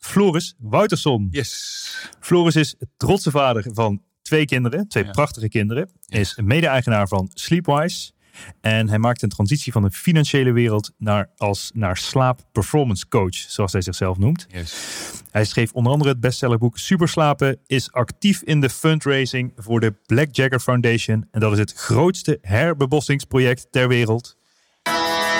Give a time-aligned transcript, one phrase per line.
[0.00, 1.28] Floris Wouterson.
[1.30, 2.10] Yes.
[2.20, 5.10] Floris is trotse vader van twee kinderen, twee Ja.
[5.10, 5.90] prachtige kinderen.
[6.08, 8.10] Is mede-eigenaar van Sleepwise.
[8.60, 13.34] En hij maakt een transitie van de financiële wereld naar, als, naar slaap performance coach,
[13.34, 14.46] zoals hij zichzelf noemt.
[14.50, 14.74] Yes.
[15.30, 20.28] Hij schreef onder andere het bestsellerboek Superslapen, is actief in de fundraising voor de Black
[20.34, 21.26] Jagger Foundation.
[21.30, 24.36] En dat is het grootste herbebossingsproject ter wereld.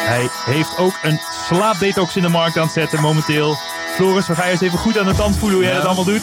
[0.07, 3.57] Hij heeft ook een slaapdetox in de markt aan het zetten momenteel.
[4.01, 5.79] Floris, we gaan je eens even goed aan de tand voelen hoe jij Ja.
[5.81, 6.23] dat allemaal doet.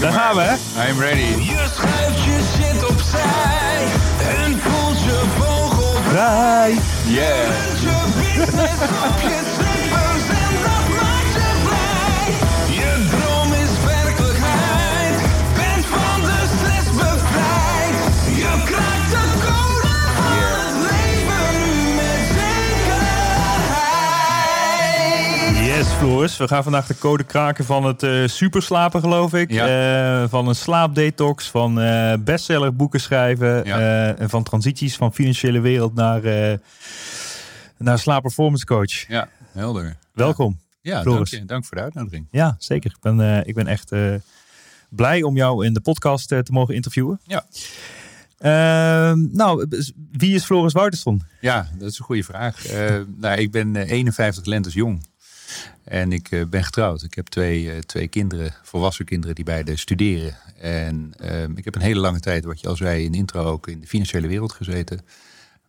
[0.00, 0.20] Daar maar.
[0.20, 0.54] gaan we, hè?
[0.90, 1.20] I'm ready.
[1.20, 3.84] Je schuift je zit opzij
[4.44, 6.78] en voelt je vogelvrij.
[7.06, 7.48] Yeah.
[26.00, 26.36] Floris.
[26.36, 29.50] We gaan vandaag de code kraken van het eh, superslapen, geloof ik.
[29.50, 30.22] Ja.
[30.22, 33.64] Eh, van een slaapdetox, van eh bestseller boeken schrijven.
[33.64, 34.14] Ja.
[34.16, 36.22] en van transities van financiële wereld naar,
[37.76, 39.08] naar slaapperformance coach.
[39.08, 39.96] Ja, helder.
[40.12, 40.58] Welkom.
[40.80, 41.44] Ja, dank je.
[41.44, 42.26] Dank voor de uitnodiging.
[42.30, 42.90] Ja, zeker.
[42.90, 43.92] Ik ben, ik ben echt
[44.88, 47.20] blij om jou in de podcast te mogen interviewen.
[47.26, 47.44] Ja.
[48.38, 49.66] Ehm, nou,
[50.12, 51.22] wie is Floris Wouterson?
[51.40, 52.64] Ja, dat is een goede vraag.
[53.16, 55.08] Nou, ik ben eh, 51 lentes jong.
[55.90, 57.02] En ik eh, ben getrouwd.
[57.02, 60.36] Ik heb twee, eh, twee kinderen, volwassen kinderen, die beide studeren.
[60.58, 63.44] En ehm, ik heb een hele lange tijd, wat je al zei in de intro
[63.44, 65.00] ook, in de financiële wereld gezeten.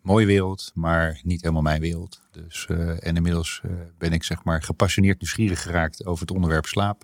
[0.01, 2.21] Mooie wereld, maar niet helemaal mijn wereld.
[2.31, 3.61] Dus, eh, en inmiddels
[3.97, 7.03] ben ik zeg maar gepassioneerd nieuwsgierig geraakt over het onderwerp slaap.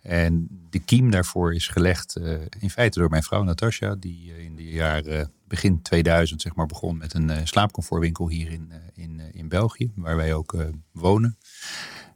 [0.00, 2.16] En de kiem daarvoor is gelegd
[2.58, 6.96] in feite door mijn vrouw Natasja, die in de jaren begin 2000 zeg maar, begon
[6.96, 10.56] met een slaapcomfortwinkel hier in, in, in België, waar wij ook
[10.92, 11.38] wonen.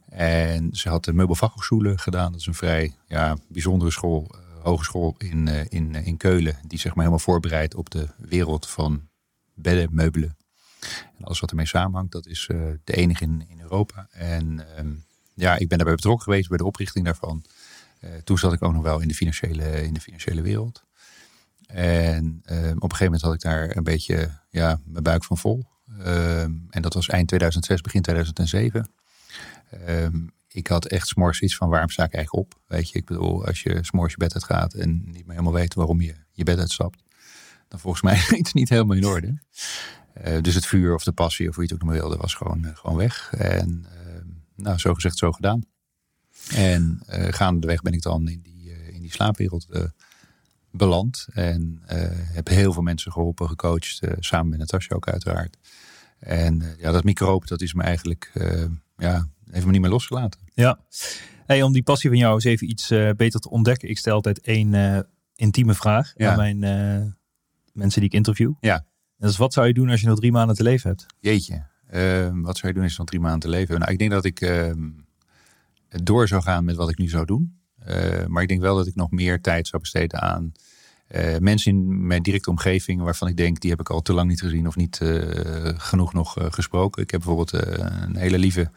[0.09, 2.31] En ze had de meubelfachhochschule gedaan.
[2.31, 6.57] Dat is een vrij ja, bijzondere school, eh, hogeschool in, eh, in, eh, in Keulen,
[6.67, 9.07] die zeg maar helemaal voorbereidt op de wereld van
[9.53, 10.37] bedden, meubelen.
[11.17, 12.45] En alles wat ermee samenhangt, dat is
[12.83, 14.07] de enige in, in Europa.
[14.11, 14.91] En ehm,
[15.33, 17.45] ja, ik ben daarbij betrokken geweest bij de oprichting daarvan.
[18.23, 20.83] Toen zat ik ook nog wel in de financiële, in de financiële wereld.
[21.67, 25.37] En ehm, op een gegeven moment had ik daar een beetje ja, mijn buik van
[25.37, 25.65] vol.
[25.99, 28.89] Ehm, en dat was eind 2006, begin 2007.
[29.71, 32.59] Ehm, ik had echt s'morgens iets van waarom sta ik eigenlijk op?
[32.67, 35.53] Weet je, ik bedoel, als je s'morgens je bed uit gaat en niet meer helemaal
[35.53, 37.03] weet waarom je je bed uitstapt,
[37.67, 39.39] dan volgens mij iets niet helemaal in orde.
[40.13, 42.33] Eh, dus het vuur of de passie of hoe je het ook nog wilde, was
[42.33, 43.33] gewoon, eh, gewoon weg.
[43.33, 45.63] En ehm, nou, zo gezegd, zo gedaan.
[46.53, 49.67] En eh gaandeweg ben ik dan in die, in die slaapwereld
[50.71, 51.27] beland.
[51.33, 51.81] En
[52.33, 53.99] heb heel veel mensen geholpen, gecoacht.
[54.19, 55.57] samen met Natasja ook uiteraard.
[56.19, 58.31] En ja, dat microop, dat is me eigenlijk,
[58.97, 60.39] ja, heeft me niet meer losgelaten.
[60.53, 60.79] Ja.
[61.45, 63.89] Hey, om die passie van jou eens even iets eh, beter te ontdekken.
[63.89, 64.99] Ik stel altijd één eh,
[65.35, 66.31] intieme vraag Ja.
[66.31, 67.11] aan mijn eh,
[67.73, 68.53] mensen die ik interview.
[68.59, 68.75] Ja.
[68.75, 68.85] En
[69.17, 71.05] dat is wat zou je doen als je nog drie maanden te leven hebt?
[71.19, 73.79] Jeetje, ehm, wat zou je doen als je nog drie maanden te leven?
[73.79, 74.89] Nou, ik denk dat ik ehm,
[75.89, 77.57] door zou gaan met wat ik nu zou doen.
[78.27, 80.51] Maar ik denk wel dat ik nog meer tijd zou besteden aan
[81.09, 84.29] eh, mensen in mijn directe omgeving waarvan ik denk, die heb ik al te lang
[84.29, 87.03] niet gezien of niet eh, genoeg nog eh, gesproken.
[87.03, 88.71] Ik heb bijvoorbeeld een hele lieve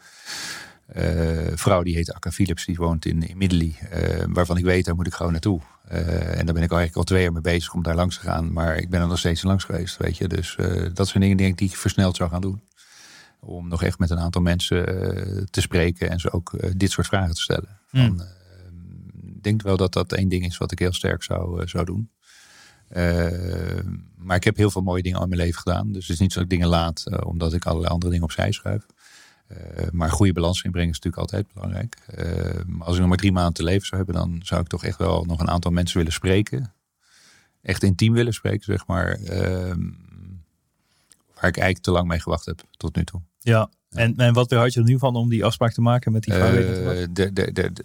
[1.55, 3.75] vrouw, die heet Akka Philips, die woont in, in
[4.27, 5.61] waarvan ik weet, daar moet ik gewoon naartoe.
[5.87, 8.21] En daar ben ik al eigenlijk al twee jaar mee bezig om daar langs te
[8.21, 8.53] gaan.
[8.53, 10.27] Maar ik ben er nog steeds niet langs geweest, weet je.
[10.27, 10.57] Dus
[10.93, 12.61] dat zijn dingen die ik, die ik versneld zou gaan doen.
[13.39, 14.85] Om nog echt met een aantal mensen
[15.49, 17.79] te spreken en ze ook dit soort vragen te stellen.
[17.89, 18.17] Hmm.
[18.17, 18.27] Van,
[19.35, 22.09] ik denk wel dat dat één ding is wat ik heel sterk zou, zou doen.
[22.87, 23.79] Eh,
[24.15, 25.91] maar ik heb heel veel mooie dingen al in mijn leven gedaan.
[25.91, 28.25] Dus het is niet zo dat ik dingen laat eh, omdat ik allerlei andere dingen
[28.25, 28.85] opzij schuif.
[29.47, 29.57] Eh,
[29.91, 31.97] maar goede balans inbrengen is natuurlijk altijd belangrijk.
[32.65, 34.83] Maar als ik nog maar drie maanden te leven zou hebben, dan zou ik toch
[34.83, 36.73] echt wel nog een aantal mensen willen spreken.
[37.61, 39.11] Echt intiem willen spreken, zeg maar.
[39.11, 39.81] ehm,
[41.33, 43.21] waar ik eigenlijk te lang mee gewacht heb tot nu toe.
[43.39, 43.69] Ja.
[43.89, 46.33] En, en wat weerhoudt je er nu van om die afspraak te maken met die
[46.33, 47.07] vrouw?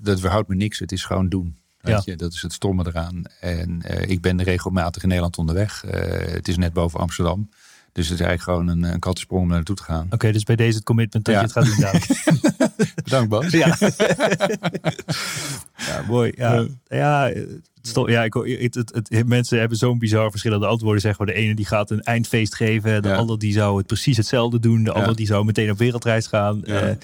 [0.00, 0.78] Dat verhoudt me niks.
[0.78, 1.56] Het is gewoon doen.
[1.80, 2.16] Weet je?
[2.16, 3.22] Dat is het stomme eraan.
[3.40, 5.84] En eh, ik ben regelmatig in Nederland onderweg.
[5.84, 7.48] Eh, het is net boven Amsterdam.
[7.92, 10.06] Dus het is eigenlijk gewoon een, een kattensprong om naartoe te gaan.
[10.10, 11.40] Oké, dus bij deze het commitment dat Ja.
[11.40, 12.24] je het gaat doen dadelijk.
[13.04, 13.50] Bedankt Bas.
[13.50, 13.76] Ja.
[15.86, 16.32] ja, mooi.
[16.36, 17.26] Ja, ja,
[18.06, 21.00] ja ik, het, het, het- mensen hebben zo'n bizar verschillende antwoorden.
[21.00, 21.26] Zeg maar.
[21.26, 23.02] De ene die gaat een eindfeest geven.
[23.02, 23.16] De Ja.
[23.16, 24.84] ander die zou het precies hetzelfde doen.
[24.84, 24.96] De Ja.
[24.96, 26.60] ander die zou meteen op wereldreis gaan.
[26.64, 26.80] Ja.
[26.80, 26.94] Eh,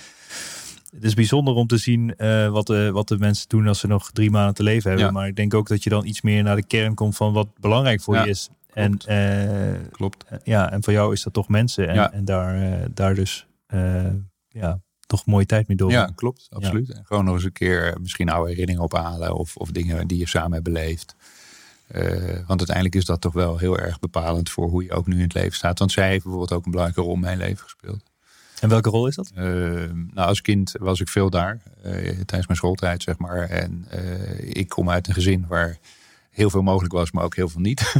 [0.94, 3.86] het is bijzonder om te zien eh, wat, de, wat de mensen doen als ze
[3.86, 5.06] nog drie maanden te leven hebben.
[5.06, 5.12] Ja.
[5.12, 7.48] Maar ik denk ook dat je dan iets meer naar de kern komt van wat
[7.60, 8.48] belangrijk voor Ja, je is.
[8.72, 10.24] En, eh, Klopt.
[10.44, 11.88] ja, en voor jou is dat toch mensen.
[11.88, 12.12] En, Ja.
[12.12, 14.04] en daar, eh, daar dus eh,
[14.48, 15.90] ja, toch mooie tijd mee door.
[15.90, 16.46] Ja, klopt.
[16.50, 16.90] Absoluut.
[16.90, 19.34] En gewoon nog eens een keer misschien oude herinneringen ophalen.
[19.36, 21.14] Of, of dingen die je samen hebt beleefd.
[21.86, 22.02] Eh,
[22.46, 25.22] want uiteindelijk is dat toch wel heel erg bepalend voor hoe je ook nu in
[25.22, 25.78] het leven staat.
[25.78, 28.02] Want zij heeft bijvoorbeeld ook een belangrijke rol in mijn leven gespeeld.
[28.64, 29.30] En welke rol is dat?
[29.34, 29.44] Eh,
[30.12, 31.60] nou, als kind was ik veel daar.
[31.82, 33.48] eh, tijdens mijn schooltijd, zeg maar.
[33.48, 35.78] En eh, ik kom uit een gezin waar
[36.30, 37.94] heel veel mogelijk was, maar ook heel veel niet.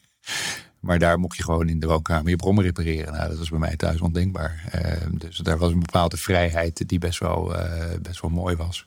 [0.86, 3.12] maar daar mocht je gewoon in de woonkamer je brommen repareren.
[3.12, 4.64] Nou, dat was bij mij thuis ondenkbaar.
[4.70, 8.86] Eh, dus daar was een bepaalde vrijheid die best wel, eh, best wel mooi was.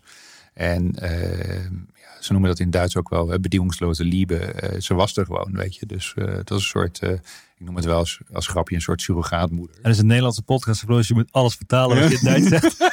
[0.54, 1.64] En eh,
[1.96, 4.54] ja, ze noemen dat in Duits ook wel bedieningsloze liebe.
[4.80, 5.86] Ze was er gewoon, weet je.
[5.86, 7.00] Dus het was een soort,
[7.66, 9.76] noem het wel als, als grapje, een soort surrogaatmoeder.
[9.76, 11.08] En dat is een Nederlandse podcast, Floris.
[11.08, 12.78] Je moet alles vertalen wat je in Duits zegt.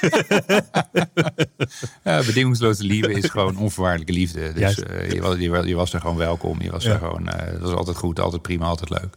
[2.05, 4.53] Ja, bedingungsloze liefde is gewoon onvoorwaardelijke liefde.
[4.53, 6.63] Dus eh, je, was, je, was, je was er gewoon welkom.
[6.63, 6.93] Je was Ja.
[6.93, 9.17] er gewoon, eh, het was altijd goed, altijd prima, altijd leuk.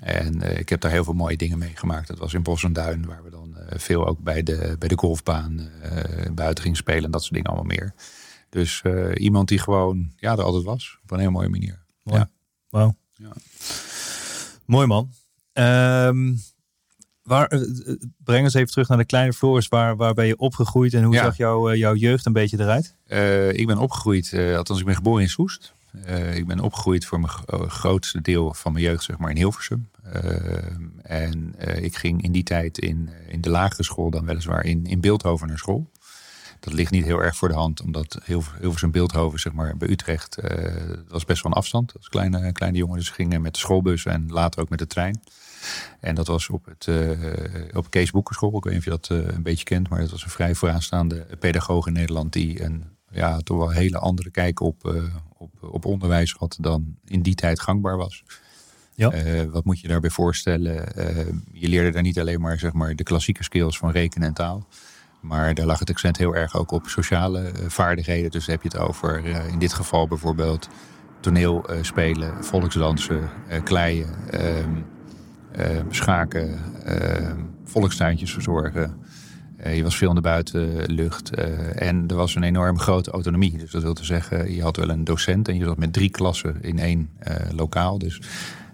[0.00, 2.08] En eh, ik heb daar heel veel mooie dingen meegemaakt.
[2.08, 4.98] Dat was in Bos en Duin, waar we dan veel ook bij de, bij de
[4.98, 5.68] golfbaan
[6.32, 7.04] buiten gingen spelen.
[7.04, 7.94] En dat soort dingen allemaal meer.
[8.50, 8.82] Dus
[9.14, 10.98] iemand die gewoon, ja, er altijd was.
[11.02, 11.82] Op een heel mooie manier.
[12.02, 12.18] Mooi.
[12.18, 12.30] Ja.
[12.70, 12.94] Wauw.
[13.14, 13.28] Ja.
[14.66, 15.10] Mooi man.
[15.52, 16.34] Ehm,
[17.22, 17.60] waar, eh,
[18.24, 19.68] breng ons even terug naar de kleine Floris.
[19.68, 21.22] Waar, waar ben je opgegroeid en hoe Ja.
[21.24, 22.94] zag jouw eh, jouw jeugd een beetje eruit?
[23.06, 25.74] Eh, ik ben opgegroeid, althans ik ben geboren in Soest.
[26.34, 29.88] Ik ben opgegroeid voor mijn gro- grootste deel van mijn jeugd zeg maar in Hilversum.
[30.12, 30.56] Eh,
[31.02, 31.54] en
[31.84, 35.48] ik ging in die tijd in, in de lagere school dan weliswaar in, in Beeldhoven
[35.48, 35.90] naar school.
[36.66, 39.88] Dat ligt niet heel erg voor de hand, omdat Hilver- Hilversum Beeldhoven zeg maar bij
[39.88, 41.92] Utrecht dat was best wel een afstand.
[41.96, 45.20] Als kleine, kleine jongen, dus gingen met de schoolbus en later ook met de trein.
[46.00, 48.56] En dat was op, het, eh, op Kees Boekenschool.
[48.56, 50.54] Ik weet niet of je dat eh, een beetje kent, maar dat was een vrij
[50.54, 55.04] vooraanstaande pedagoog in Nederland die een ja, toch wel een hele andere kijk op,
[55.38, 58.24] op, op onderwijs had dan in die tijd gangbaar was.
[58.94, 59.46] Ja.
[59.46, 60.74] Wat moet je daarbij voorstellen?
[61.52, 64.66] Je leerde daar niet alleen maar, zeg maar de klassieke skills van rekenen en taal.
[65.26, 68.30] Maar daar lag het accent heel erg ook op sociale eh, vaardigheden.
[68.30, 70.68] Dus heb je het over eh, in dit geval bijvoorbeeld
[71.20, 71.78] toneel eh,
[72.40, 73.30] volksdansen,
[73.64, 74.70] kleien, ehm,
[75.52, 79.04] eh, schaken, ehm, volkstuintjes verzorgen.
[79.74, 81.30] Je was veel in de buitenlucht.
[81.30, 83.58] en er was een enorm grote autonomie.
[83.58, 86.10] Dus dat wil te zeggen, je had wel een docent en je zat met drie
[86.10, 87.10] klassen in één
[87.54, 87.98] lokaal.
[87.98, 88.20] Dus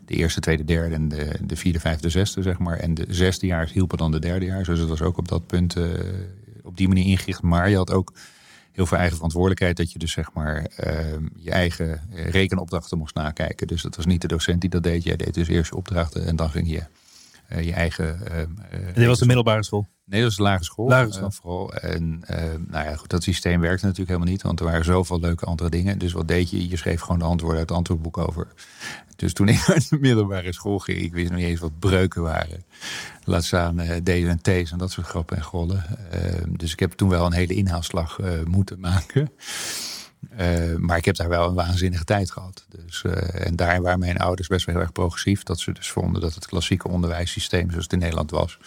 [0.05, 2.77] de eerste, tweede, derde en de, de vierde, vijfde, zesde, zeg maar.
[2.77, 4.69] En de zesdejaars hielpen dan de derdejaars.
[4.69, 5.77] Dus het was ook op dat punt
[6.73, 7.43] op die manier ingericht.
[7.43, 8.13] Maar je had ook
[8.73, 9.77] heel veel eigen verantwoordelijkheid.
[9.77, 13.67] Dat je dus zeg maar eh, je eigen eh, rekenopdrachten moest nakijken.
[13.67, 15.05] Dus dat was niet de docent die dat deed.
[15.05, 16.83] Jij deed dus eerst je opdrachten en dan ging je
[17.61, 18.27] je eigen...
[18.27, 19.87] eh, eh, En dit was de middelbare school.
[20.05, 20.89] Nee, dat was de lagere school.
[20.89, 21.27] Lagere school.
[21.27, 21.73] eh, vooral.
[21.75, 24.43] En eh, nou ja, goed, dat systeem werkte natuurlijk helemaal niet.
[24.43, 25.99] Want er waren zoveel leuke andere dingen.
[25.99, 26.69] Dus wat deed je?
[26.69, 28.47] Je schreef gewoon de antwoorden uit het antwoordboek over.
[29.17, 32.23] Dus toen ik naar de middelbare school ging, ik wist nog niet eens wat breuken
[32.23, 32.65] waren.
[33.25, 35.85] Laat staan eh D's en T's en dat soort grappen en gollen.
[36.11, 39.31] Eh, dus ik heb toen wel een hele inhaalslag eh, moeten maken.
[40.31, 42.65] Eh, maar ik heb daar wel een waanzinnige tijd gehad.
[42.69, 45.43] Dus, eh, en daar waren mijn ouders best wel heel erg progressief.
[45.43, 48.59] Dat ze dus vonden dat het klassieke onderwijssysteem zoals het in Nederland was...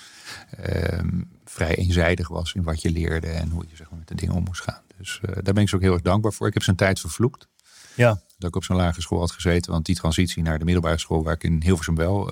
[0.58, 4.16] ehm, vrij eenzijdig was in wat je leerde en hoe je zeg maar, met de
[4.16, 4.82] dingen om moest gaan.
[4.98, 6.48] Dus eh, daar ben ik ze ook heel erg dankbaar voor.
[6.48, 7.48] Ik heb zijn tijd vervloekt
[7.96, 8.20] Ja.
[8.38, 9.72] dat ik op zo'n lagere school had gezeten.
[9.72, 12.32] Want die transitie naar de middelbare school, waar ik in Hilversum wel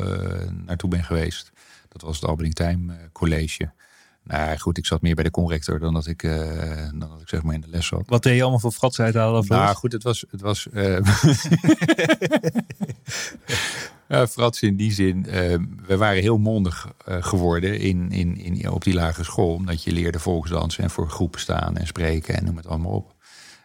[0.65, 1.51] naartoe ben geweest,
[1.89, 3.71] dat was het Albany Time College.
[4.23, 7.29] Nou goed, ik zat meer bij de conrector dan dat ik, eh, dan dat ik
[7.29, 8.03] zeg maar in de les zat.
[8.05, 9.45] Wat deed je allemaal voor fratsen uithalen?
[9.47, 10.25] Nou goed, het was.
[10.31, 10.67] Het was
[14.07, 18.83] Ja, Frans in die zin, eh, we waren heel mondig geworden in, in, in, op
[18.83, 19.53] die lagere school.
[19.53, 23.15] Omdat je leerde volksdansen en voor groepen staan en spreken en noem het allemaal op.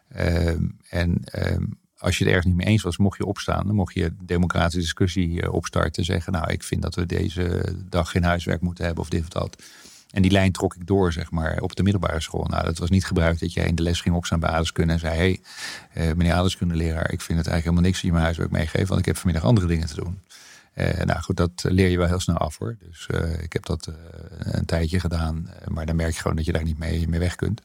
[0.09, 1.65] Ehm, en ehm,
[1.99, 3.67] als je het ergens niet mee eens was, mocht je opstaan.
[3.67, 5.95] Dan mocht je democratische discussie opstarten.
[5.95, 9.23] En zeggen, nou, ik vind dat we deze dag geen huiswerk moeten hebben of dit
[9.23, 9.63] of dat.
[10.11, 12.45] En die lijn trok ik door, zeg maar, op de middelbare school.
[12.45, 14.99] Nou, dat was niet gebruikt dat jij in de les ging opstaan bij aardeskunde en
[14.99, 15.41] zei: Hé,
[15.91, 19.01] hey, meneer aardeskundeleraar, ik vind het eigenlijk helemaal niks dat je mijn huiswerk meegeeft, want
[19.01, 20.21] ik heb vanmiddag andere dingen te doen.
[20.75, 22.77] Uh, nou goed, dat leer je wel heel snel af hoor.
[22.81, 23.93] Dus uh, ik heb dat
[24.39, 27.35] een tijdje gedaan, maar dan merk je gewoon dat je daar niet mee, mee weg
[27.35, 27.63] kunt.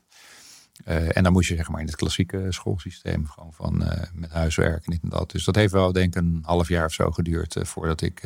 [0.85, 3.77] en dan moest je zeg maar in het klassieke schoolsysteem gewoon van
[4.13, 5.31] met huiswerk en dit en dat.
[5.31, 8.21] Dus dat heeft wel denk ik een half jaar of zo geduurd voordat ik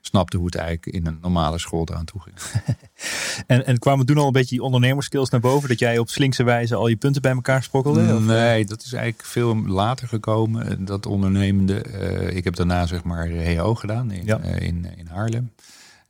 [0.00, 2.36] snapte hoe het eigenlijk in een normale school eraan toe ging.
[3.46, 5.68] en, en kwamen toen al een beetje die ondernemerskills naar boven?
[5.68, 8.14] Dat jij op slinkse wijze al je punten bij elkaar sprokkelde?
[8.14, 8.24] Of?
[8.24, 10.84] Nee, dat is eigenlijk veel later gekomen.
[10.84, 11.84] Dat ondernemende.
[11.86, 14.40] Uh, ik heb daarna zeg maar HO gedaan in, ja.
[14.44, 15.50] uh, in, in Haarlem.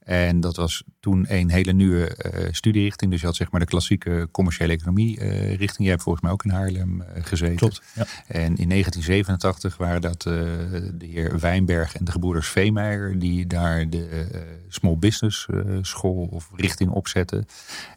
[0.08, 3.10] En dat was toen een hele nieuwe uh, studierichting.
[3.10, 5.78] Dus je had zeg maar de klassieke commerciële economie uh, richting.
[5.78, 7.56] Jij hebt volgens mij ook in Haarlem uh, gezeten.
[7.56, 7.82] Klopt.
[7.94, 8.06] Ja.
[8.26, 13.18] En in 1987 waren dat de heer Wijnberg en de gebroeders Veemeijer...
[13.18, 14.26] die daar de
[14.68, 15.46] small business
[15.80, 17.46] school of richting opzetten.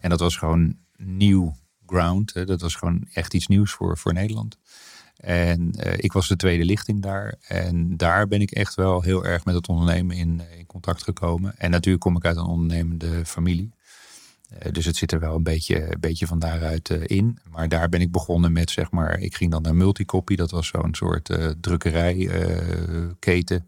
[0.01, 2.34] En dat was gewoon nieuw ground.
[2.34, 2.46] Hè.
[2.46, 4.58] Dat was gewoon echt iets nieuws voor, voor Nederland.
[5.21, 7.35] En uh, ik was de tweede lichting daar.
[7.47, 11.53] En daar ben ik echt wel heel erg met het ondernemen in, in contact gekomen.
[11.57, 13.71] En natuurlijk kom ik uit een ondernemende familie.
[14.53, 17.37] Uh, dus het zit er wel een beetje, een beetje van daaruit in.
[17.51, 20.35] Maar daar ben ik begonnen met, zeg maar, ik ging dan naar Multicopy.
[20.35, 23.65] Dat was zo'n soort drukkerijketen.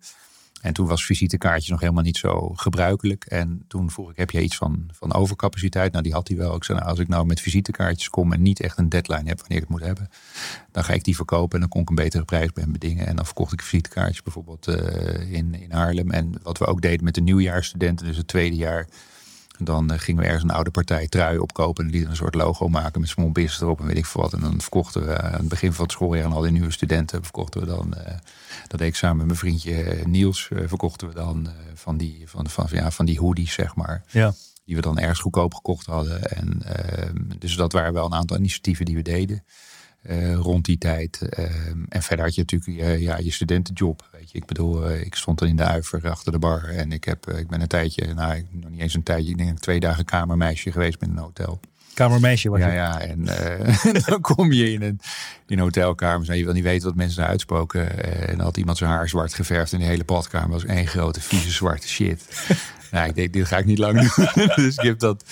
[0.63, 3.25] En toen was visitekaartjes nog helemaal niet zo gebruikelijk.
[3.25, 5.91] En toen vroeg ik, heb je iets van, van overcapaciteit?
[5.91, 6.55] Nou, die had hij wel.
[6.55, 9.39] Ik zei, nou, als ik nou met visitekaartjes kom en niet echt een deadline heb
[9.39, 10.09] wanneer ik het moet hebben,
[10.71, 13.07] dan ga ik die verkopen en dan kon ik een betere prijs bij hem bedingen.
[13.07, 16.11] En dan verkocht ik visitekaartjes bijvoorbeeld uh, in, in Haarlem.
[16.11, 18.87] En wat we ook deden met de nieuwjaarsstudenten, dus het tweede jaar,
[19.57, 22.67] dan uh, gingen we ergens een oude partij trui opkopen en lieten een soort logo
[22.67, 24.33] maken met small business erop en weet ik veel wat.
[24.33, 27.23] En dan verkochten we aan het begin van het schooljaar aan al die nieuwe studenten,
[27.23, 28.13] verkochten we dan, uh,
[28.67, 32.49] dat deed ik samen met mijn vriendje Niels, uh, verkochten we dan van, die, van,
[32.49, 34.03] van, ja, van die hoodies, zeg maar.
[34.11, 34.33] Ja.
[34.65, 36.31] Die we dan ergens goedkoop gekocht hadden.
[36.31, 39.43] En, ehm, dus dat waren wel een aantal initiatieven die we deden.
[40.09, 41.19] Uh, rond die tijd.
[41.39, 41.45] Uh,
[41.89, 44.07] en verder had je natuurlijk uh, ja, je studentenjob.
[44.11, 44.37] Weet je.
[44.37, 46.63] Ik bedoel, ik stond dan in de uiver achter de bar.
[46.63, 49.37] En ik, heb, ik ben een tijdje, nou, ik, nog niet eens een tijdje, ik
[49.37, 51.59] denk twee dagen kamermeisje geweest met een hotel.
[51.93, 52.73] Kamermeisje was ja, je?
[52.73, 53.25] Ja, en
[54.05, 54.99] dan kom je in een,
[55.47, 58.03] in hotelkamers en je wil niet weten wat mensen daar uitspoken.
[58.27, 61.21] en dan had iemand zijn haar zwart geverfd en de hele badkamer was één grote
[61.21, 62.25] vieze zwarte shit.
[62.93, 64.49] Nou, ik denk, dit ga ik niet lang doen.
[64.55, 65.23] dus ik heb dat,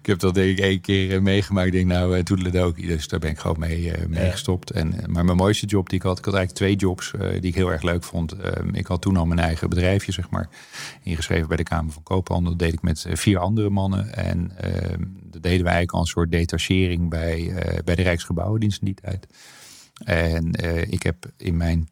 [0.00, 1.66] ik heb dat denk ik één keer uh, meegemaakt.
[1.66, 2.86] Ik denk, nou, uh, toedeledokie.
[2.86, 4.30] Dus daar ben ik gewoon mee, uh, mee ja.
[4.30, 4.70] gestopt.
[4.70, 7.54] En, maar mijn mooiste job die ik had, ik had eigenlijk twee jobs die ik
[7.54, 8.32] heel erg leuk vond.
[8.32, 10.48] Ehm, ik had toen al mijn eigen bedrijfje, zeg maar,
[11.02, 12.50] ingeschreven bij de Kamer van Koophandel.
[12.50, 14.14] Dat deed ik met vier andere mannen.
[14.14, 17.52] En ehm, dat deden we eigenlijk al een soort detachering bij,
[17.84, 19.26] bij de Rijksgebouwendienst in die tijd.
[20.04, 20.52] En
[20.90, 21.88] ik heb in mijn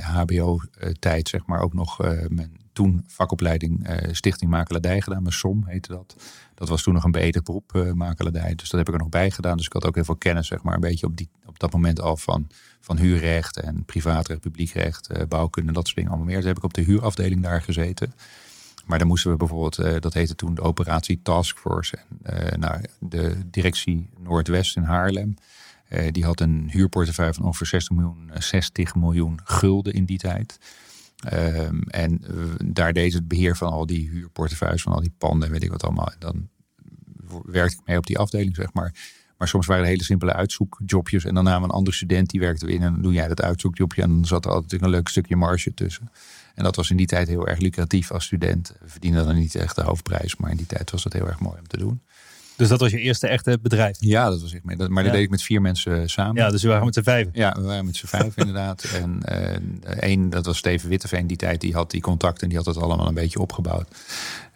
[0.00, 5.22] HBO-tijd, zeg maar, ook nog mijn toen vakopleiding uh, Stichting Makelaardij gedaan.
[5.22, 6.16] Mijn SOM heette dat.
[6.54, 8.54] Dat was toen nog een beëdigd beroep, uh, makelaardij.
[8.54, 9.56] Dus dat heb ik er nog bij gedaan.
[9.56, 11.72] Dus ik had ook heel veel kennis, zeg maar, een beetje op, die, op dat
[11.72, 12.48] moment al van,
[12.80, 16.36] van huurrecht en privaatrecht, publiekrecht, uh, bouwkunde, dat soort dingen allemaal meer.
[16.36, 18.14] Dus heb ik op de huurafdeling daar gezeten.
[18.84, 21.98] Maar dan moesten we bijvoorbeeld, dat heette toen de operatie Taskforce.
[22.22, 25.36] En nou, de directie Noordwest in Haarlem.
[26.10, 30.58] die had een huurportefeuille van ongeveer 60 miljoen, 60 miljoen gulden in die tijd.
[31.32, 35.46] Um, en uh, daar deed het beheer van al die huurportefeuilles, van al die panden
[35.46, 36.10] en weet ik wat allemaal.
[36.10, 36.48] En dan
[37.44, 38.94] werkte ik mee op die afdeling, zeg maar.
[39.38, 41.24] Maar soms waren het hele simpele uitzoekjobjes.
[41.24, 42.82] En dan namen een andere student, die werkte in.
[42.82, 44.02] En dan doe jij dat uitzoekjobje.
[44.02, 46.10] En dan zat er altijd een leuk stukje marge tussen.
[46.54, 48.76] En dat was in die tijd heel erg lucratief als student.
[48.80, 50.36] We verdienden dan niet echt de hoofdprijs.
[50.36, 52.02] Maar in die tijd was dat heel erg mooi om te doen.
[52.56, 53.96] Dus dat was je eerste echte bedrijf?
[54.00, 54.88] Ja, dat was ik mee.
[54.88, 56.42] Maar dat deed ik met vier mensen samen.
[56.42, 57.28] Ja, dus we waren met z'n vijf.
[57.32, 58.84] Ja, we waren met z'n vijf inderdaad.
[58.84, 59.22] En
[60.00, 62.66] één, uh, dat was Steven Witteveen die tijd, die had die contacten en die had
[62.66, 63.88] het allemaal een beetje opgebouwd.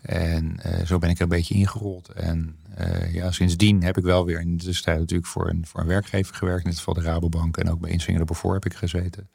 [0.03, 2.09] En uh, zo ben ik er een beetje ingerold.
[2.09, 5.81] En uh, ja, sindsdien heb ik wel weer in de tussentijd natuurlijk voor een, voor
[5.81, 6.65] een werkgever gewerkt.
[6.65, 9.29] In dit geval de Rabobank en ook bij Insinger Beaufort heb ik gezeten.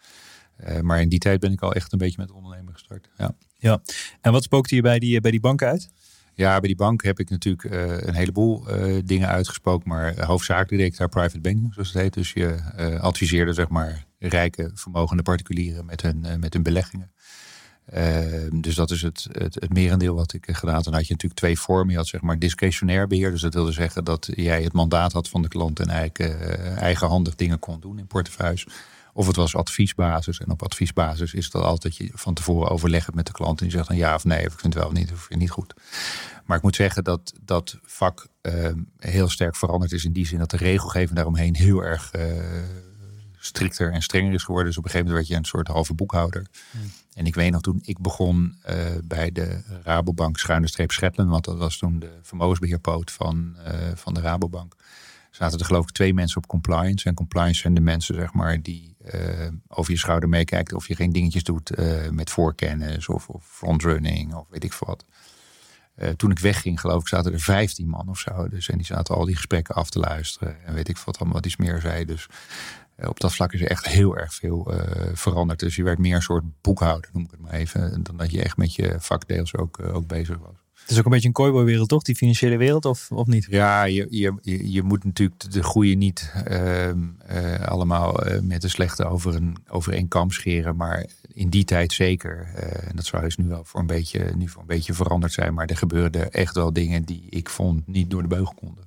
[0.81, 3.09] maar in die tijd ben ik al echt een beetje met ondernemen gestart.
[3.17, 3.35] Ja.
[3.57, 3.81] ja.
[4.21, 5.89] En wat spookte je bij die, bij die bank uit?
[6.35, 9.89] Ja, bij die bank heb ik natuurlijk uh, een heleboel uh, dingen uitgesproken.
[9.89, 12.13] Maar hoofdzakelijk deed ik daar private banking, zoals het heet.
[12.13, 17.11] Dus je uh, adviseerde zeg maar rijke, vermogende particulieren met hun, met hun beleggingen.
[18.61, 20.83] dus dat is het, het, het merendeel wat ik gedaan had.
[20.83, 21.91] Dan had je natuurlijk twee vormen.
[21.91, 23.31] Je had zeg maar discretionair beheer.
[23.31, 26.19] Dus dat wilde zeggen dat jij het mandaat had van de klant en eigenlijk
[26.77, 28.67] eigenhandig dingen kon doen in portefeuilles.
[29.13, 30.39] Of het was adviesbasis.
[30.39, 33.59] En op adviesbasis is dat altijd je van tevoren overleggen met de klant.
[33.59, 35.13] En die zegt dan ja of nee, of ik vind het wel of niet, of
[35.13, 35.73] ik vind het niet goed.
[36.45, 40.05] Maar ik moet zeggen dat dat vak eh, heel sterk veranderd is.
[40.05, 42.23] In die zin dat de regelgeving daaromheen heel erg eh,
[43.45, 44.67] strikter en strenger is geworden.
[44.67, 46.47] Dus op een gegeven moment werd je een soort halve boekhouder.
[47.13, 51.15] En ik weet nog toen ik begon eh, bij de Rabobank schuine streep.
[51.15, 54.75] Want dat was toen de vermogensbeheerpoot van, eh, van de Rabobank.
[55.35, 57.07] Zaten er geloof ik twee mensen op compliance.
[57.07, 60.75] En compliance zijn de mensen zeg maar die eh, over je schouder meekijken.
[60.75, 65.05] Of je geen dingetjes doet eh, met voorkennis of, frontrunning of weet ik wat.
[65.95, 68.47] Eh, toen ik wegging, geloof ik, zaten er 15 man of zo.
[68.47, 70.65] Dus, en die zaten al die gesprekken af te luisteren.
[70.65, 72.05] En weet ik wat allemaal wat iets meer zei.
[72.05, 72.27] Dus
[72.97, 74.73] op dat vlak is er echt heel erg veel
[75.13, 75.59] veranderd.
[75.59, 78.03] Dus je werd meer een soort boekhouder, noem ik het maar even.
[78.03, 80.62] Dan dat je echt met je vakdeels ook, ook bezig was.
[80.83, 82.03] Het is ook een beetje een kooiboywereld, toch?
[82.03, 83.47] Die financiële wereld, of, of niet?
[83.49, 88.67] Ja, je, je, je moet natuurlijk de goede niet ehm, eh, allemaal eh, met de
[88.67, 90.75] slechte over een, over één kam scheren.
[90.75, 92.51] Maar in die tijd zeker.
[92.55, 95.33] Eh, en dat zou dus nu wel voor een, beetje, nu voor een beetje veranderd
[95.33, 95.53] zijn.
[95.53, 98.83] Maar er gebeurden echt wel dingen die ik vond niet door de beugel konden.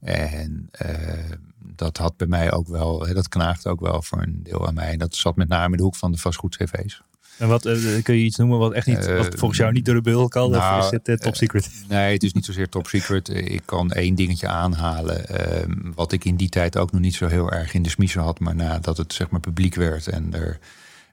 [0.00, 4.66] En eh, dat had bij mij ook wel, dat knaagde ook wel voor een deel
[4.66, 4.92] aan mij.
[4.92, 7.02] En dat zat met name in de hoek van de vastgoed-CV's.
[7.38, 9.84] En wat eh, kun je iets noemen wat echt niet, wat Eh, volgens jou niet
[9.84, 10.50] door de beugel kan?
[10.50, 11.70] nou, of is het eh, top secret?
[11.88, 13.28] Nee, het is niet zozeer top secret.
[13.28, 15.28] Ik kan één dingetje aanhalen.
[15.28, 18.20] ehm, wat ik in die tijd ook nog niet zo heel erg in de smiezen
[18.22, 18.38] had.
[18.40, 20.58] Maar nadat het zeg maar publiek werd en er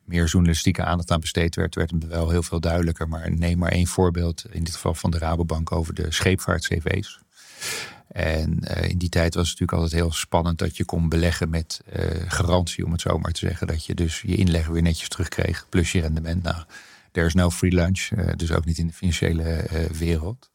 [0.04, 3.08] meer journalistieke aandacht aan besteed werd, werd het wel heel veel duidelijker.
[3.08, 7.20] Maar neem maar één voorbeeld, in dit geval van de Rabobank, over de scheepvaart-CV's.
[8.14, 11.50] En eh, in die tijd was het natuurlijk altijd heel spannend dat je kon beleggen
[11.50, 13.68] met eh, garantie, om het zo maar te zeggen.
[13.68, 16.44] Dat je dus je inleg weer netjes terugkreeg, plus je rendement.
[16.44, 16.64] Nou,
[17.12, 19.66] there is no free lunch, eh, dus ook niet in de financiële
[19.98, 20.50] wereld.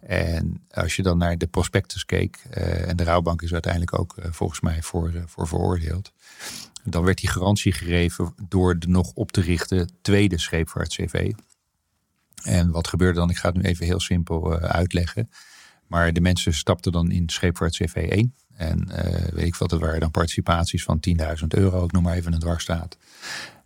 [0.00, 4.60] En als je dan naar de prospectus keek, en de rouwbank is uiteindelijk ook volgens
[4.60, 6.12] mij voor, voor veroordeeld.
[6.84, 11.32] Dan werd die garantie gegeven door de nog op te richten tweede scheepvaart-CV.
[12.42, 13.30] En wat gebeurde dan?
[13.30, 15.28] Ik ga het nu even heel simpel uitleggen.
[15.88, 18.34] Maar de mensen stapten dan in scheepvaart CV 1.
[18.54, 22.16] En eh, weet ik wat, er waren dan participaties van 10.000 euro, ik noem maar
[22.16, 22.96] even een dwarsstaat.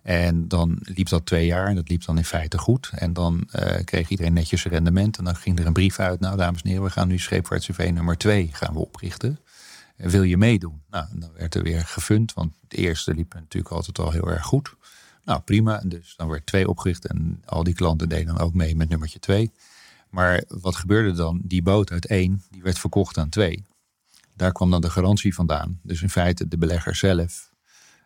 [0.03, 2.91] En dan liep dat twee jaar en dat liep dan in feite goed.
[2.95, 5.19] En dan eh, kreeg iedereen netjes rendement.
[5.19, 6.21] En dan ging er een brief uit.
[6.21, 9.39] Nou, dames en heren, we gaan nu scheepvaart CV nummer 2 gaan we oprichten.
[9.97, 10.83] En wil je meedoen?
[10.91, 14.43] Nou, dan werd er weer gefund, want de eerste liep natuurlijk altijd al heel erg
[14.43, 14.75] goed.
[15.25, 15.83] Nou, prima.
[15.85, 19.19] Dus dan werd twee opgericht en al die klanten deden dan ook mee met nummertje
[19.19, 19.53] 2.
[20.13, 21.41] Maar wat gebeurde dan?
[21.45, 23.65] Die boot uit één, die werd verkocht aan twee.
[24.37, 25.81] Daar kwam dan de garantie vandaan.
[25.83, 27.51] Dus in feite, de belegger zelf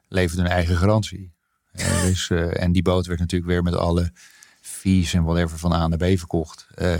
[0.09, 1.31] leverde een eigen garantie.
[1.77, 4.12] Eh, dus, eh, en die boot werd natuurlijk weer met alle
[4.61, 6.66] fees en whatever van A naar B verkocht.
[6.75, 6.95] Eh,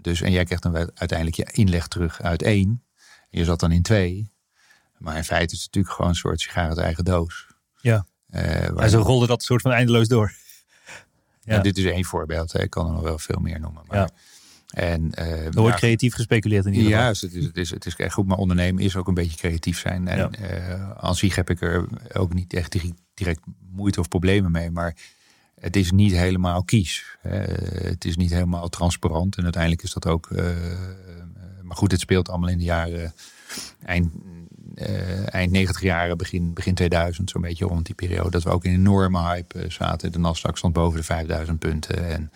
[0.00, 2.84] dus, en jij kreeg dan uiteindelijk je inleg terug uit één.
[3.30, 4.32] Je zat dan in twee.
[4.98, 7.46] Maar in feite is het natuurlijk gewoon een soort sigaar uit eigen doos.
[7.80, 8.06] Ja.
[8.30, 10.32] Eh, waar En zo rolde dat soort van eindeloos door.
[11.42, 11.58] ja.
[11.58, 12.52] Dit is één voorbeeld.
[12.52, 12.62] hè.
[12.62, 13.82] Ik kan er nog wel veel meer noemen.
[13.86, 14.08] Maar, Ja.
[14.76, 17.04] En, eh, Er wordt ja, creatief gespeculeerd in ieder geval.
[17.04, 18.26] Juist, het is, het, is, het is echt goed.
[18.26, 20.08] Maar ondernemen is ook een beetje creatief zijn.
[20.08, 20.30] En Ja.
[20.30, 23.40] eh, aan zich heb ik er ook niet echt di- direct
[23.72, 24.70] moeite of problemen mee.
[24.70, 24.96] Maar
[25.60, 27.04] het is niet helemaal kies.
[27.20, 27.36] hè.
[27.88, 29.36] het is niet helemaal transparant.
[29.36, 30.30] En uiteindelijk is dat ook...
[30.30, 30.44] eh,
[31.62, 33.14] maar goed, het speelt allemaal in de jaren...
[33.84, 34.12] Eind,
[34.74, 38.30] eh, eind 90 jaren, begin, begin 2000, zo'n beetje rond die periode.
[38.30, 40.12] Dat we ook in een enorme hype zaten.
[40.12, 42.08] De Nasdaq stond boven de 5000 punten.
[42.10, 42.30] En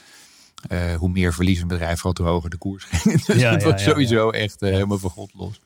[0.69, 3.25] eh, hoe meer verlies een bedrijf had, hoe hoger de koers ging.
[3.25, 5.61] dus Ja, was ja, sowieso echt eh, helemaal van God los.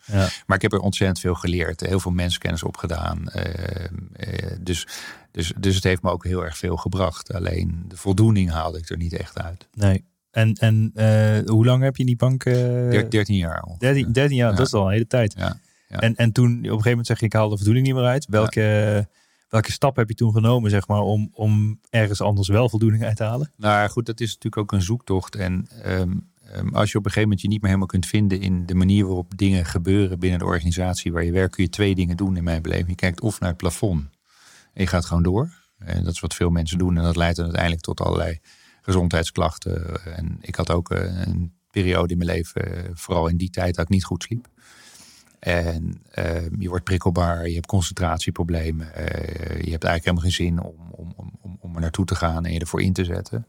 [0.46, 1.80] Maar ik heb er ontzettend veel geleerd.
[1.80, 3.28] Heel veel mensenkennis opgedaan.
[3.28, 4.86] Eh, eh, dus,
[5.30, 7.32] dus, dus het heeft me ook heel erg veel gebracht.
[7.34, 9.68] Alleen de voldoening haalde ik er niet echt uit.
[9.72, 10.04] Nee.
[10.30, 12.44] En, en eh, hoe lang heb je in die bank?
[12.44, 13.76] eh Der- 13 jaar al.
[13.78, 14.56] 13, 13 jaar, Ja.
[14.56, 15.34] dat is al een hele tijd.
[15.88, 18.04] En, en toen op een gegeven moment zeg je, ik haal de voldoening niet meer
[18.04, 18.26] uit.
[18.28, 19.08] Welke,
[19.48, 23.16] welke stap heb je toen genomen, zeg maar, om, om ergens anders wel voldoening uit
[23.16, 23.52] te halen?
[23.56, 25.36] Nou ja, goed, dat is natuurlijk ook een zoektocht.
[25.36, 26.12] En ehm,
[26.52, 28.74] ehm, als je op een gegeven moment je niet meer helemaal kunt vinden in de
[28.74, 32.36] manier waarop dingen gebeuren binnen de organisatie waar je werkt, kun je twee dingen doen
[32.36, 32.88] in mijn beleving.
[32.88, 34.02] Je kijkt of naar het plafond
[34.72, 35.62] en je gaat gewoon door.
[35.78, 36.96] En dat is wat veel mensen doen.
[36.96, 38.40] En dat leidt dan uiteindelijk tot allerlei
[38.82, 40.04] gezondheidsklachten.
[40.16, 43.74] En ik had ook eh, een periode in mijn leven, eh, vooral in die tijd,
[43.74, 44.46] dat ik niet goed sliep.
[45.44, 48.94] En ehm, je wordt prikkelbaar, je hebt concentratieproblemen.
[48.94, 52.44] eh, je hebt eigenlijk helemaal geen zin om, om, om, om, er naartoe te gaan
[52.44, 53.46] en je ervoor in te zetten.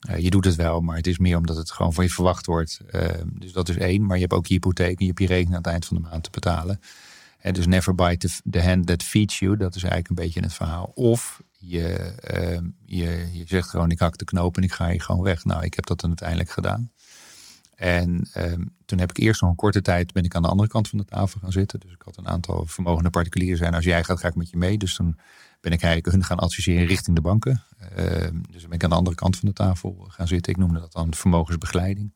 [0.00, 2.46] Eh, je doet het wel, maar het is meer omdat het gewoon van je verwacht
[2.46, 2.80] wordt.
[2.90, 4.06] Ehm, dus dat is één.
[4.06, 5.96] Maar je hebt ook je hypotheek en je hebt je rekening aan het eind van
[5.96, 6.80] de maand te betalen.
[7.38, 9.56] En dus never bite the, the hand that feeds you.
[9.56, 10.92] Dat is eigenlijk een beetje het verhaal.
[10.94, 11.88] Of je,
[12.20, 15.44] ehm, je, je zegt gewoon ik hak de knoop en ik ga hier gewoon weg.
[15.44, 16.90] Nou, ik heb dat dan uiteindelijk gedaan.
[17.80, 20.68] En ehm, toen heb ik eerst nog een korte tijd ben ik aan de andere
[20.68, 21.80] kant van de tafel gaan zitten.
[21.80, 23.74] Dus ik had een aantal vermogende particulieren zijn.
[23.74, 24.78] Als jij gaat, ga ik met je mee.
[24.78, 25.18] Dus toen
[25.60, 27.62] ben ik eigenlijk hun gaan adviseren richting de banken.
[27.78, 30.52] Ehm, dus dan ben ik aan de andere kant van de tafel gaan zitten.
[30.52, 32.14] Ik noemde dat dan vermogensbegeleiding.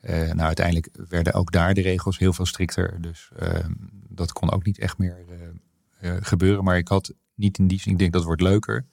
[0.00, 3.00] Eh, nou, uiteindelijk werden ook daar de regels heel veel strikter.
[3.00, 3.72] Dus ehm,
[4.08, 6.64] dat kon ook niet echt meer eh, eh, gebeuren.
[6.64, 8.86] Maar ik had niet in die zin, ik denk dat wordt leuker.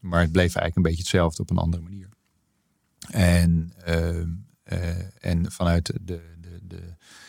[0.00, 2.08] Maar het bleef eigenlijk een beetje hetzelfde op een andere manier.
[3.10, 3.72] En,
[5.20, 6.80] en vanuit de, de, de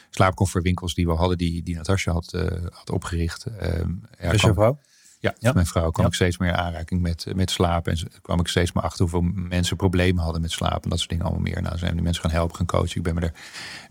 [0.10, 3.46] slaapcomfortwinkels die we hadden, die, die Natasja had, eh, had opgericht.
[3.46, 4.80] ehm, ja, Dus kwam- je vrouw?
[5.20, 5.52] ja, Ja.
[5.54, 6.10] mijn vrouw kwam Ja.
[6.10, 7.88] ik steeds meer in aanraking met, met slaap.
[7.88, 10.84] En kwam ik steeds meer achter hoeveel mensen problemen hadden met slaap.
[10.84, 11.62] En dat soort dingen allemaal meer.
[11.62, 12.96] Nou, zijn die mensen gaan helpen, gaan coachen.
[12.98, 13.34] Ik ben me er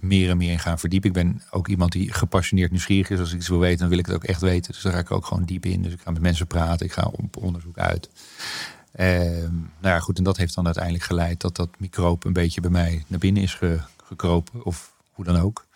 [0.00, 1.08] meer en meer in gaan verdiepen.
[1.08, 3.18] Ik ben ook iemand die gepassioneerd nieuwsgierig is.
[3.18, 4.72] Als ik iets wil weten, dan wil ik het ook echt weten.
[4.72, 5.82] Dus daar ga ik ook gewoon diep in.
[5.82, 6.86] Dus ik ga met mensen praten.
[6.86, 8.10] Ik ga op onderzoek uit.
[8.98, 10.18] Ehm, nou ja, goed.
[10.18, 13.42] En dat heeft dan uiteindelijk geleid dat dat microop een beetje bij mij naar binnen
[13.42, 14.64] is ge- gekropen.
[14.64, 15.66] Of hoe dan ook.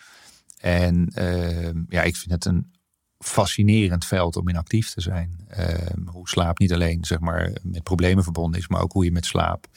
[0.59, 2.71] En ehm, ja, ik vind het een
[3.19, 5.39] fascinerend veld om in actief te zijn.
[5.47, 9.11] Ehm, hoe slaap niet alleen zeg maar, met problemen verbonden is, maar ook hoe je
[9.11, 9.67] met slaap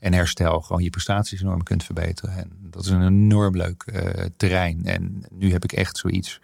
[0.00, 2.36] en herstel gewoon je prestaties enorm kunt verbeteren.
[2.36, 4.84] En dat is een enorm leuk eh, terrein.
[4.84, 6.40] En nu heb ik echt zoiets.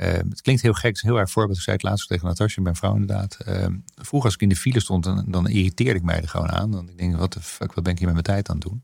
[0.00, 1.56] Ehm, het klinkt heel gek, het is heel erg voorbeeld.
[1.56, 3.36] Ik zei het laatst tegen Natasja, mijn vrouw inderdaad.
[3.44, 6.50] Ehm, vroeger als ik in de file stond, dan, dan irriteerde ik mij er gewoon
[6.50, 6.70] aan.
[6.70, 8.64] Dan ik denk, wat de fuck, wat ben ik hier met mijn tijd aan het
[8.64, 8.82] doen?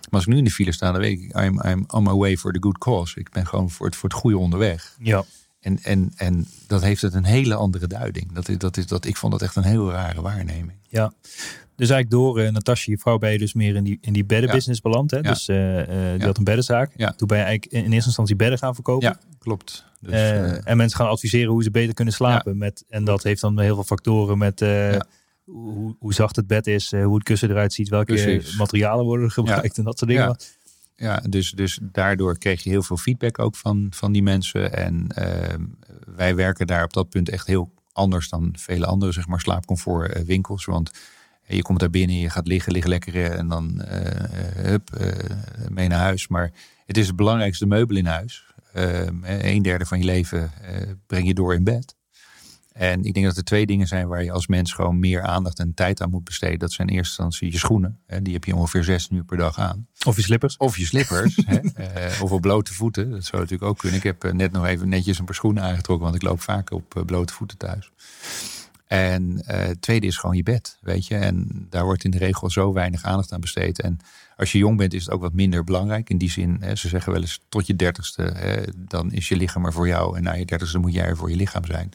[0.00, 2.12] Maar als ik nu in de file sta, dan weet ik, I'm, I'm on my
[2.12, 3.20] way for the good cause.
[3.20, 4.96] Ik ben gewoon voor het, voor het goede onderweg.
[4.98, 5.24] Ja.
[5.66, 8.32] En, en, en dat heeft het een hele andere duiding.
[8.32, 10.78] Dat is, dat is, dat, ik vond dat echt een heel rare waarneming.
[10.88, 11.12] Ja.
[11.76, 14.24] Dus eigenlijk door uh, Natasja, je vrouw, ben je dus meer in die, in die
[14.24, 15.10] beddenbusiness beland.
[15.10, 15.16] Hè?
[15.16, 15.22] Ja.
[15.22, 16.26] Dus uh, uh, die Ja.
[16.26, 16.92] had een beddenzaak.
[16.96, 17.12] Ja.
[17.12, 19.08] Toen ben je eigenlijk in eerste instantie bedden gaan verkopen.
[19.08, 19.84] Ja, klopt.
[20.00, 20.12] Dus,
[20.64, 22.58] en mensen gaan adviseren hoe ze beter kunnen slapen.
[22.58, 24.60] Met, en dat heeft dan heel veel factoren met
[25.44, 28.56] hoe, hoe zacht het bed is, hoe het kussen eruit ziet, welke Precies.
[28.56, 30.36] materialen worden gebruikt en dat soort dingen.
[30.96, 31.22] Ja.
[31.28, 34.72] dus, dus daardoor kreeg je heel veel feedback ook van, van die mensen.
[34.72, 35.64] En ehm,
[36.16, 40.12] wij werken daar op dat punt echt heel anders dan vele andere zeg maar, slaapcomfort
[40.28, 40.64] eh.
[40.64, 40.90] Want
[41.46, 44.94] je komt daar binnen, je gaat liggen, liggen lekker eh, en dan eh, eh, hup,
[44.94, 45.36] eh,
[45.68, 46.28] mee naar huis.
[46.28, 46.52] Maar
[46.86, 48.44] het is het belangrijkste meubel in huis.
[48.72, 51.94] Ehm, een derde van je leven eh, breng je door in bed.
[52.76, 55.58] En ik denk dat er twee dingen zijn waar je als mens gewoon meer aandacht
[55.58, 56.58] en tijd aan moet besteden.
[56.58, 57.98] Dat zijn in eerste instantie je schoenen.
[58.06, 59.86] Hè, die heb je ongeveer 16 uur per dag aan.
[60.06, 60.56] Of je slippers.
[60.56, 61.36] Of je slippers.
[61.46, 63.10] hè, eh, of op blote voeten.
[63.10, 63.98] Dat zou natuurlijk ook kunnen.
[63.98, 66.04] Ik heb eh, net nog even netjes een paar schoenen aangetrokken.
[66.04, 67.90] Want ik loop vaak op eh, blote voeten thuis.
[68.86, 70.78] En het tweede is gewoon je bed.
[70.80, 71.16] Weet je.
[71.16, 73.80] En daar wordt in de regel zo weinig aandacht aan besteed.
[73.80, 73.98] En
[74.36, 76.10] als je jong bent is het ook wat minder belangrijk.
[76.10, 78.22] In die zin, hè, ze zeggen wel eens tot je dertigste.
[78.22, 80.16] Hè, dan is je lichaam er voor jou.
[80.16, 81.90] En na je dertigste moet jij er voor je lichaam zijn.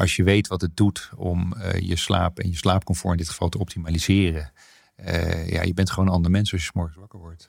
[0.00, 3.28] Als je weet wat het doet om uh, je slaap en je slaapcomfort in dit
[3.28, 4.52] geval te optimaliseren.
[4.96, 7.48] Uh, ja, je bent gewoon een ander mens als je 's wakker wordt.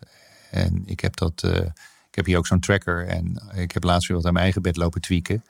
[0.51, 1.43] En ik heb dat.
[1.45, 1.55] Uh,
[2.09, 3.07] ik heb hier ook zo'n tracker.
[3.07, 5.43] En ik heb laatst weer wat aan mijn eigen bed lopen tweaken.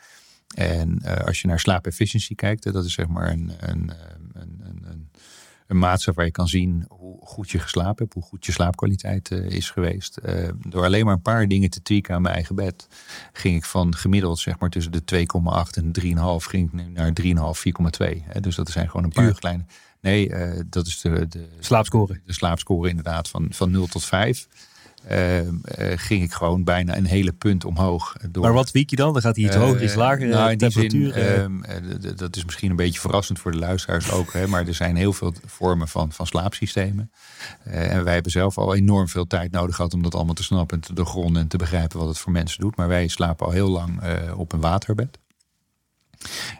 [0.55, 3.91] En als je naar slaap efficiency kijkt, dat is zeg maar een, een,
[4.33, 4.61] een,
[5.67, 9.31] een, maatstaf waar je kan zien hoe goed je geslapen hebt, hoe goed je slaapkwaliteit
[9.31, 10.19] is geweest.
[10.67, 12.87] door alleen maar een paar dingen te tweaken aan mijn eigen bed,
[13.33, 17.11] ging ik van gemiddeld zeg maar tussen de 2,8 en 3,5 ging ik nu naar
[17.21, 17.63] 3,5,
[18.31, 18.39] 4,2.
[18.39, 19.39] Dus dat zijn gewoon een paar Uur.
[19.39, 19.65] kleine.
[20.01, 22.21] Nee, uh, dat is de, de slaapscore.
[22.25, 24.47] De slaapscore inderdaad van, van 0 tot 5.
[25.11, 25.51] Uh, uh,
[25.95, 28.15] ging ik gewoon bijna een hele punt omhoog.
[28.29, 28.43] Door.
[28.43, 29.13] Maar wat wiek je dan?
[29.13, 30.27] Dan gaat hij iets hoger, iets lager.
[30.27, 31.13] Nou, in die temperatuur.
[31.13, 31.65] zin,
[32.03, 34.33] uh, dat is misschien een beetje verrassend voor de luisteraars ook.
[34.33, 37.11] Hè, maar er zijn heel veel vormen van, van slaapsystemen.
[37.63, 40.77] En wij hebben zelf al enorm veel tijd nodig gehad om dat allemaal te snappen
[40.77, 42.75] en te doorgronden en te begrijpen wat het voor mensen doet.
[42.75, 44.01] Maar wij slapen al heel lang
[44.35, 45.19] op een waterbed.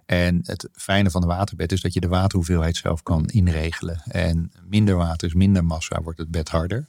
[0.05, 4.01] En het fijne van een waterbed is dat je de waterhoeveelheid zelf kan inregelen.
[4.05, 6.87] En minder water is minder massa, wordt het bed harder.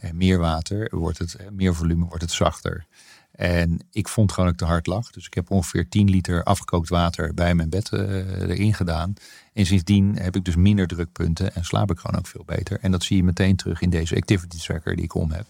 [0.00, 2.86] En meer water wordt het, meer volume wordt het zachter.
[3.34, 5.10] En ik vond gewoon dat ik te hard lag.
[5.10, 8.00] Dus ik heb ongeveer 10 liter afgekookt water bij mijn bed uh,
[8.40, 9.14] erin gedaan.
[9.52, 12.78] En sindsdien heb ik dus minder drukpunten en slaap ik gewoon ook veel beter.
[12.80, 15.46] En dat zie je meteen terug in deze activity tracker die ik om heb.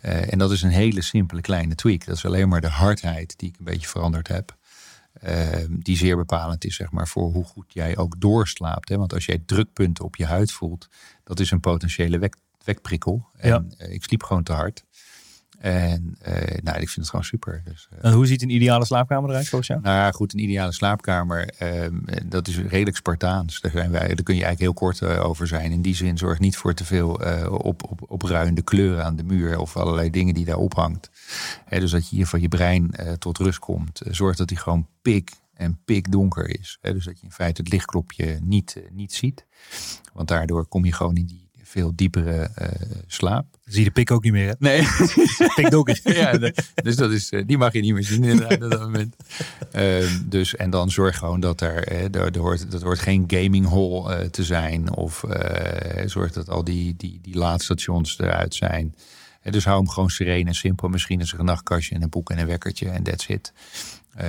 [0.00, 2.04] En dat is een hele simpele kleine tweak.
[2.04, 4.58] Dat is alleen maar de hardheid die ik een beetje veranderd heb.
[5.24, 8.88] Uh, die zeer bepalend is zeg maar, voor hoe goed jij ook doorslaapt.
[8.88, 8.96] Hè?
[8.96, 10.88] Want als jij drukpunten op je huid voelt,
[11.24, 12.18] dat is een potentiële
[12.64, 13.28] wekprikkel.
[13.36, 13.86] En ja.
[13.86, 14.84] uh, ik sliep gewoon te hard.
[15.58, 17.62] En uh, nou, ik vind het gewoon super.
[17.64, 19.80] Dus, en hoe ziet een ideale slaapkamer eruit volgens jou?
[19.80, 21.54] Nou ja, goed, een ideale slaapkamer,
[22.24, 23.60] dat is redelijk Spartaans.
[23.60, 25.72] Daar, zijn wij, daar kun je eigenlijk heel kort eh, over zijn.
[25.72, 27.10] In die zin zorg niet voor te veel
[27.50, 31.10] op, op, opruiende kleuren aan de muur of allerlei dingen die daar ophangt.
[31.68, 34.00] Dus dat je hier van je brein tot rust komt.
[34.04, 36.78] zorg dat die gewoon pik en pikdonker is.
[36.80, 39.46] Hè, dus dat je in feite het lichtklopje niet, niet ziet.
[40.12, 42.68] Want daardoor kom je gewoon in die veel diepere eh,
[43.06, 43.46] slaap.
[43.64, 44.54] Zie je de pik ook niet meer, hè?
[44.58, 44.86] Nee,
[45.54, 46.00] Pikdokker.
[46.20, 48.80] ja, de- dus dat is, eh, die mag je niet meer zien inderdaad op dat
[48.80, 49.16] moment.
[49.72, 53.68] Ehm, dus, en dan zorg gewoon dat er, eh, er hoort, dat hoort geen gaming
[53.68, 54.96] hall te zijn.
[54.96, 55.24] Of
[56.04, 58.94] zorg dat al die, die, die laadstations eruit zijn.
[59.42, 60.88] Dus hou hem gewoon sereen en simpel.
[60.88, 63.52] Misschien is er een nachtkastje en een boek en een wekkertje en that's it.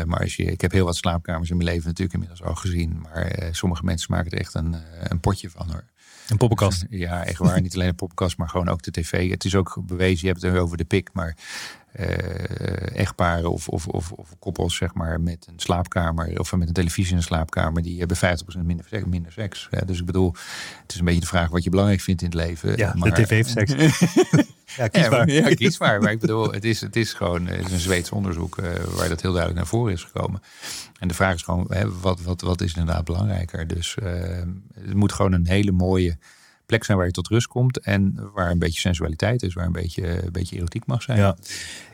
[0.06, 3.00] Maar als je, ik heb heel wat slaapkamers in mijn leven natuurlijk inmiddels al gezien.
[3.02, 5.84] Maar sommige mensen maken er echt een, een potje van hoor.
[6.28, 6.86] Een poppenkast.
[6.90, 7.62] Ja, echt waar.
[7.62, 9.30] Niet alleen de podcast, maar gewoon ook de tv.
[9.30, 11.36] Het is ook bewezen, je hebt het over de pik, maar
[11.92, 16.74] eh, echtparen of, of, of, of koppels, zeg maar, met een slaapkamer of met een
[16.74, 18.22] televisie in een slaapkamer, die hebben 50%
[18.64, 19.68] minder, seks- minder seks.
[19.72, 20.36] Ja, dus ik bedoel,
[20.82, 22.78] het is een beetje de vraag wat je belangrijk vindt in het leven.
[22.78, 23.74] Ja, maar, de tv heeft seks.
[24.78, 25.30] Ja, kies ja, maar.
[25.30, 25.48] ja,
[26.10, 29.22] ik bedoel, het is, het is gewoon het is een Zweeds onderzoek eh, waar dat
[29.22, 30.42] heel duidelijk naar voren is gekomen.
[31.00, 33.68] En de vraag is gewoon, hè, wat, wat, wat is inderdaad belangrijker?
[33.68, 34.12] Dus eh,
[34.74, 36.18] het moet gewoon een hele mooie
[36.66, 37.80] plek zijn waar je tot rust komt.
[37.80, 41.18] En waar een beetje sensualiteit is, waar een beetje, een beetje erotiek mag zijn.
[41.18, 41.36] Ja,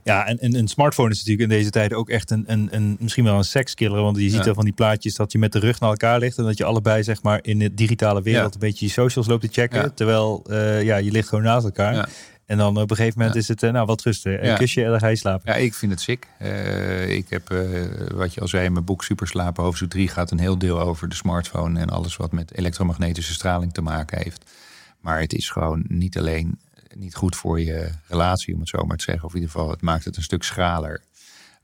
[0.04, 2.98] ja en, en een smartphone is natuurlijk in deze tijd ook echt een, een, een
[3.00, 4.02] misschien wel een sekskiller.
[4.02, 4.44] Want je ziet Ja.
[4.44, 6.38] wel van die plaatjes dat je met de rug naar elkaar ligt.
[6.38, 8.54] En dat je allebei zeg maar in de digitale wereld Ja.
[8.54, 9.82] een beetje je socials loopt te checken.
[9.82, 9.90] Ja.
[9.90, 12.10] Terwijl eh, ja, je ligt gewoon naast elkaar.
[12.48, 13.42] En dan op een gegeven moment Ja.
[13.42, 14.40] is het, eh, nou wat rusten.
[14.44, 14.56] Een Ja.
[14.56, 15.52] kusje en dan ga je slapen.
[15.54, 16.28] Ja, ik vind het sick.
[16.40, 20.32] Eh, ik heb, eh, wat je al zei, in mijn boek Superslapen hoofdstuk 3 gaat
[20.32, 24.52] een heel deel over de smartphone en alles wat met elektromagnetische straling te maken heeft.
[25.00, 26.60] Maar het is gewoon niet alleen
[26.96, 29.26] niet goed voor je relatie, om het zo maar te zeggen.
[29.26, 31.02] Of in ieder geval, het maakt het een stuk schraler.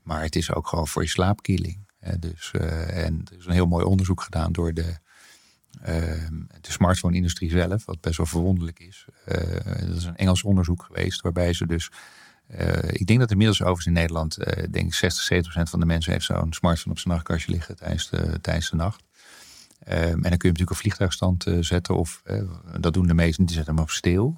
[0.02, 1.78] Maar het is ook gewoon voor je slaapkilling.
[1.98, 2.50] Eh, dus,
[2.86, 4.94] en er is een heel mooi onderzoek gedaan door de,
[6.60, 9.04] de smartphone-industrie zelf, wat best wel verwonderlijk is.
[9.24, 11.90] Eh, dat is een Engels onderzoek geweest, waarbij ze dus
[12.46, 15.80] eh, ik denk dat inmiddels overigens in Nederland, eh denk ik 60, 70 procent van
[15.80, 19.02] de mensen heeft zo'n smartphone op zijn nachtkastje liggen tijdens de, tijdens de nacht.
[19.78, 22.22] Ehm, en dan kun je natuurlijk op vliegtuigstand zetten of
[22.80, 24.36] dat doen de meesten, die zetten hem op stil.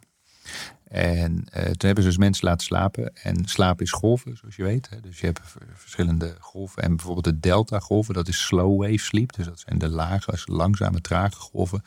[0.88, 3.14] En eh, toen hebben ze dus mensen laten slapen.
[3.14, 4.88] En slaap is golven, zoals je weet.
[4.90, 5.00] Hè.
[5.00, 5.40] Dus je hebt
[5.74, 6.82] verschillende golven.
[6.82, 9.32] En bijvoorbeeld de delta golven, dat is slow wave sleep.
[9.32, 11.82] Dus dat zijn de lage, langzame, trage golven.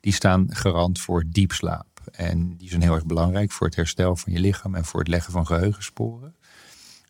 [0.00, 1.86] Die staan garant voor diepslaap.
[2.12, 5.08] En die zijn heel erg belangrijk voor het herstel van je lichaam en voor het
[5.08, 6.34] leggen van geheugensporen.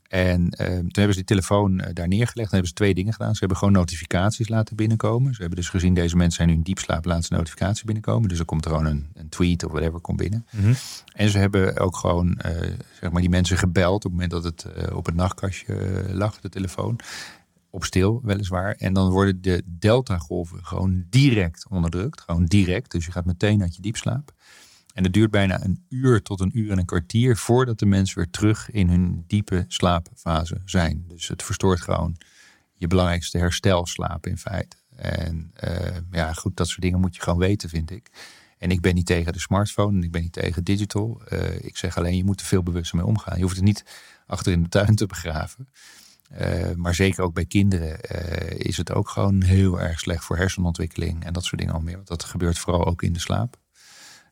[0.09, 2.51] En eh, toen hebben ze die telefoon eh, daar neergelegd.
[2.51, 3.33] Dan hebben ze twee dingen gedaan.
[3.33, 5.35] Ze hebben gewoon notificaties laten binnenkomen.
[5.35, 8.29] Ze hebben dus gezien, deze mensen zijn nu in diepslaap, laten ze notificatie binnenkomen.
[8.29, 10.47] Dus er komt er gewoon een, een tweet of whatever komt binnen.
[10.51, 10.75] Mhm.
[11.13, 14.45] En ze hebben ook gewoon eh, zeg maar die mensen gebeld op het moment dat
[14.45, 17.01] het op het nachtkastje lag, de telefoon.
[17.71, 18.75] Op stil, weliswaar.
[18.75, 22.21] En dan worden de delta-golven gewoon direct onderdrukt.
[22.21, 22.91] Gewoon direct.
[22.91, 24.33] Dus je gaat meteen uit je diepslaap.
[24.99, 28.17] En het duurt bijna een uur tot een uur en een kwartier voordat de mensen
[28.17, 31.05] weer terug in hun diepe slaapfase zijn.
[31.09, 32.17] Dus het verstoort gewoon
[32.75, 34.77] je belangrijkste herstelslaap in feite.
[34.97, 38.11] En eh, ja, goed, dat soort dingen moet je gewoon weten, vind ik.
[38.59, 41.23] En ik ben niet tegen de smartphone en ik ben niet tegen digital.
[41.29, 43.37] Eh, ik zeg alleen, je moet er veel bewuster mee omgaan.
[43.37, 43.85] Je hoeft het niet
[44.27, 45.69] achter in de tuin te begraven.
[46.31, 48.01] Eh, maar zeker ook bij kinderen
[48.59, 51.97] is het ook gewoon heel erg slecht voor hersenontwikkeling en dat soort dingen al meer.
[51.97, 53.59] Want dat gebeurt vooral ook in de slaap.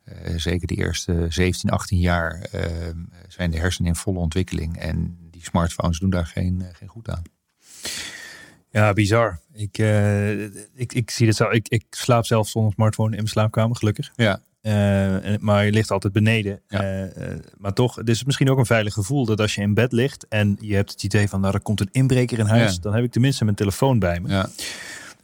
[0.07, 2.63] Eh, zeker de eerste 17, 18 jaar eh,
[3.29, 4.79] zijn de hersenen in volle ontwikkeling.
[4.79, 7.23] En die smartphones doen daar geen, eh, geen goed aan.
[8.71, 9.41] Ja, bizar.
[9.53, 10.43] Ik, eh,
[10.75, 11.51] ik, ik zie het zo.
[11.51, 14.13] Ik, ik slaap zelf zonder smartphone in mijn slaapkamer, gelukkig.
[14.17, 14.41] Ja,
[15.41, 16.61] maar je ligt altijd beneden.
[16.69, 17.09] Ja.
[17.59, 20.29] Maar toch, het is misschien ook een veilig gevoel dat als je in bed ligt
[20.29, 22.81] en je hebt het idee van, nou, er komt een inbreker in huis, Ja.
[22.81, 24.29] dan heb ik tenminste mijn telefoon bij me.
[24.29, 24.49] ja,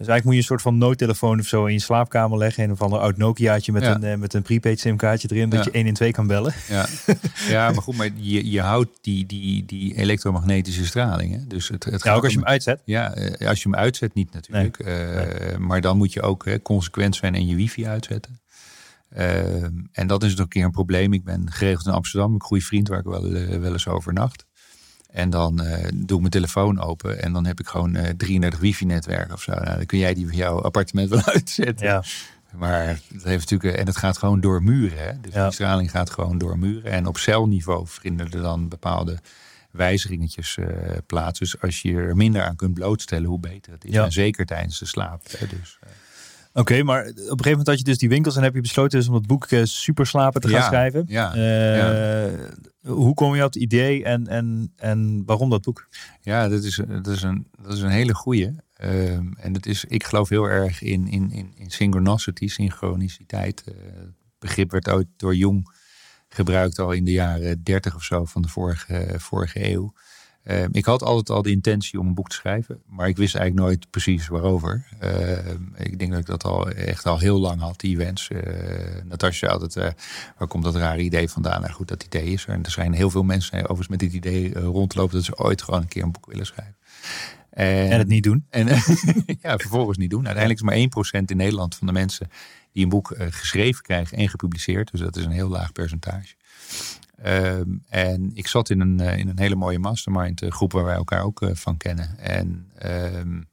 [0.03, 2.65] Dus eigenlijk moet je een soort van noodtelefoon of zo in je slaapkamer leggen.
[2.65, 3.95] Een of ander oud Nokiaatje met, Ja.
[3.95, 5.71] een, eh, met een prepaid simkaartje erin, dat Ja.
[5.73, 6.53] je 1 in 2 kan bellen.
[6.69, 6.87] ja.
[7.49, 11.33] ja, maar goed, maar je, je houdt die, die, die elektromagnetische straling.
[11.35, 11.47] Hè?
[11.47, 12.81] Dus het, het Ja, gaat ook als je hem uitzet.
[12.85, 14.79] Ja, eh, als je hem uitzet niet natuurlijk.
[14.79, 18.41] Eh, Maar dan moet je ook hè, consequent zijn en je wifi uitzetten.
[19.09, 19.63] Eh,
[19.93, 21.13] en dat is ook een keer een probleem.
[21.13, 24.47] Ik ben geregeld in Amsterdam, een goede vriend waar ik wel, eh, wel eens overnacht.
[25.13, 28.61] En dan eh, doe ik mijn telefoon open en dan heb ik gewoon eh 33
[28.61, 29.53] wifi-netwerken of zo.
[29.53, 31.87] Nou, dan kun jij die van jouw appartement wel uitzetten.
[31.87, 32.03] Ja.
[32.57, 34.99] Maar dat heeft natuurlijk, en het gaat gewoon door muren.
[34.99, 35.21] Hè?
[35.21, 35.45] Dus Ja.
[35.45, 36.91] die straling gaat gewoon door muren.
[36.93, 39.19] En op celniveau vinden er dan bepaalde
[39.71, 40.67] wijzigingetjes eh,
[41.07, 41.39] plaats.
[41.39, 43.93] Dus als je er minder aan kunt blootstellen, hoe beter het is.
[43.93, 44.05] Ja.
[44.05, 45.23] En zeker tijdens de slaap.
[45.39, 45.47] Hè?
[45.47, 45.79] Dus,
[46.55, 48.99] Oké, maar op een gegeven moment had je dus die winkels en heb je besloten
[48.99, 51.05] dus om het boek eh, Super Slapen te gaan Ja, schrijven.
[51.09, 52.49] ja, Eh,
[52.83, 55.89] Hoe kom je op het idee en, en, en waarom dat boek?
[56.21, 58.51] ja, dat is, dat is, een, dat is een hele goeie.
[58.77, 63.63] Ehm, en dat is, ik geloof heel erg in, in, in, in synchronicity, synchroniciteit.
[63.67, 65.81] Eh, het begrip werd ooit door Jung
[66.29, 69.93] gebruikt al in de jaren 30 of zo van de vorige, vorige eeuw.
[70.43, 73.35] Eh, ik had altijd al de intentie om een boek te schrijven, maar ik wist
[73.35, 74.87] eigenlijk nooit precies waarover.
[74.99, 78.29] Eh, ik denk dat ik dat al echt al heel lang had, die wens.
[78.33, 78.41] Uh,
[79.05, 80.05] Natasja altijd, uh,
[80.39, 81.61] waar komt dat rare idee vandaan?
[81.61, 82.53] Nou goed, dat idee is er.
[82.53, 85.81] En er zijn heel veel mensen overigens met dit idee rondlopen dat ze ooit gewoon
[85.81, 86.77] een keer een boek willen schrijven.
[87.51, 88.47] En, en het niet doen.
[88.51, 88.67] En
[89.43, 90.27] ja, vervolgens niet doen.
[90.27, 92.29] Uiteindelijk is maar 1% in Nederland van de mensen
[92.73, 94.91] die een boek geschreven krijgen en gepubliceerd.
[94.91, 96.35] Dus dat is een heel laag percentage.
[97.27, 101.23] Um, en ik zat in een, in een hele mooie mastermind groep waar wij elkaar
[101.23, 102.19] ook uh, van kennen.
[102.19, 102.71] En,
[103.15, 103.49] um,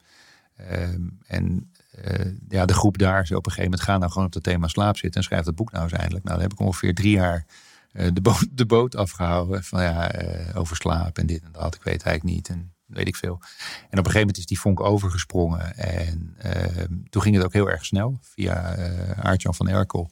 [0.72, 1.72] um, en
[2.06, 4.44] uh, ja, de groep daar zei op een gegeven moment: ga nou gewoon op het
[4.44, 6.24] thema slaap zitten en schrijf dat boek nou eens eindelijk.
[6.24, 7.46] Nou, dan heb ik ongeveer drie jaar
[7.94, 9.64] uh, de, boot, de boot afgehouden.
[9.64, 10.12] Van ja,
[10.56, 11.76] over slaap en dit en dat.
[11.76, 12.50] Ik weet eigenlijk niet.
[12.50, 13.40] En weet ik veel.
[13.40, 15.78] En op een gegeven moment is die vonk overgesprongen.
[15.78, 16.36] En
[17.10, 18.76] toen ging het ook heel erg snel via
[19.16, 20.10] Aartjan van Erkel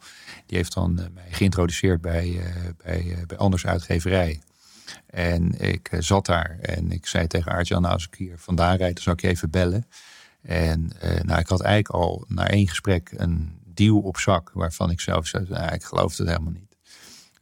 [0.48, 4.42] die heeft dan eh, mij geïntroduceerd bij, eh, bij, eh, bij Anders Uitgeverij.
[5.06, 8.94] En ik zat daar en ik zei tegen Aartjan, nou als ik hier vandaan rijd,
[8.94, 9.88] dan zou ik je even bellen.
[10.42, 15.00] En nou, ik had eigenlijk al na één gesprek een deal op zak waarvan ik
[15.00, 16.77] zelf zei, nou, ik geloof het helemaal niet.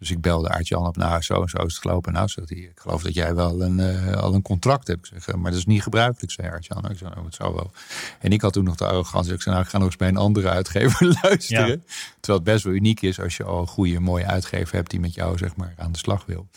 [0.05, 2.13] Dus ik belde Aart-Jan op, nou zo en zo is het gelopen.
[2.13, 5.11] Nou, zegt hij, ik geloof dat jij wel een, uh, al een contract hebt.
[5.11, 6.81] Ik zeg, maar dat is niet gebruikelijk, zei Aart-Jan.
[6.81, 7.71] Nou, ik zei, nou, het zou wel.
[8.19, 9.33] En ik had toen nog de arrogantie.
[9.33, 11.67] Ik zei, nou, ik ga nog eens bij een andere uitgever luisteren.
[11.67, 11.93] Ja.
[12.19, 14.99] Terwijl het best wel uniek is als je al een goede, mooie uitgever hebt die
[14.99, 16.47] met jou, zeg maar, aan de slag wil.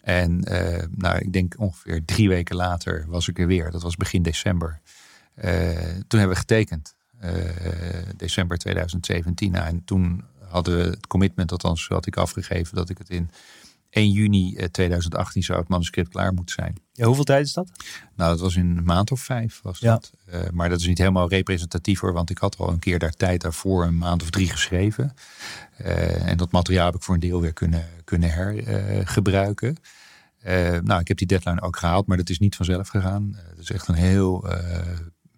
[0.00, 3.70] En uh, nou, ik denk ongeveer drie weken later was ik er weer.
[3.70, 4.80] Dat was begin december.
[5.44, 5.52] Uh,
[6.06, 6.94] toen hebben we getekend.
[8.16, 9.50] december 2017.
[9.50, 13.30] Nou, en toen hadden we het commitment, althans had ik afgegeven, dat ik het in
[13.90, 16.76] 1 juni 2018 zou het manuscript klaar moeten zijn.
[16.92, 17.70] Ja, hoeveel tijd is dat?
[18.16, 19.60] Nou, dat was in een maand of vijf.
[19.62, 19.92] Was ja.
[19.92, 20.12] dat.
[20.34, 23.12] Uh, maar dat is niet helemaal representatief hoor, want ik had al een keer daar
[23.12, 25.14] tijd daarvoor een maand of drie geschreven.
[25.80, 29.76] Uh, en dat materiaal heb ik voor een deel weer kunnen, kunnen hergebruiken.
[30.46, 33.36] Uh, nou, ik heb die deadline ook gehaald, maar dat is niet vanzelf gegaan.
[33.48, 34.48] Het is echt een heel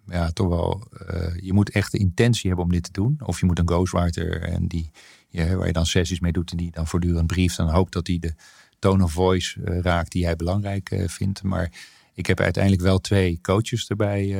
[0.09, 3.19] ja, toch wel, uh, je moet echt de intentie hebben om dit te doen.
[3.23, 4.91] Of je moet een ghostwriter en die,
[5.31, 7.57] waar je dan sessies mee doet en die dan voortdurend brieft.
[7.57, 8.33] Dan hoopt dat hij de
[8.79, 11.43] tone of voice uh, raakt die jij belangrijk uh, vindt.
[11.43, 11.71] Maar
[12.13, 14.35] ik heb uiteindelijk wel twee coaches erbij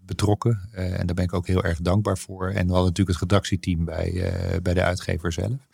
[0.00, 0.68] betrokken.
[0.72, 2.48] en daar ben ik ook heel erg dankbaar voor.
[2.48, 5.68] En we hadden natuurlijk het redactieteam bij, bij de uitgever zelf.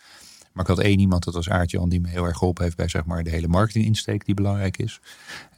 [0.60, 2.88] Maar ik had één iemand, dat was Aartjan, die me heel erg geholpen heeft bij
[2.88, 5.00] zeg maar, de hele marketinginsteek die belangrijk is.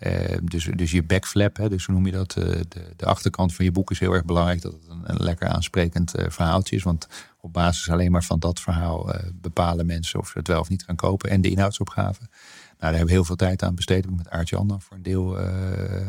[0.00, 0.12] Uh,
[0.42, 2.36] dus, dus je backflap, hè, dus hoe noem je dat?
[2.36, 4.62] Uh, de, de, achterkant van je boek is heel erg belangrijk.
[4.62, 6.82] Dat het een, lekker aansprekend uh, verhaaltje is.
[6.82, 7.08] Want
[7.40, 10.84] op basis alleen maar van dat verhaal bepalen mensen of ze het wel of niet
[10.84, 11.30] gaan kopen.
[11.30, 12.20] En de inhoudsopgave.
[12.20, 12.30] Nou,
[12.78, 13.98] daar hebben we heel veel tijd aan besteed.
[13.98, 15.38] Ik heb met Aartjan dan voor een deel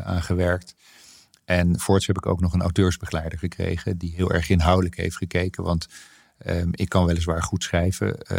[0.04, 0.74] aan gewerkt.
[1.44, 3.98] En voorts heb ik ook nog een auteursbegeleider gekregen.
[3.98, 5.64] Die heel erg inhoudelijk heeft gekeken.
[5.64, 5.88] Want
[6.46, 8.38] Um, ik kan weliswaar goed schrijven, uh,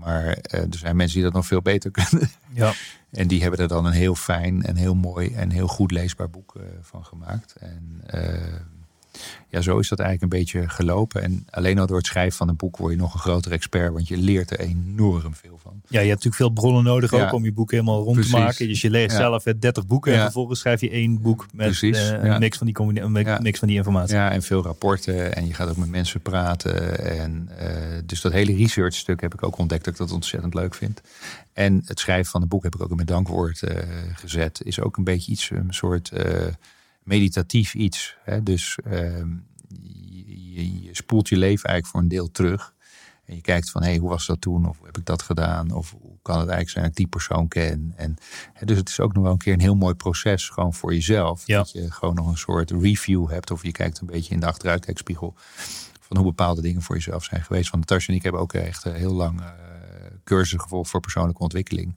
[0.00, 2.30] maar uh, er zijn mensen die dat nog veel beter kunnen.
[2.52, 2.72] Ja.
[3.10, 6.30] en die hebben er dan een heel fijn en heel mooi en heel goed leesbaar
[6.30, 7.56] boek uh, van gemaakt.
[7.56, 8.60] En ehm,
[9.48, 11.22] ja, zo is dat eigenlijk een beetje gelopen.
[11.22, 13.92] En alleen al door het schrijven van een boek word je nog een groter expert,
[13.92, 15.72] want je leert er enorm veel van.
[15.88, 17.24] Ja, je hebt natuurlijk veel bronnen nodig ja.
[17.24, 18.32] ook om je boek helemaal rond Precies.
[18.32, 18.68] te maken.
[18.68, 19.16] Dus je leest Ja.
[19.16, 23.08] zelf 30 boeken en vervolgens schrijf je één boek met eh, een mix, van die
[23.40, 24.14] mix, van die informatie.
[24.14, 25.34] Ja, en veel rapporten.
[25.34, 27.06] En je gaat ook met mensen praten.
[27.18, 27.68] En eh,
[28.06, 31.00] dus dat hele research stuk heb ik ook ontdekt dat ik dat ontzettend leuk vind.
[31.52, 33.76] En het schrijven van een boek heb ik ook in mijn dankwoord eh,
[34.14, 34.60] gezet.
[34.64, 36.46] Is ook een beetje iets, een soort eh,
[37.02, 38.16] meditatief iets.
[38.22, 38.42] Hè?
[38.42, 39.28] Dus ehm,
[40.52, 42.74] je, je, spoelt je leven eigenlijk voor een deel terug.
[43.24, 44.68] En je kijkt van, hé, hey, hoe was dat toen?
[44.68, 45.70] Of hoe heb ik dat gedaan?
[45.70, 47.92] Of hoe kan het eigenlijk zijn dat ik die persoon ken?
[47.96, 48.16] En,
[48.52, 50.94] hè, dus het is ook nog wel een keer een heel mooi proces, gewoon voor
[50.94, 51.46] jezelf.
[51.46, 51.58] Ja.
[51.58, 53.50] Dat je gewoon nog een soort review hebt.
[53.50, 55.34] Of je kijkt een beetje in de achteruitkijkspiegel
[56.00, 57.70] van hoe bepaalde dingen voor jezelf zijn geweest.
[57.70, 59.46] Want Natasja en ik hebben ook echt eh, heel lang uh,
[60.24, 61.96] cursussen gevolgd voor persoonlijke ontwikkeling.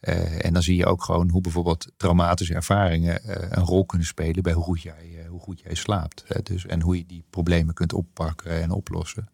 [0.00, 4.06] Uh, en dan zie je ook gewoon hoe bijvoorbeeld traumatische ervaringen uh, een rol kunnen
[4.06, 6.24] spelen bij hoe goed jij, uh, hoe goed jij slaapt.
[6.26, 6.42] Hè?
[6.42, 9.28] Dus, en hoe je die problemen kunt oppakken en oplossen.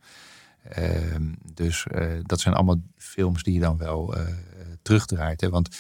[0.69, 1.87] Ehm, dus
[2.23, 4.15] dat zijn allemaal films die je dan wel
[4.83, 5.41] terugdraait.
[5.41, 5.49] Hè?
[5.49, 5.77] Want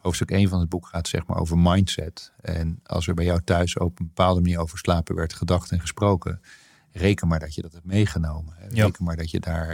[0.00, 2.32] hoofdstuk 1 van het boek gaat zeg maar over mindset.
[2.40, 5.80] En als er bij jou thuis op een bepaalde manier over slapen werd gedacht en
[5.80, 6.40] gesproken,
[6.92, 8.54] reken maar dat je dat hebt meegenomen.
[8.56, 8.66] Hè?
[8.70, 8.84] Ja.
[8.84, 9.70] Reken maar dat je daar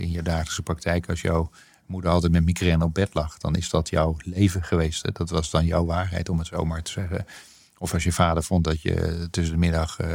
[0.00, 1.50] in je dagelijkse praktijk, als jouw
[1.88, 5.02] moeder altijd met migraine op bed lag, dan is dat jouw leven geweest.
[5.02, 5.10] Hè?
[5.12, 7.26] Dat was dan jouw waarheid, om het zo maar te zeggen.
[7.78, 10.08] Of als je vader vond dat je tussen de middag uh,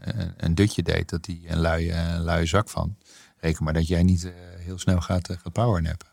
[0.00, 2.96] een, een, dutje deed, dat hij een luie, een luie zak van.
[3.40, 6.08] Reken maar dat jij niet uh, heel snel gaat, uh, gaat powernappen.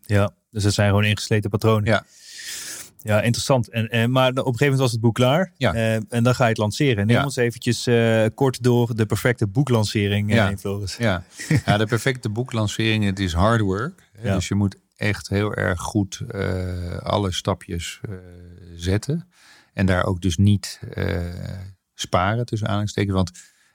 [0.00, 1.84] Ja, dus dat zijn gewoon ingesleten patronen.
[1.84, 2.04] Ja.
[3.02, 3.68] Ja, interessant.
[3.68, 5.52] En, en, maar op een gegeven moment was het boek klaar.
[5.56, 5.74] Ja.
[5.74, 7.06] Uh, en dan ga je het lanceren.
[7.06, 7.24] Neem Ja.
[7.24, 10.56] ons eventjes uh, kort door de perfecte boeklancering Ja.
[10.56, 10.96] Floris.
[10.96, 11.24] Ja.
[11.66, 14.05] ja, de perfecte boeklancering, het is hard work.
[14.22, 18.16] Dus je moet echt heel erg goed uh, alle stapjes uh,
[18.74, 19.28] zetten.
[19.72, 21.32] En daar ook dus niet eh,
[21.94, 23.14] sparen tussen aanhalingstekens.
[23.14, 23.30] Want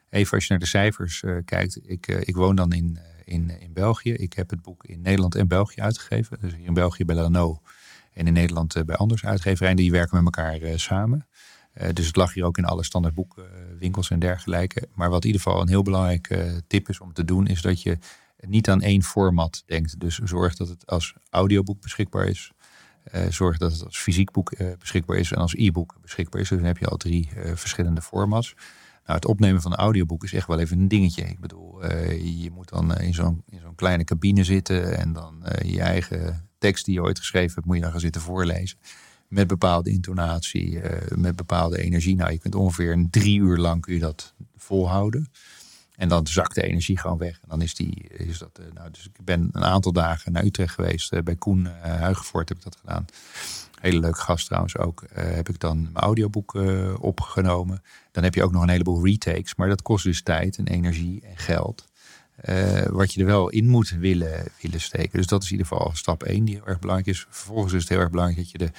[0.09, 1.79] even als je naar de cijfers eh, kijkt.
[1.83, 4.13] Ik, eh, ik woon dan in, eh, in, in België.
[4.13, 6.37] Ik heb het boek in Nederland en België uitgegeven.
[6.41, 7.61] Dus hier in België bij Lano
[8.13, 9.77] en in Nederland eh, bij Anders uitgeverijen.
[9.77, 11.27] Die werken met elkaar eh, samen.
[11.73, 14.87] Eh, dus het lag hier ook in alle standaard boekwinkels en dergelijke.
[14.93, 17.61] Maar wat in ieder geval een heel belangrijke eh, tip is om te doen, is
[17.61, 17.97] dat je
[18.47, 19.99] niet aan één format denkt.
[19.99, 22.51] Dus zorg dat het als audioboek beschikbaar is.
[23.03, 26.49] Eh, zorg dat het als fysiek boek eh, beschikbaar is en als e-book beschikbaar is.
[26.49, 28.53] Dus dan heb je al drie eh, verschillende formats.
[29.05, 31.23] Nou, het opnemen van een audioboek is echt wel even een dingetje.
[31.23, 31.85] Ik bedoel,
[32.15, 36.93] je moet dan in zo'n zo'n kleine cabine zitten en dan je eigen tekst die
[36.93, 38.77] je ooit geschreven hebt, moet je dan gaan zitten voorlezen.
[39.27, 40.79] Met bepaalde intonatie,
[41.15, 42.15] met bepaalde energie.
[42.15, 45.31] Nou, je kunt ongeveer een drie uur lang kun je dat volhouden.
[46.01, 47.33] En dan zakt de energie gewoon weg.
[47.41, 50.43] En dan is die, is dat, eh, nou, dus ik ben een aantal dagen naar
[50.43, 51.11] Utrecht geweest.
[51.11, 53.05] eh, bij Koen uh, Huigevoort heb ik dat gedaan.
[53.81, 55.01] Hele leuke gast trouwens ook.
[55.03, 57.83] eh, heb ik dan mijn audioboek eh, opgenomen.
[58.11, 59.55] Dan heb je ook nog een heleboel retakes.
[59.55, 61.89] Maar dat kost dus tijd en energie en geld.
[62.35, 65.17] eh, wat je er wel in moet willen, willen steken.
[65.17, 67.25] Dus dat is in ieder geval stap 1 die heel erg belangrijk is.
[67.29, 68.71] Vervolgens is het heel erg belangrijk dat je de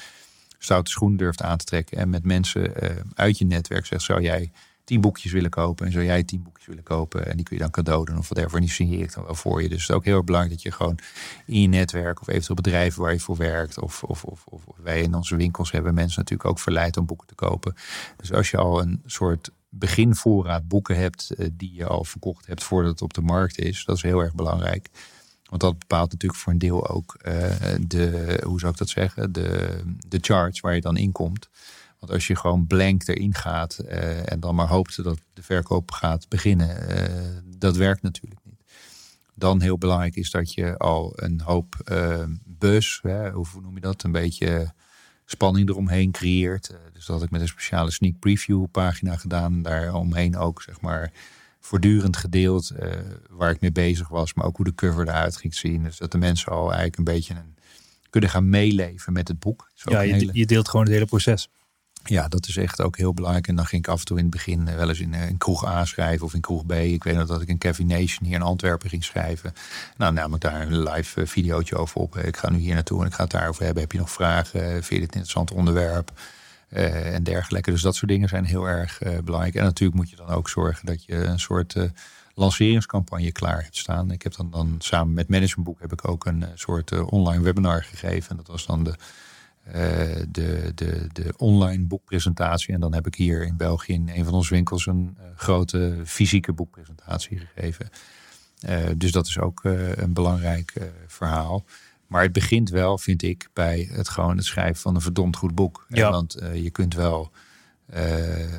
[0.58, 1.98] stoute schoen durft aan te trekken.
[1.98, 4.52] En met mensen eh, uit je netwerk zegt, zou jij
[4.84, 5.86] tien boekjes willen kopen?
[5.86, 7.26] En zou jij tien boekjes willen kopen?
[7.26, 8.54] En die kun je dan cadeau doen of whatever.
[8.56, 9.68] En die signeer ik dan wel voor je.
[9.68, 10.98] Dus het is ook heel erg belangrijk dat je gewoon
[11.46, 12.20] in je netwerk...
[12.20, 13.78] of eventueel bedrijven waar je voor werkt...
[13.78, 17.26] of, of, of, of wij in onze winkels hebben mensen natuurlijk ook verleid om boeken
[17.26, 17.74] te kopen.
[18.16, 21.30] Dus als je al een soort beginvoorraad boeken hebt...
[21.30, 23.84] eh, die je al verkocht hebt voordat het op de markt is...
[23.84, 24.88] dat is heel erg belangrijk.
[25.52, 29.32] Want dat bepaalt natuurlijk voor een deel ook eh, de, hoe zou ik dat zeggen,
[29.32, 31.48] de, de charge waar je dan in komt.
[32.02, 35.90] Want als je gewoon blank erin gaat eh, en dan maar hoopt dat de verkoop
[35.90, 38.60] gaat beginnen, eh, dat werkt natuurlijk niet.
[39.34, 43.80] Dan heel belangrijk is dat je al een hoop eh buzz, hè, hoe noem je
[43.80, 44.72] dat, een beetje
[45.24, 46.66] spanning eromheen creëert.
[46.92, 49.62] Dus dat had ik met een speciale sneak preview pagina gedaan.
[49.62, 51.12] Daar omheen ook zeg maar
[51.60, 52.72] voortdurend gedeeld
[53.30, 55.82] waar ik mee bezig was, maar ook hoe de cover eruit ging zien.
[55.82, 57.56] Dus dat de mensen al eigenlijk een beetje een,
[58.10, 59.70] kunnen gaan meeleven met het boek.
[59.74, 61.48] Ja, je, hele- je deelt gewoon het hele proces.
[62.04, 63.48] Ja, dat is echt ook heel belangrijk.
[63.48, 65.28] En dan ging ik af en toe in het begin eh, wel eens in, eh,
[65.28, 66.72] in kroeg A schrijven of in kroeg B.
[66.72, 69.52] Ik weet nog dat ik in Kevin Nation hier in Antwerpen ging schrijven.
[69.96, 72.16] Nou, nam ik daar een live eh, videootje over op.
[72.16, 73.82] Eh, Ik ga nu hier naartoe en ik ga het daarover hebben.
[73.82, 74.62] Heb je nog vragen?
[74.64, 76.12] Eh, Vind je dit een interessant onderwerp?
[76.68, 77.70] Eh, en dergelijke.
[77.70, 79.54] Dus dat soort dingen zijn heel erg eh, belangrijk.
[79.54, 81.84] En natuurlijk moet je dan ook zorgen dat je een soort eh,
[82.34, 84.10] lanceringscampagne klaar hebt staan.
[84.10, 87.42] Ik heb dan, dan samen met Managementboek heb ik ook een eh, soort eh, online
[87.42, 88.30] webinar gegeven.
[88.30, 88.94] En dat was dan de
[89.62, 89.74] eh,
[90.28, 92.74] de, de, de online boekpresentatie.
[92.74, 96.00] En dan heb ik hier in België in een van onze winkels een eh, grote
[96.04, 97.88] fysieke boekpresentatie gegeven.
[98.60, 101.64] Eh, dus dat is ook een belangrijk verhaal.
[102.06, 105.54] Maar het begint wel, vind ik, bij het gewoon het schrijven van een verdomd goed
[105.54, 105.86] boek.
[105.88, 106.10] Ja.
[106.10, 107.30] want je kunt wel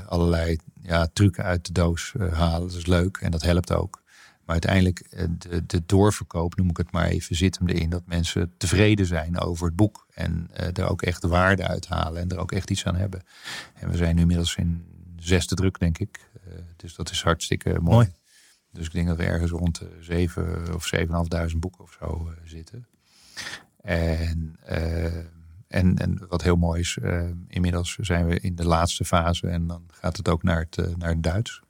[0.07, 2.67] allerlei ja, trucken uit de doos halen.
[2.67, 4.02] Dat is leuk en dat helpt ook.
[4.45, 8.05] Maar uiteindelijk, eh, de, de doorverkoop, noem ik het maar even, zit hem erin dat
[8.05, 10.07] mensen tevreden zijn over het boek.
[10.13, 13.23] En eh, er ook echt waarde uit halen en er ook echt iets aan hebben.
[13.73, 14.85] En we zijn nu inmiddels in
[15.17, 16.29] zesde druk, denk ik.
[16.33, 17.81] Eh, dus dat is hartstikke mooi.
[17.81, 18.11] Mooi.
[18.71, 22.87] Dus ik denk dat we ergens rond de zeven of 7.500 boeken of zo zitten.
[23.81, 24.55] En,
[25.67, 26.97] en, en wat heel mooi is,
[27.47, 31.09] inmiddels zijn we in de laatste fase en dan gaat het ook naar het, naar
[31.09, 31.61] het Duits.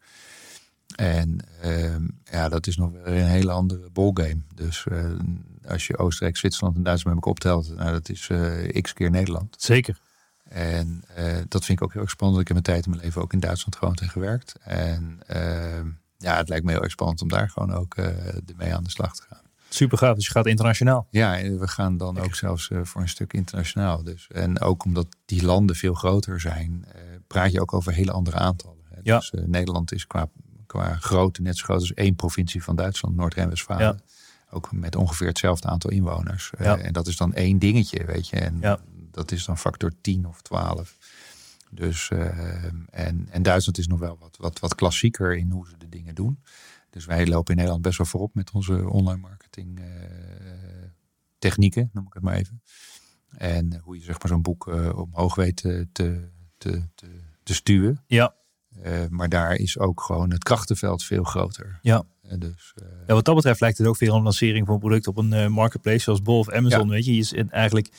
[0.95, 4.41] En ehm, ja, dat is nog weer een hele andere ballgame.
[4.55, 5.11] Dus eh,
[5.67, 9.09] als je Oostenrijk, Zwitserland en Duitsland met elkaar optelt, nou, dat is eh, x keer
[9.09, 9.55] Nederland.
[9.57, 9.99] Zeker.
[10.43, 12.41] En eh, dat vind ik ook heel erg spannend.
[12.41, 14.55] Ik heb mijn tijd in mijn leven ook in Duitsland gewoond en gewerkt.
[14.63, 15.87] En ehm,
[16.17, 17.95] ja, het lijkt me heel erg spannend om daar gewoon ook
[18.57, 19.41] mee aan de slag te gaan.
[19.69, 20.15] Super gaaf.
[20.15, 21.07] Dus je gaat internationaal.
[21.09, 24.03] Ja, en we gaan dan ook zelfs voor een stuk internationaal.
[24.03, 24.27] Dus.
[24.27, 26.85] En ook omdat die landen veel groter zijn,
[27.27, 28.83] praat je ook over hele andere aantallen.
[28.89, 28.99] Hè.
[29.03, 29.17] Ja.
[29.17, 30.29] Dus Nederland is qua,
[30.74, 33.86] qua grootte net zo groot als één provincie van Duitsland, Noord-Rijn-Westfalen.
[33.86, 33.99] Ja.
[34.49, 36.51] Ook met ongeveer hetzelfde aantal inwoners.
[36.57, 36.78] Eh, Ja.
[36.78, 38.36] en dat is dan één dingetje, weet je.
[38.36, 38.80] En Ja.
[39.11, 40.97] dat is dan factor 10 of 12.
[41.69, 45.78] Dus, eh, en, en Duitsland is nog wel wat, wat, wat klassieker in hoe ze
[45.78, 46.43] de dingen doen.
[46.89, 49.86] Dus wij lopen in Nederland best wel voorop met onze online marketing eh,
[51.39, 52.61] technieken, noem ik het maar even.
[53.38, 54.65] En hoe je zeg maar zo'n boek
[54.95, 56.84] omhoog weet te, te, te,
[57.43, 58.03] te, stuwen.
[58.07, 58.34] Ja.
[58.82, 61.80] Eh, maar daar is ook gewoon het krachtenveld veel groter.
[61.82, 62.03] Ja.
[62.21, 64.80] Eh, dus, eh, Ja, wat dat betreft lijkt het ook veel een lancering van een
[64.82, 66.89] product op een marketplace zoals Bol of Amazon.
[66.89, 67.89] Weet je, je is in- eigenlijk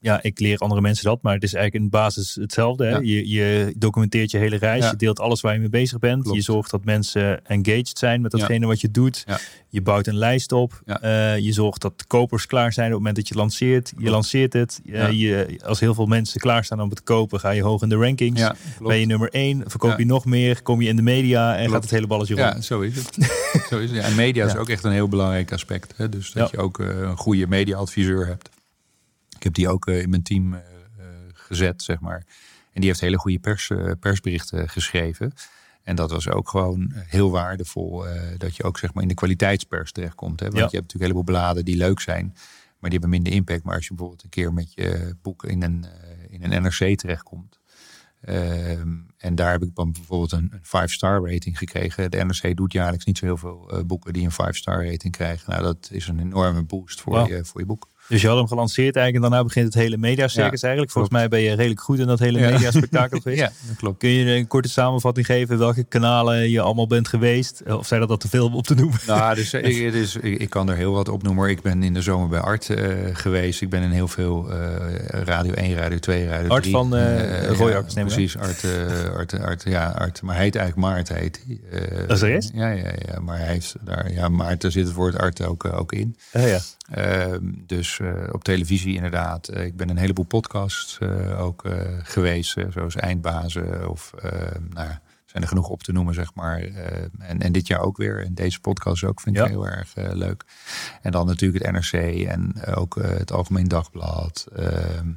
[0.00, 2.84] ja, ik leer andere mensen dat, maar het is eigenlijk in basis hetzelfde.
[2.84, 2.90] Hè?
[2.90, 2.98] Ja.
[3.02, 4.90] Je, je documenteert je hele reis, Ja.
[4.90, 6.22] je deelt alles waar je mee bezig bent.
[6.22, 6.36] Klopt.
[6.36, 8.38] Je zorgt dat mensen engaged zijn met Ja.
[8.38, 9.24] datgene wat je doet.
[9.68, 10.80] Je bouwt een lijst op.
[10.84, 13.92] Eh, je zorgt dat kopers klaar zijn op het moment dat je lanceert.
[13.98, 14.80] Je lanceert het.
[14.92, 17.88] Eh, je, als heel veel mensen klaarstaan om het te kopen, ga je hoog in
[17.88, 18.42] de rankings.
[18.80, 21.72] Ben je nummer één, verkoop je nog meer, kom je in de media en Klopt.
[21.72, 22.54] gaat het hele balletje rond.
[22.54, 23.14] Ja, zo is het.
[23.70, 23.98] zo is het.
[24.00, 25.92] Ja, en media is ook echt een heel belangrijk aspect.
[25.96, 26.08] Hè?
[26.08, 28.48] Dus dat je ook eh, een goede mediaadviseur hebt.
[29.38, 32.26] Ik heb die ook eh, in mijn team eh, eh, gezet, zeg maar.
[32.72, 33.70] En die heeft hele goede pers,
[34.00, 35.32] persberichten geschreven.
[35.82, 38.04] En dat was ook gewoon heel waardevol.
[38.36, 40.40] dat je ook zeg maar in de kwaliteitspers terechtkomt.
[40.40, 40.46] Hè?
[40.46, 40.68] Want Ja.
[40.70, 42.24] je hebt natuurlijk een heleboel bladen die leuk zijn.
[42.78, 43.62] Maar die hebben minder impact.
[43.62, 45.86] Maar als je bijvoorbeeld een keer met je boek in een,
[46.28, 47.58] in een NRC terechtkomt.
[48.20, 52.10] Ehm, en daar heb ik dan bijvoorbeeld een, een five-star rating gekregen.
[52.10, 55.50] De NRC doet jaarlijks niet zo heel veel boeken die een five-star rating krijgen.
[55.50, 57.88] Nou, dat is een enorme boost voor, je, voor je boek.
[58.08, 60.92] Dus je had hem gelanceerd eigenlijk en daarna begint het hele mediacircus Ja, eigenlijk.
[60.92, 61.30] Volgens klopt.
[61.30, 62.50] mij ben je redelijk goed in dat hele Ja.
[62.50, 63.40] mediaspectakel geweest.
[63.40, 63.98] Ja, dat klopt.
[63.98, 67.62] Kun je een korte samenvatting geven welke kanalen je allemaal bent geweest?
[67.66, 68.98] Of zijn dat al te veel om op te noemen?
[69.06, 69.76] Nou, dus, ik,
[70.22, 71.42] ik, ik kan er heel wat opnoemen.
[71.42, 71.50] hoor.
[71.50, 73.60] Ik ben in de zomer bij Art eh, geweest.
[73.60, 76.74] Ik ben in heel veel eh, Radio 1, Radio 2, Radio Art 3.
[76.74, 77.16] van, eh,
[77.48, 77.82] Eh, Roy ja.
[78.04, 78.64] Precies, Art,
[79.16, 80.22] Art, Art, ja, Art.
[80.22, 81.16] Maar hij heet eigenlijk Maarten.
[81.16, 81.60] Heet, hij.
[82.06, 82.50] Dat is de rest?
[82.54, 85.92] Ja, ja, ja, maar hij heeft daar, ja, Maarten zit het woord Art ook, ook
[85.92, 86.16] in.
[86.32, 86.58] ja.
[86.90, 89.48] Ehm, dus eh, op televisie inderdaad.
[89.48, 91.64] Eh, ik ben een heleboel podcasts eh, ook
[92.02, 94.30] geweest, zoals Eindbazen of eh,
[94.70, 96.58] nou, ja, zijn er genoeg op te noemen, zeg maar.
[96.60, 98.24] Eh, en, en dit jaar ook weer.
[98.24, 99.48] En deze podcast ook vind ik Ja.
[99.48, 100.44] heel erg leuk.
[101.02, 104.46] En dan natuurlijk het NRC en ook het Algemeen Dagblad.
[104.54, 105.08] Ehm,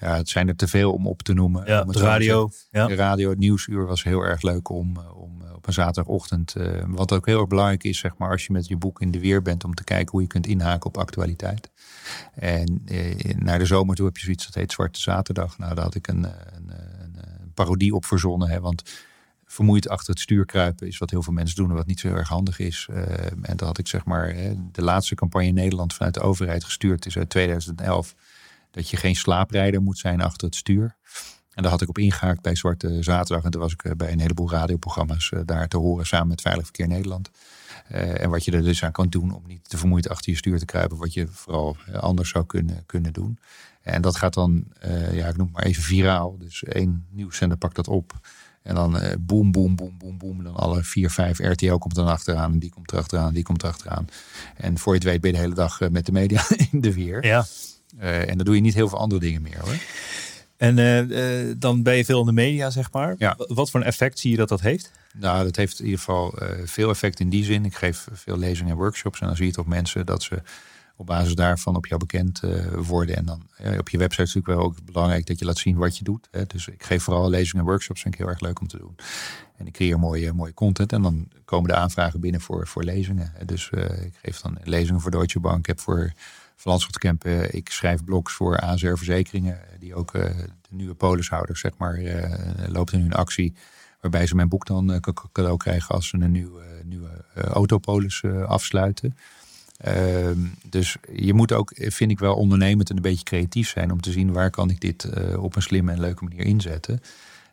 [0.00, 1.66] ja, het zijn er te veel om op te noemen.
[1.66, 2.50] Ja, de radio.
[2.70, 2.86] Ja.
[2.86, 6.54] de radio, het nieuwsuur was heel erg leuk om, om op een zaterdagochtend.
[6.54, 9.10] eh, wat ook heel erg belangrijk is, zeg maar, als je met je boek in
[9.10, 11.70] de weer bent, om te kijken hoe je kunt inhaken op actualiteit.
[12.34, 15.58] En eh, naar de zomer toe heb je zoiets dat heet Zwarte Zaterdag.
[15.58, 18.48] Nou, daar had ik een, eh, een, een, een parodie op verzonnen.
[18.48, 18.82] Hè, want
[19.44, 22.08] vermoeid achter het stuur kruipen is wat heel veel mensen doen en wat niet zo
[22.08, 22.88] heel erg handig is.
[23.42, 24.34] En dat had ik zeg maar
[24.72, 28.14] de laatste campagne in Nederland vanuit de overheid gestuurd is uit 2011.
[28.70, 30.96] Dat je geen slaaprijder moet zijn achter het stuur.
[31.54, 33.44] En daar had ik op ingehaakt bij Zwarte Zaterdag.
[33.44, 36.40] En toen was ik eh, bij een heleboel radioprogramma's eh, daar te horen samen met
[36.40, 37.30] Veilig Verkeer Nederland.
[37.88, 40.38] Eh, en wat je er dus aan kan doen om niet te vermoeid achter je
[40.38, 40.96] stuur te kruipen.
[40.98, 43.38] Wat je vooral anders zou kunnen, kunnen doen.
[43.82, 44.64] En dat gaat dan,
[45.12, 46.38] ja, ik noem het maar even viraal.
[46.38, 48.12] Dus één nieuwszender pakt dat op.
[48.62, 50.44] En dan eh boem, boem, boem, boem, boem.
[50.44, 52.52] Dan alle vier, vijf RTL komt dan achteraan.
[52.52, 54.08] En die komt erachteraan, die komt erachteraan.
[54.56, 56.94] En voor je het weet ben je de hele dag met de media in de
[56.94, 57.26] weer.
[57.26, 57.44] ja.
[57.98, 59.76] En dan doe je niet heel veel andere dingen meer hoor.
[60.64, 63.14] En eh, eh, dan ben je veel in de media, zeg maar.
[63.18, 63.34] Ja.
[63.36, 64.90] Wat voor een effect zie je dat dat heeft?
[65.14, 67.64] Nou, dat heeft in ieder geval eh, veel effect in die zin.
[67.64, 69.20] Ik geef veel lezingen en workshops.
[69.20, 70.42] En dan zie je toch mensen dat ze
[70.96, 72.40] op basis daarvan op jou bekend
[72.76, 73.16] worden.
[73.16, 73.42] En dan
[73.78, 76.28] op je website is natuurlijk wel ook belangrijk dat je laat zien wat je doet.
[76.30, 76.46] Hè.
[76.46, 78.02] Dus ik geef vooral lezingen en workshops.
[78.02, 78.96] Vind ik heel erg leuk om te doen.
[79.56, 80.92] En ik creëer mooie, mooie content.
[80.92, 83.32] En dan komen de aanvragen binnen voor, voor lezingen.
[83.46, 83.70] Dus
[84.04, 85.58] ik geef dan lezingen voor Deutsche Bank.
[85.58, 86.12] Ik heb voor
[86.56, 86.80] Van
[87.18, 89.54] eh, ik schrijf blogs voor ASR Verzekeringen.
[89.54, 92.00] eh, Die ook eh, de nieuwe polishouders, zeg maar,
[92.68, 93.54] loopt in hun actie.
[94.00, 99.16] Waarbij ze mijn boek dan ca- cadeau krijgen als ze een nieuwe, nieuwe autopolis afsluiten.
[99.76, 100.38] Ehm,
[100.68, 104.12] dus je moet ook, vind ik wel, ondernemend en een beetje creatief zijn om te
[104.12, 107.00] zien waar kan ik dit op een slimme en leuke manier inzetten.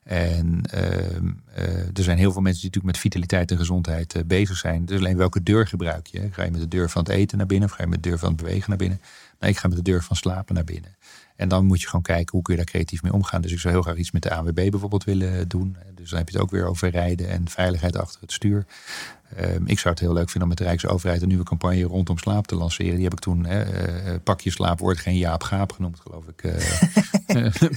[0.04, 4.24] En ehm, eh, er zijn heel veel mensen die natuurlijk met vitaliteit en gezondheid eh,
[4.26, 4.86] bezig zijn.
[4.86, 6.30] Dus alleen welke deur gebruik je?
[6.32, 8.10] Ga je met de deur van het eten naar binnen of ga je met de
[8.10, 9.02] deur van het bewegen naar binnen?
[9.40, 10.96] Nee, ik ga met de deur van slapen naar binnen.
[11.42, 13.42] En dan moet je gewoon kijken hoe kun je daar creatief mee omgaan.
[13.42, 15.78] Dus ik zou heel graag iets met de ANWB bijvoorbeeld willen doen.
[15.96, 18.66] Dus dan heb je het ook weer over rijden en veiligheid achter het stuur.
[19.36, 22.18] Ehm, ik zou het heel leuk vinden om met de Rijksoverheid een nieuwe campagne rondom
[22.18, 22.94] slaap te lanceren.
[22.96, 26.24] Die heb ik toen, hè, eh, pak je slaap, wordt geen Jaap Gaap genoemd, geloof
[26.28, 26.44] ik.
[26.44, 26.56] eh,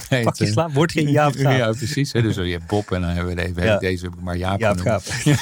[0.23, 1.57] Pak je eh, slaap, wordt geen Jaap Gaap.
[1.57, 2.13] Ja, precies.
[2.13, 2.21] Hè.
[2.21, 3.77] Dus je hebt Bob en dan hebben we deze, Ja.
[3.77, 5.03] deze heb ik maar Jaap, Jaap genoemd.
[5.03, 5.35] Gaap.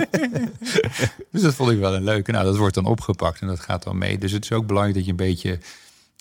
[1.32, 2.32] Dus dat vond ik wel een leuke.
[2.32, 4.18] Nou, dat wordt dan opgepakt en dat gaat dan mee.
[4.18, 5.58] Dus het is ook belangrijk dat je een beetje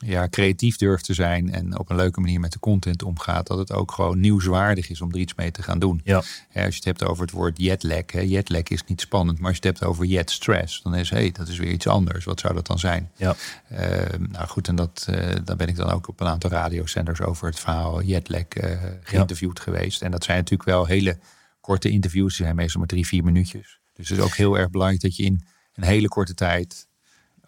[0.06, 3.47] ja, creatief durft te zijn en op een leuke manier met de content omgaat.
[3.47, 6.02] Dat het ook gewoon nieuwswaardig is om er iets mee te gaan doen.
[6.04, 6.16] Ja.
[6.16, 8.12] Als je het hebt over het woord jetlag.
[8.12, 11.10] Hè, jetlag is niet spannend, maar als je het hebt over jet stress, dan is
[11.10, 12.26] hey, dat is weer iets anders.
[12.26, 13.12] Wat zou dat dan zijn?
[13.16, 13.36] Ja.
[13.70, 17.22] Ehm, nou goed, en dat, eh daar ben ik dan ook op een aantal radiozenders
[17.22, 20.02] over het verhaal jetlag eh, geïnterviewd geweest.
[20.02, 21.18] En dat zijn natuurlijk wel hele
[21.62, 22.36] korte interviews.
[22.36, 23.80] Die zijn meestal maar drie, vier minuutjes.
[23.93, 25.43] Dus het is ook heel erg belangrijk dat je in
[25.74, 26.88] een hele korte tijd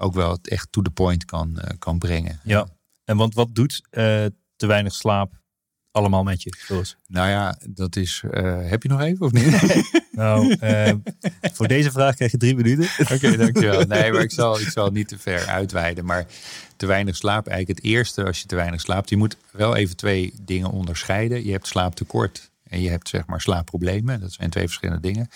[0.01, 2.39] ook wel het echt to the point kan, eh, kan brengen.
[2.43, 2.67] Ja.
[3.05, 4.03] En want wat doet eh,
[4.55, 5.39] te weinig slaap
[5.91, 6.97] allemaal met je, Floris?
[7.07, 8.23] Nou ja, dat is.
[8.31, 9.99] eh, heb je nog even of niet?
[10.11, 10.55] Nou,
[11.53, 12.89] voor deze vraag krijg je drie minuten.
[13.13, 13.85] Oké, dankjewel.
[13.85, 16.05] Nee, maar ik zal, ik zal niet te ver uitweiden.
[16.05, 16.25] Maar
[16.75, 19.09] te weinig slaap, eigenlijk het eerste als je te weinig slaapt.
[19.09, 21.45] Je moet wel even twee dingen onderscheiden.
[21.45, 24.19] Je hebt slaaptekort en je hebt zeg maar slaapproblemen.
[24.19, 25.29] Dat zijn twee verschillende dingen.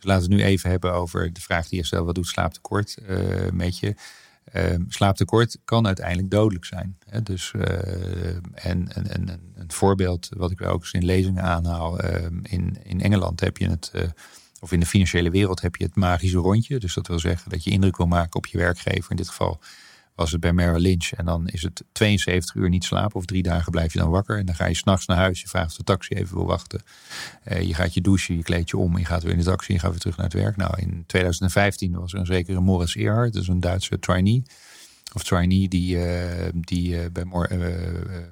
[0.00, 2.06] Dus laten we het nu even hebben over de vraag die je stelt.
[2.06, 3.18] Wat doet slaaptekort eh,
[3.52, 3.94] met je?
[4.52, 6.96] Ehm, slaaptekort kan uiteindelijk dodelijk zijn.
[7.06, 7.22] Hè?
[7.22, 11.98] Dus, eh, en, en, en een- voorbeeld wat ik ook eens in lezingen aanhaal.
[11.98, 14.02] ehm, in, in Engeland heb je het, eh,
[14.60, 16.78] of in de financiële wereld heb je het magische rondje.
[16.78, 19.10] Dus dat wil zeggen dat je indruk wil maken op je werkgever.
[19.10, 19.60] In dit geval
[20.20, 21.12] was het bij Merrill Lynch.
[21.12, 24.38] En dan is het 72 uur niet slapen of drie dagen blijf je dan wakker.
[24.38, 25.40] En dan ga je s'nachts naar huis.
[25.40, 26.82] Je vraagt of de taxi even wil wachten.
[27.42, 28.98] Eh, je gaat je douchen, je kleed je om.
[28.98, 30.56] Je gaat weer in de taxi je gaat weer terug naar het werk.
[30.56, 33.34] Nou, in 2015 was er een zekere Morris Earhart.
[33.34, 34.42] Is een Duitse trainee.
[35.14, 37.48] Of trainee die, eh, die eh, bij Mor-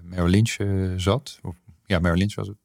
[0.03, 0.57] Merrill Lynch
[1.01, 1.39] zat.
[1.43, 1.55] Of,
[1.86, 2.57] ja, Merrill Lynch was het.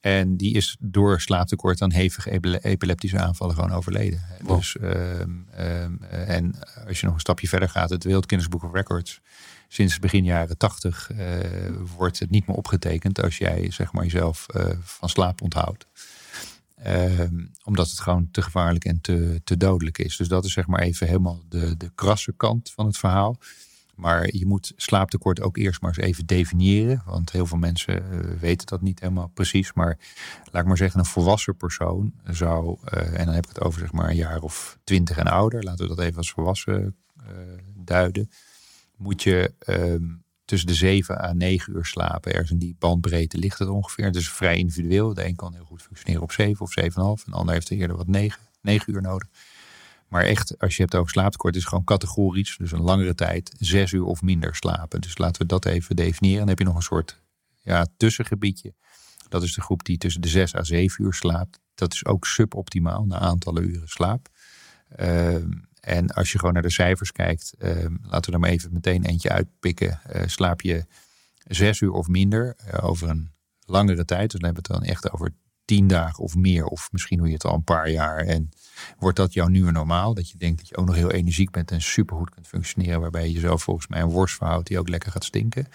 [0.00, 4.20] En die is door slaaptekort aan hevige epile- epileptische aanvallen gewoon overleden.
[4.42, 4.56] Wow.
[4.56, 6.54] Dus, ehm, ehm, eh, en
[6.86, 9.20] als je nog een stapje verder gaat, het World Guinness Book of Records.
[9.68, 11.26] Sinds begin jaren tachtig eh,
[11.96, 15.86] wordt het niet meer opgetekend als jij zeg maar, jezelf eh, van slaap onthoudt.
[16.76, 20.16] Ehm, omdat het gewoon te gevaarlijk en te, te dodelijk is.
[20.16, 23.38] Dus dat is zeg maar even helemaal de, de krasse kant van het verhaal.
[24.00, 27.02] Maar je moet slaaptekort ook eerst maar eens even definiëren.
[27.06, 29.72] Want heel veel mensen eh, weten dat niet helemaal precies.
[29.72, 29.98] Maar
[30.50, 33.80] laat ik maar zeggen, een volwassen persoon zou, eh, en dan heb ik het over
[33.80, 37.24] zeg maar een jaar of twintig en ouder, laten we dat even als volwassen eh,
[37.74, 38.30] duiden,
[38.96, 40.04] moet je ehm,
[40.44, 42.32] tussen de 7 à 9 uur slapen.
[42.32, 44.16] Ergens in die bandbreedte ligt het ongeveer.
[44.16, 45.14] Is vrij individueel.
[45.14, 47.24] De een kan heel goed functioneren op 7 of 7,5.
[47.24, 49.28] En de ander heeft er eerder wat 9, 9 uur nodig.
[50.10, 52.56] Maar echt, als je hebt over slaaptekort, is gewoon categorisch.
[52.56, 55.00] Dus een langere tijd, 6 uur of minder slapen.
[55.00, 56.38] Dus laten we dat even definiëren.
[56.38, 57.22] Dan heb je nog een soort
[57.62, 58.74] ja, tussengebiedje.
[59.28, 61.58] Dat is de groep die tussen de 6 à 7 uur slaapt.
[61.74, 64.28] Dat is ook suboptimaal na aantallen uren slaap.
[64.88, 65.50] Ehm,
[65.80, 69.04] en als je gewoon naar de cijfers kijkt, ehm, laten we er maar even meteen
[69.04, 70.00] eentje uitpikken.
[70.02, 70.84] Eh, slaap je
[71.44, 74.90] zes uur of minder eh, over een langere tijd, dus dan hebben we het dan
[74.90, 75.34] echt over
[75.70, 78.18] tien dagen of meer, of misschien doe je het al een paar jaar.
[78.18, 78.50] En
[78.98, 80.14] wordt dat jouw nieuwe normaal?
[80.14, 83.26] Dat je denkt dat je ook nog heel energiek bent en supergoed kunt functioneren, waarbij
[83.26, 85.66] je jezelf volgens mij een worst verhoudt die ook lekker gaat stinken.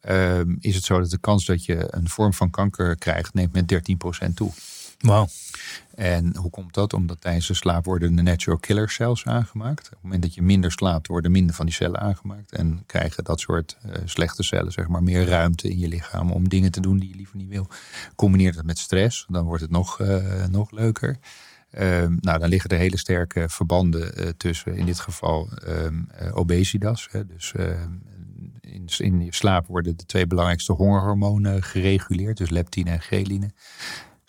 [0.00, 3.52] Ehm, is het zo dat de kans dat je een vorm van kanker krijgt, neemt
[3.52, 4.52] met 13% toe.
[5.00, 5.26] Wauw.
[5.94, 6.92] En hoe komt dat?
[6.92, 9.86] Omdat tijdens de slaap worden de natural killer cells aangemaakt.
[9.86, 12.52] Op het moment dat je minder slaapt, worden minder van die cellen aangemaakt.
[12.52, 16.48] En krijgen dat soort eh, slechte cellen zeg maar, meer ruimte in je lichaam om
[16.48, 17.66] dingen te doen die je liever niet wil.
[18.14, 21.18] Combineer dat met stress, dan wordt het nog, eh, nog leuker.
[21.70, 26.36] Ehm, nou, dan liggen er hele sterke verbanden eh, tussen, in dit geval ehm, eh,
[26.36, 27.08] obesitas.
[27.10, 27.26] Hè.
[27.26, 27.92] Dus ehm,
[28.60, 33.50] in, in je slaap worden de twee belangrijkste hongerhormonen gereguleerd, dus leptine en ghreline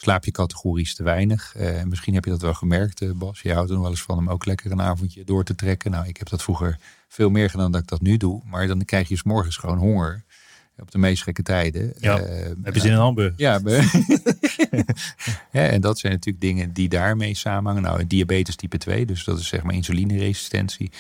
[0.02, 1.56] slaap je categorisch te weinig.
[1.56, 3.42] Eh, misschien heb je dat wel gemerkt, eh, Bas.
[3.42, 5.92] Je houdt er nog wel eens van om ook lekker een avondje door te trekken.
[5.92, 6.78] Nou, ik heb dat vroeger
[7.08, 8.42] veel meer gedaan dan ik dat nu doe.
[8.46, 10.24] Maar dan krijg je 's morgens gewoon honger.
[10.78, 11.94] Op de meest gekke tijden.
[12.00, 12.20] Ja.
[12.20, 13.34] Eh, Heb je zin in een hamburger?
[13.38, 13.60] ja,
[15.52, 17.84] en dat zijn natuurlijk dingen die daarmee samenhangen.
[17.84, 20.92] Nou, diabetes type 2, dus dat is zeg maar insulineresistentie.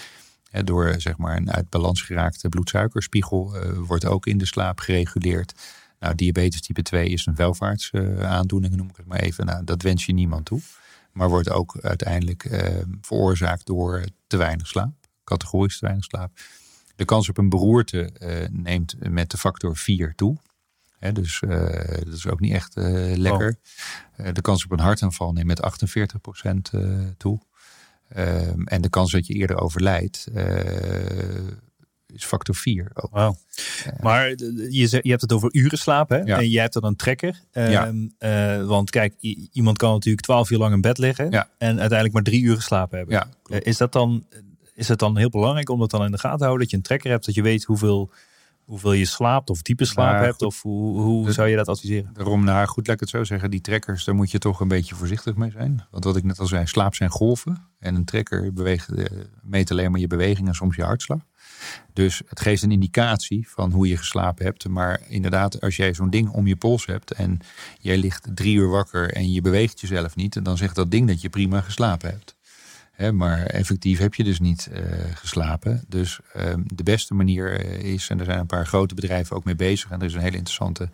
[0.63, 5.53] Door zeg maar een uit balans geraakte bloedsuikerspiegel eh, wordt ook in de slaap gereguleerd.
[6.01, 9.45] Nou, diabetes type 2 is een welvaartsaandoening, noem ik het maar even.
[9.45, 10.59] Nou, dat wens je niemand toe.
[11.11, 14.93] Maar wordt ook uiteindelijk eh, veroorzaakt door te weinig slaap.
[15.23, 16.31] Categorisch te weinig slaap.
[16.95, 20.37] De kans op een beroerte eh, neemt met de factor 4 toe.
[21.13, 22.75] Dus eh, dat is ook niet echt
[23.15, 23.55] lekker.
[24.15, 26.81] Eh, de kans op een hartaanval neemt met 48% eh,
[27.17, 27.39] toe.
[28.07, 30.27] Ehm, en de kans dat je eerder overlijdt
[32.13, 33.09] is factor 4 ook.
[33.11, 33.35] Wauw.
[34.01, 34.37] Maar eh,
[34.69, 36.23] je, je hebt het over uren slapen hè?
[36.25, 36.37] Ja.
[36.39, 37.41] en jij hebt dan een trekker.
[37.51, 37.85] Ja.
[37.87, 39.13] Ehm, eh, want kijk,
[39.51, 41.49] iemand kan natuurlijk twaalf uur lang in bed liggen Ja.
[41.57, 43.27] en uiteindelijk maar drie uur geslapen hebben.
[43.49, 44.25] Eh, is, dat dan,
[44.73, 46.61] is het dan heel belangrijk om dat dan in de gaten te houden?
[46.63, 48.11] Dat je een trekker hebt, dat je weet hoeveel,
[48.65, 50.37] hoeveel je slaapt of diepe slaap Nou, hebt?
[50.37, 50.47] goed.
[50.47, 52.09] Of hoe, hoe De- zou je dat adviseren?
[52.13, 53.51] Daarom, nou goed, laat ik het zo zeggen.
[53.51, 55.85] Die trekkers, daar moet je toch een beetje voorzichtig mee zijn.
[55.91, 57.67] Want wat ik net al zei, slaap zijn golven.
[57.79, 59.05] En een trekker beweegt, eh,
[59.41, 61.19] meet alleen maar je beweging en soms je hartslag.
[61.93, 64.67] Dus het geeft een indicatie van hoe je geslapen hebt.
[64.67, 67.39] Maar inderdaad, als jij zo'n ding om je pols hebt en
[67.79, 71.21] jij ligt drie uur wakker en je beweegt jezelf niet, dan zegt dat ding dat
[71.21, 72.35] je prima geslapen hebt.
[73.09, 74.81] Maar effectief heb je dus niet eh,
[75.13, 75.83] geslapen.
[75.87, 79.43] Dus ehm, de beste manier eh, is, en er zijn een paar grote bedrijven ook
[79.43, 79.91] mee bezig.
[79.91, 80.89] En er is een hele interessante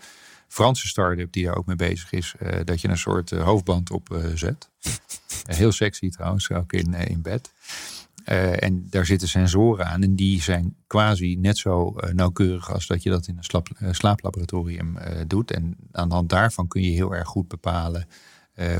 [0.47, 2.34] Franse start-up die daar ook mee bezig is.
[2.39, 4.70] eh, dat je een soort hoofdband op zet.
[5.45, 7.51] Heel sexy trouwens, ook in, in bed.
[8.28, 12.88] Eh, en daar zitten sensoren aan en die zijn quasi net zo eh, nauwkeurig als
[12.88, 14.98] dat je dat in een slap- eh, slaaplaboratorium
[15.28, 15.52] doet.
[15.52, 18.08] En aan de hand daarvan kun je heel erg goed bepalen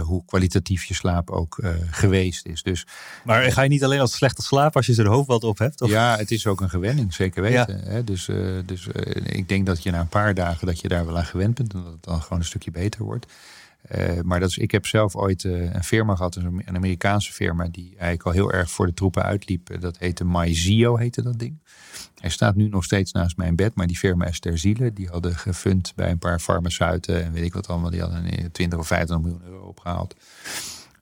[0.02, 1.60] hoe kwalitatief je slaap ook
[1.92, 2.64] geweest is.
[2.64, 2.88] Dus
[3.24, 5.82] Maar ga je niet alleen als slechte slaap als je er hoofd wat op hebt?
[5.82, 5.90] Of?
[5.90, 7.80] ja, het is ook een gewenning, zeker weten.
[7.80, 8.04] Hè?
[8.04, 8.30] Dus,
[8.66, 8.88] dus
[9.24, 11.74] ik denk dat je na een paar dagen dat je daar wel aan gewend bent
[11.74, 13.26] en dat het dan gewoon een stukje beter wordt.
[13.88, 17.68] Eh, maar dat is, ik heb zelf ooit eh, een firma gehad, een Amerikaanse firma,
[17.72, 19.70] die eigenlijk al heel erg voor de troepen uitliep.
[19.70, 21.58] Eh, Dat heette MyZio, heette dat ding.
[22.20, 24.94] Hij staat nu nog steeds naast mijn bed, maar die firma is ter ziele.
[24.94, 27.90] Die hadden gefund bij een paar farmaceuten en weet ik wat allemaal.
[27.90, 30.16] Die hadden eh, 20 of 25 miljoen euro opgehaald.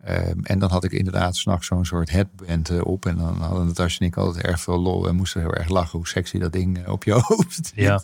[0.04, 3.06] Ehm, en dan had ik inderdaad s'nachts zo'n soort headband op.
[3.06, 5.08] En dan hadden Natasja en ik altijd erg veel lol.
[5.08, 8.04] En moesten heel erg lachen hoe sexy dat ding op je hoofd Ja.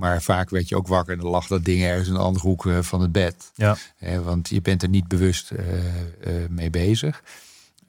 [0.00, 2.46] Maar vaak werd je ook wakker en dan lag dat ding ergens in een andere
[2.46, 3.52] hoek eh, van het bed.
[3.54, 3.76] Ja.
[3.96, 7.22] Hè, want je bent er niet bewust eh, eh, mee bezig.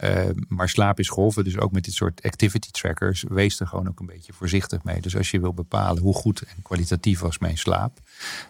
[0.01, 3.88] Eh, maar slaap is golven, dus ook met dit soort activity trackers, wees er gewoon
[3.88, 5.01] ook een beetje voorzichtig mee.
[5.01, 7.99] Dus als je wil bepalen hoe goed en kwalitatief was mijn slaap,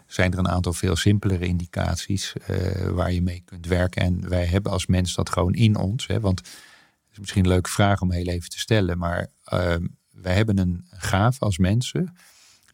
[0.07, 4.01] zijn er een aantal veel simpelere indicaties eh, waar je mee kunt werken.
[4.01, 6.07] En wij hebben als mens dat gewoon in ons.
[6.07, 9.87] Hè, want het is misschien een leuke vraag om heel even te stellen, maar ehm,
[10.11, 12.15] wij hebben een gave als mensen.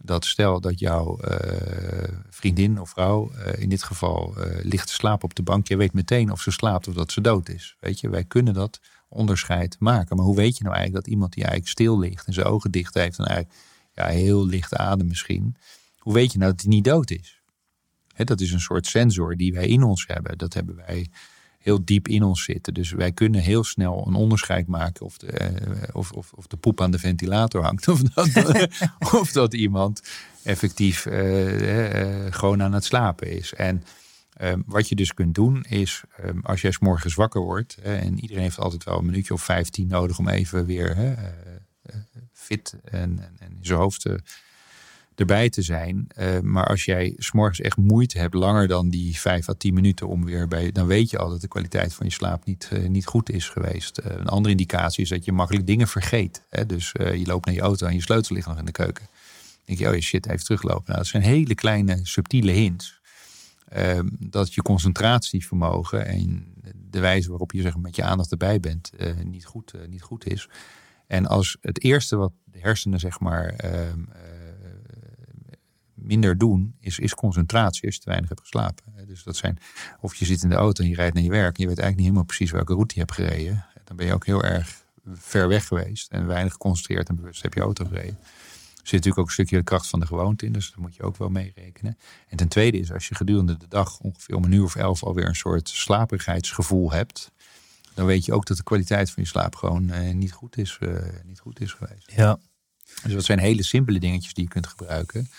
[0.07, 4.93] Dat stel dat jouw eh, vriendin of vrouw eh, in dit geval eh, ligt te
[4.93, 5.67] slapen op de bank.
[5.67, 7.75] Je weet meteen of ze slaapt of dat ze dood is.
[7.79, 8.79] Weet je, wij kunnen dat
[9.09, 10.15] onderscheid maken.
[10.15, 12.71] Maar hoe weet je nou eigenlijk dat iemand die eigenlijk stil ligt en zijn ogen
[12.71, 13.59] dicht heeft en eigenlijk
[13.93, 15.55] ja, heel licht adem misschien.
[15.97, 17.41] Hoe weet je nou dat hij niet dood is?
[18.15, 20.37] Dat is een soort sensor die wij in ons hebben.
[20.37, 21.09] Dat hebben wij
[21.57, 22.73] heel diep in ons zitten.
[22.73, 26.57] Dus wij kunnen heel snel een onderscheid maken of de, eh, of, of, of de
[26.57, 27.87] poep aan de ventilator hangt.
[27.87, 28.67] Of dat,
[29.21, 30.01] of dat iemand
[30.43, 33.53] effectief eh, eh, gewoon aan het slapen is.
[33.53, 33.83] En
[34.33, 38.19] ehm, wat je dus kunt doen is, ehm, als jij 's morgens wakker wordt, en
[38.19, 41.17] iedereen heeft altijd wel een minuutje of 15 nodig om even weer
[42.33, 44.19] fit en, en, en in zijn hoofd te,
[45.19, 46.05] erbij te zijn.
[46.07, 50.07] Eh, maar als jij s'morgens echt moeite hebt, langer dan die 5 à 10 minuten
[50.07, 52.87] om weer bij, dan weet je al dat de kwaliteit van je slaap niet, eh,
[52.87, 53.97] niet goed is geweest.
[53.97, 56.43] Eh, een andere indicatie is dat je makkelijk dingen vergeet.
[56.49, 56.65] Hè?
[56.65, 59.05] Dus je loopt naar je auto en je sleutel ligt nog in de keuken.
[59.05, 60.83] Dan denk je, oh je shit, even teruglopen.
[60.85, 62.99] Nou, dat zijn hele kleine, subtiele hints.
[63.69, 66.53] Ehm, dat je concentratievermogen en
[66.89, 68.91] de wijze waarop je zeg, met je aandacht erbij bent,
[69.23, 70.47] niet, goed, niet goed is.
[71.07, 74.21] En als het eerste wat de hersenen zeg maar ehm, eh,
[75.97, 78.83] minder doen, is, is concentratie als je te weinig hebt geslapen.
[79.07, 79.59] Dus dat zijn,
[79.99, 81.79] of je zit in de auto en je rijdt naar je werk en je weet
[81.79, 83.65] eigenlijk niet helemaal precies welke route je hebt gereden.
[83.83, 87.53] Dan ben je ook heel erg ver weg geweest en weinig geconcentreerd en bewust heb
[87.53, 88.17] je auto gereden.
[88.87, 90.95] Er zit natuurlijk ook een stukje de kracht van de gewoonte in, dus dat moet
[90.95, 91.97] je ook wel meerekenen.
[92.27, 95.03] En ten tweede is, als je gedurende de dag ongeveer om een uur of elf
[95.03, 97.31] alweer een soort slaperigheidsgevoel hebt,
[97.93, 100.77] dan weet je ook dat de kwaliteit van je slaap gewoon eh, niet, goed is,
[100.79, 100.89] eh,
[101.25, 102.11] niet goed is geweest.
[102.15, 102.39] Ja.
[103.03, 105.29] Dus dat zijn hele simpele dingetjes die je kunt gebruiken.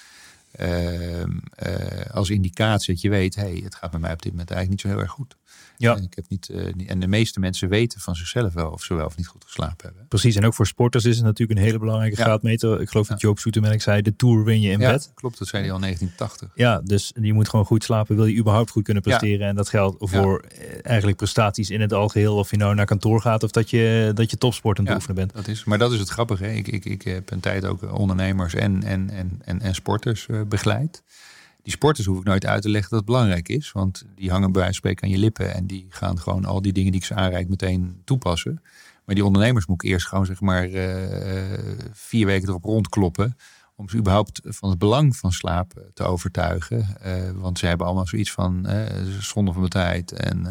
[0.50, 4.50] Ehm, eh, als indicatie dat je weet, hey, het gaat met mij op dit moment
[4.50, 5.36] eigenlijk niet zo heel erg goed.
[5.80, 5.96] Ja.
[5.96, 8.82] En, ik heb niet, eh, niet- en de meeste mensen weten van zichzelf wel of
[8.82, 10.06] ze wel of niet goed geslapen hebben.
[10.08, 12.22] Precies, en ook voor sporters is het natuurlijk een hele belangrijke Ja.
[12.24, 12.80] graadmeter.
[12.80, 15.12] Ik geloof dat Joop Zoetemelk zei, de Tour win je in ja, bed.
[15.14, 16.50] klopt, dat zei hij al in 1980.
[16.54, 19.46] Ja, dus je moet gewoon goed slapen, wil je überhaupt goed kunnen presteren.
[19.48, 22.36] En dat geldt voor eh, eigenlijk prestaties in het algeheel.
[22.36, 25.16] Of je nou naar kantoor gaat of dat je, dat je topsport aan het oefenen
[25.16, 25.32] bent.
[25.34, 26.44] Dat is, maar dat is het grappige.
[26.44, 26.50] Hè?
[26.52, 30.40] Ik, ik, ik heb een tijd ook ondernemers en, en, en, en, en sporters eh,
[30.48, 31.02] begeleid.
[31.68, 33.72] Die sporters hoef ik nooit uit te leggen dat het belangrijk is.
[33.72, 35.54] Want die hangen bij wijze van spreken aan je lippen.
[35.54, 38.62] En die gaan gewoon al die dingen die ik ze aanreik meteen toepassen.
[39.04, 41.58] Maar die ondernemers moet ik eerst gewoon zeg maar eh,
[41.92, 43.36] vier weken erop rondkloppen.
[43.76, 47.00] Om ze überhaupt van het belang van slaap eh, te overtuigen.
[47.00, 50.12] Eh, want ze hebben allemaal zoiets van eh zonde van mijn tijd.
[50.12, 50.46] En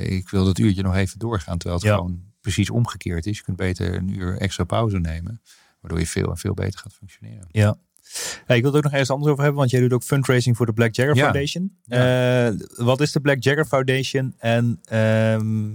[0.00, 1.58] ik wil dat uurtje nog even doorgaan.
[1.58, 1.96] Terwijl het Ja.
[1.96, 3.36] gewoon precies omgekeerd is.
[3.36, 5.42] Je kunt beter een uur extra pauze nemen.
[5.80, 7.46] Waardoor je veel en veel beter gaat functioneren.
[7.50, 7.76] Ja.
[8.46, 10.66] Ik wil het ook nog ergens anders over hebben, want jij doet ook fundraising voor
[10.66, 11.22] de Black Jagger Ja.
[11.22, 11.76] Foundation.
[11.86, 12.48] Eh,
[12.84, 14.34] wat is de Black Jagger Foundation?
[14.38, 15.70] En ehm,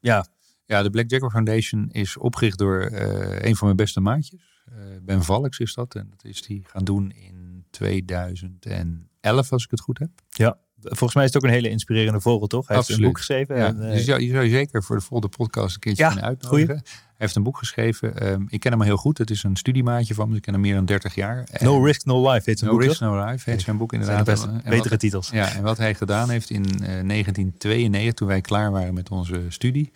[0.00, 0.26] ja,
[0.68, 4.62] Ja, de Black Jaguar Foundation is opgericht door eh, een van mijn beste maatjes.
[4.64, 5.94] Eh, ben Valks is dat.
[5.94, 10.10] En dat is die gaan doen in 2011, als ik het goed heb.
[10.28, 12.66] ja, volgens mij is het ook een hele inspirerende vogel, toch?
[12.68, 13.56] Hij heeft een boek geschreven.
[13.56, 16.02] Ja, en, eh, dus zou, je zou je zeker voor de volgende podcast een keertje
[16.02, 16.74] Ja, kunnen uitnodigen.
[16.74, 18.18] Hij heeft een boek geschreven.
[18.18, 19.18] Ehm, ik ken hem heel goed.
[19.18, 20.36] Het is een studiemaatje van me.
[20.36, 21.44] Ik ken hem meer dan 30 jaar.
[21.50, 23.08] En no Risk, No Life heet zijn No boek, Risk, toch?
[23.08, 24.38] No Life heet zijn boek zijn inderdaad.
[24.38, 25.30] wat- betere titels.
[25.30, 29.44] Ja, en wat hij gedaan heeft in eh, 1992, toen wij klaar waren met onze
[29.48, 29.92] studie,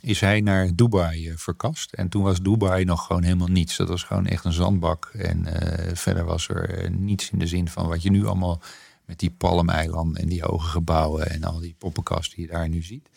[0.00, 1.92] is hij naar Dubai eh, verkast.
[1.92, 3.76] En toen was Dubai nog gewoon helemaal niets.
[3.76, 5.10] Dat was gewoon echt een zandbak.
[5.18, 8.60] En eh, verder was er eh, niets in de zin van wat je nu allemaal
[9.06, 12.82] met die palmeilanden en die hoge gebouwen en al die poppenkast die je daar nu
[12.82, 13.08] ziet.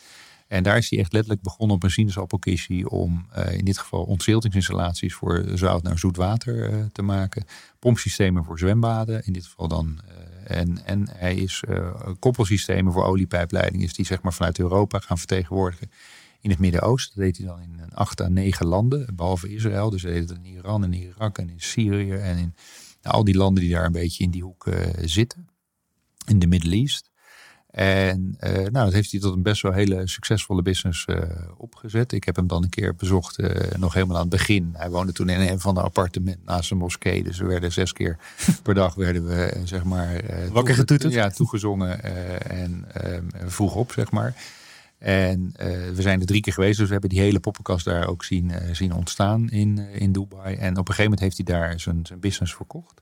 [0.47, 4.03] En daar is hij echt letterlijk begonnen op een sinaasappelkissie om uh, in dit geval
[4.03, 7.45] ontziltingsinstallaties voor zout naar zoet water uh, te maken.
[7.79, 9.99] Pompsystemen voor zwembaden, in dit geval dan.
[10.05, 11.63] Uh, en, en hij is
[12.19, 15.91] koppelsystemen voor oliepijpleidingen, is die zeg maar vanuit Europa gaan vertegenwoordigen
[16.39, 17.15] in het Midden-Oosten.
[17.15, 19.89] Dat deed hij dan in acht à negen landen, behalve Israël.
[19.89, 22.55] Dus hij deed het in Iran en Irak en in Syrië en in
[23.01, 24.67] nou, al die landen die daar een beetje in die hoek
[25.01, 25.49] zitten.
[26.27, 27.11] In de Middle East.
[27.77, 31.21] En uh, nou, dat heeft hij tot een best wel hele succesvolle business uh,
[31.57, 32.11] opgezet.
[32.11, 34.73] Ik heb hem dan een keer bezocht, uh, nog helemaal aan het begin.
[34.73, 37.23] Hij woonde toen in een van de appartementen naast een moskee.
[37.23, 38.17] Dus we werden zes keer
[38.63, 40.21] per dag werden we, zeg maar...
[40.51, 41.13] Wakker getoeterd?
[41.13, 42.03] Ja, toegezongen
[42.49, 42.85] en
[43.45, 44.33] vroeg op, zeg maar.
[44.97, 45.53] En
[45.93, 48.51] we zijn er drie keer geweest, dus we hebben die hele poppenkast daar ook zien,
[48.71, 50.55] zien ontstaan in, in Dubai.
[50.55, 53.01] En op een gegeven moment heeft hij daar zijn, zijn business verkocht.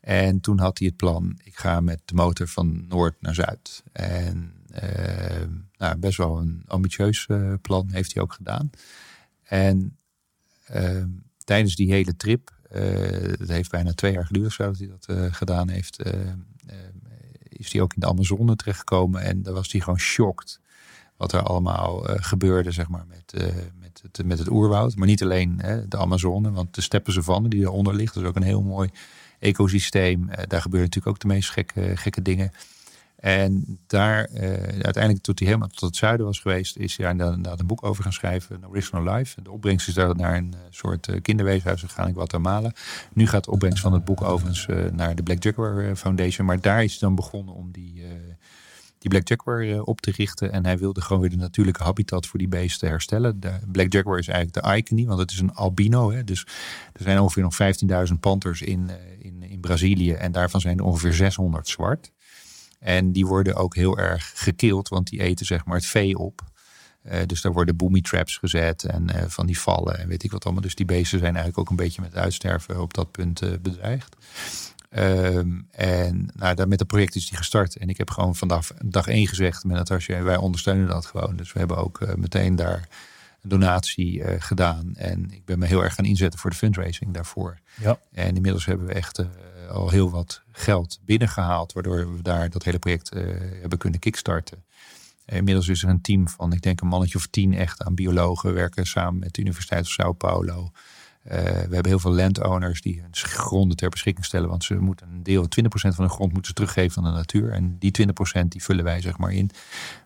[0.00, 3.82] En toen had hij het plan, ik ga met de motor van noord naar zuid.
[3.92, 5.46] En uh,
[5.76, 8.70] nou, best wel een ambitieus uh, plan heeft hij ook gedaan.
[9.42, 9.96] En
[10.74, 11.04] uh,
[11.44, 15.68] tijdens die hele trip, het heeft bijna twee jaar geduurd zo dat hij dat gedaan
[15.68, 16.02] heeft,
[17.48, 19.22] is hij ook in de Amazone terechtgekomen.
[19.22, 20.60] En daar was hij gewoon shocked
[21.16, 24.96] wat er allemaal gebeurde, zeg maar, met, met, het, met het oerwoud.
[24.96, 25.56] Maar niet alleen
[25.88, 28.90] de Amazone, want de steppen die eronder ligt, dat is ook een heel mooi
[29.40, 30.22] ecosysteem.
[30.22, 32.52] Uh, daar gebeuren natuurlijk ook de meest gekke, gekke dingen.
[33.16, 34.40] En daar, uh,
[34.82, 37.84] uiteindelijk toen hij helemaal tot het zuiden was geweest, is hij daar inderdaad een boek
[37.84, 39.42] over gaan schrijven, Original Life.
[39.42, 42.72] De opbrengst is daar naar een uh, soort kinderweeshuis gegaan in Guatemala.
[43.12, 46.46] Nu gaat de opbrengst van het boek overigens naar de Black Jaguar Foundation.
[46.46, 48.02] Maar daar is hij dan begonnen om die,
[49.00, 50.52] die Black Jaguar uh, op te richten.
[50.52, 53.40] En hij wilde gewoon weer de natuurlijke habitat voor die beesten herstellen.
[53.40, 56.12] De Black Jaguar is eigenlijk de icony, want het is een albino.
[56.12, 56.24] Hè?
[56.24, 56.46] Dus
[56.92, 57.58] er zijn ongeveer nog
[58.08, 60.12] 15.000 panters in, uh, in, in Brazilië.
[60.12, 62.10] En daarvan zijn er ongeveer 600 zwart.
[62.78, 66.42] En die worden ook heel erg gekild, want die eten zeg maar het vee op.
[67.04, 70.44] Uh, dus daar worden boomy traps gezet en van die vallen en weet ik wat
[70.44, 70.62] allemaal.
[70.62, 74.16] Dus die beesten zijn eigenlijk ook een beetje met uitsterven op dat punt bedreigd.
[74.96, 77.76] Um, en nou, daar met het project is die gestart.
[77.76, 81.36] En ik heb gewoon vanaf dag één gezegd met Natasja, wij ondersteunen dat gewoon.
[81.36, 82.88] Dus we hebben ook uh, meteen daar
[83.42, 84.92] een donatie uh, gedaan.
[84.94, 87.58] En ik ben me heel erg gaan inzetten voor de fundraising daarvoor.
[87.80, 87.98] Ja.
[88.12, 89.26] En inmiddels hebben we echt uh,
[89.70, 93.10] al heel wat geld binnengehaald, waardoor we daar dat hele project
[93.60, 94.64] hebben kunnen kickstarten.
[95.24, 98.48] Inmiddels is er een team van, ik denk een mannetje of tien echt aan biologen.
[98.48, 100.72] We werken samen met de Universiteit van Sao Paulo.
[101.26, 104.48] Uh, we hebben heel veel landowners die hun gronden ter beschikking stellen.
[104.48, 107.52] Want ze moeten een deel, 20% van hun grond moeten teruggeven aan de natuur.
[107.52, 108.08] En die
[108.40, 109.50] 20% die vullen wij zeg maar in.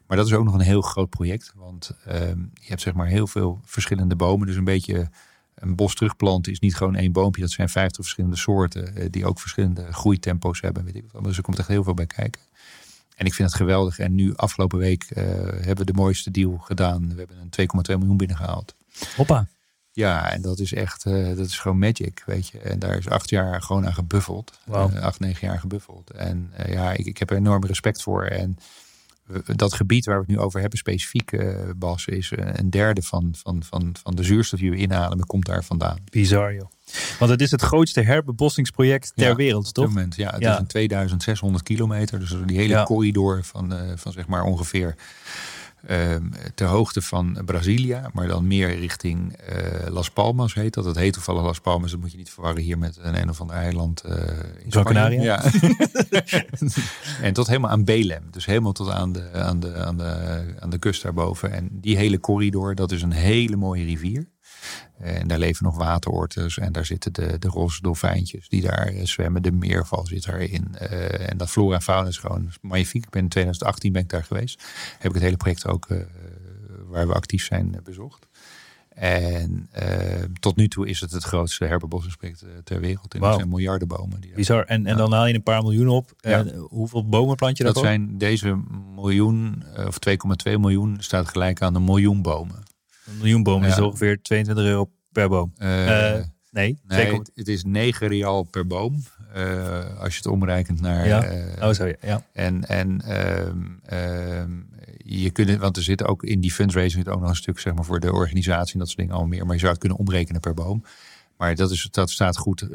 [0.06, 1.52] Maar dat is ook nog een heel groot project.
[1.56, 2.14] Want uh,
[2.54, 4.46] je hebt zeg maar heel veel verschillende bomen.
[4.46, 5.10] Dus een beetje
[5.54, 7.40] een bos terugplanten is niet gewoon één boompje.
[7.40, 8.98] Dat zijn 50 verschillende soorten.
[8.98, 10.84] Uh, die ook verschillende groeitempo's hebben.
[10.84, 11.04] Weet ik.
[11.22, 12.42] Dus er komt echt heel veel bij kijken.
[13.16, 13.98] En ik vind het geweldig.
[13.98, 17.08] En nu afgelopen week hebben we de mooiste deal gedaan.
[17.08, 18.74] We hebben een 2,2 miljoen binnengehaald.
[19.16, 19.46] Hoppa.
[19.96, 22.58] Ja, en dat is echt, uh, dat is gewoon magic, weet je.
[22.58, 24.58] En daar is acht jaar gewoon aan gebuffeld.
[24.64, 24.94] Wow.
[24.94, 26.10] Uh, acht, negen jaar gebuffeld.
[26.10, 28.24] En uh, ja, ik, ik heb er enorm respect voor.
[28.24, 28.58] En
[29.56, 31.30] dat gebied waar we het nu over hebben, specifiek
[31.76, 35.64] Bas, is een derde van, van, van, van de zuurstof die we inademen, komt daar
[35.64, 35.98] vandaan.
[36.10, 36.68] Bizar joh.
[37.18, 39.84] Want het is het grootste herbebossingsproject ter ja, wereld, toch?
[39.84, 40.52] Op moment, ja, het Ja.
[40.52, 42.18] is een 2600 kilometer.
[42.18, 42.84] Dus die hele Ja.
[42.84, 44.94] corridor van, van zeg maar ongeveer
[46.54, 50.84] ter hoogte van Brazilia, maar dan meer richting eh, Las Palmas heet dat.
[50.84, 53.40] Het heet toevallig Las Palmas, dat moet je niet verwarren hier met een een of
[53.40, 54.12] ander eiland eh
[55.12, 55.20] in?
[55.20, 55.44] Ja.
[57.26, 60.70] en tot helemaal aan Belem, dus helemaal tot aan de, aan, de, aan, de, aan
[60.70, 61.52] de kust daarboven.
[61.52, 64.28] En die hele corridor, dat is een hele mooie rivier.
[64.98, 69.06] En daar leven nog waterortes en daar zitten de, de roze dolfijntjes die daar eh,
[69.06, 69.42] zwemmen.
[69.42, 70.74] De meerval zit daarin.
[70.74, 73.04] Eh, en dat flora en fauna is gewoon magnifiek.
[73.04, 74.62] Ik ben in 2018 ben ik daar geweest.
[74.98, 75.98] Heb ik het hele project ook eh,
[76.86, 78.28] waar we actief zijn bezocht.
[78.94, 79.70] En
[80.40, 83.14] tot nu toe is het het grootste herbebossingsproject ter wereld.
[83.14, 83.32] En Wauw.
[83.32, 84.20] er zijn miljarden bomen.
[84.20, 84.64] Die Bizar.
[84.64, 86.12] En, en dan haal je een paar miljoen op.
[86.20, 86.44] Ja.
[86.68, 87.92] Hoeveel bomen plant je dat daarvoor?
[87.92, 88.62] zijn deze
[88.94, 89.98] miljoen, of
[90.48, 92.62] 2,2 miljoen, staat gelijk aan een miljoen bomen.
[93.06, 93.82] Een miljoen bomen is Ja.
[93.84, 95.52] ongeveer 22 euro per boom.
[95.56, 95.68] Eh,
[96.50, 99.02] nee, nee, 2,2 het, het is 9 real per boom.
[99.32, 101.06] eh, als je het omrekent naar.
[101.06, 101.44] Ja.
[101.60, 101.94] Oh, zo ja.
[102.00, 102.22] ja.
[102.32, 104.50] En, en ehm, ehm,
[105.04, 107.84] je kunt want er zit ook in die fundraising ook nog een stuk zeg maar,
[107.84, 109.44] voor de organisatie en dat soort dingen al meer.
[109.44, 110.84] Maar je zou het kunnen omrekenen per boom.
[111.36, 112.68] Maar dat, is, dat staat goed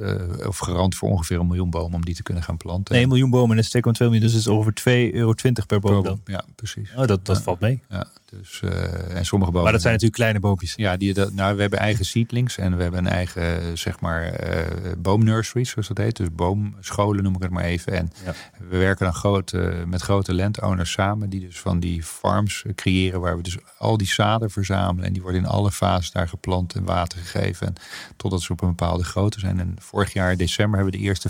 [0.47, 2.93] of garant voor ongeveer een miljoen bomen om die te kunnen gaan planten.
[2.93, 3.69] Nee, een miljoen bomen en 2,2
[3.99, 4.19] miljoen.
[4.19, 5.33] Dus het is over 2,20 euro
[5.67, 6.21] per boom dan.
[6.25, 6.91] Ja, precies.
[6.95, 7.41] Oh, dat dat Ja.
[7.43, 7.81] valt mee.
[7.89, 9.63] Ja, dus, eh, en sommige bomen.
[9.63, 10.73] Maar dat zijn natuurlijk kleine boompjes.
[10.75, 14.23] Ja, die, dat, nou, we hebben eigen seedlings en we hebben een eigen, zeg maar,
[14.23, 16.15] eh boomnurseries, zoals dat heet.
[16.15, 17.93] Dus boomscholen noem ik het maar even.
[17.93, 18.33] En Ja.
[18.69, 19.53] we werken dan groot,
[19.85, 24.07] met grote landowners samen, die dus van die farms creëren, waar we dus al die
[24.07, 25.05] zaden verzamelen.
[25.05, 27.67] En die worden in alle fases daar geplant en water gegeven.
[27.67, 27.75] En
[28.17, 29.59] totdat ze op een bepaalde grootte zijn.
[29.59, 31.29] En vorig jaar december hebben we de eerste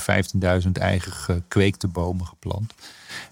[0.63, 2.73] 15.000 eigen gekweekte bomen geplant.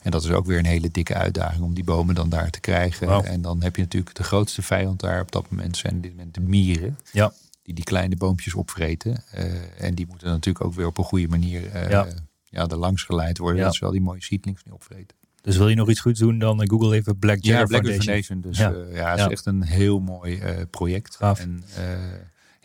[0.01, 2.59] En dat is ook weer een hele dikke uitdaging om die bomen dan daar te
[2.59, 3.25] krijgen.
[3.25, 6.33] En dan heb je natuurlijk de grootste vijand daar op dat moment zijn dit moment
[6.33, 7.33] de mieren Ja.
[7.63, 9.23] die die kleine boompjes opvreten.
[9.31, 9.45] Eh,
[9.83, 12.07] en die moeten natuurlijk ook weer op een goede manier eh Ja.
[12.45, 12.67] ja.
[12.67, 13.57] er langs geleid worden.
[13.59, 13.63] Ja.
[13.65, 15.17] Dat ze wel die mooie seedlings niet opvreten.
[15.41, 17.81] Dus wil je nog iets goeds doen, dan eh, google even Black Jagger Ja, Black
[17.85, 18.23] Foundation.
[18.23, 18.41] Foundation.
[18.41, 18.69] Dus Ja.
[18.69, 19.25] ja, ja het Ja.
[19.25, 21.15] is echt een heel mooi project.
[21.15, 21.39] Gaaf.
[21.39, 21.63] En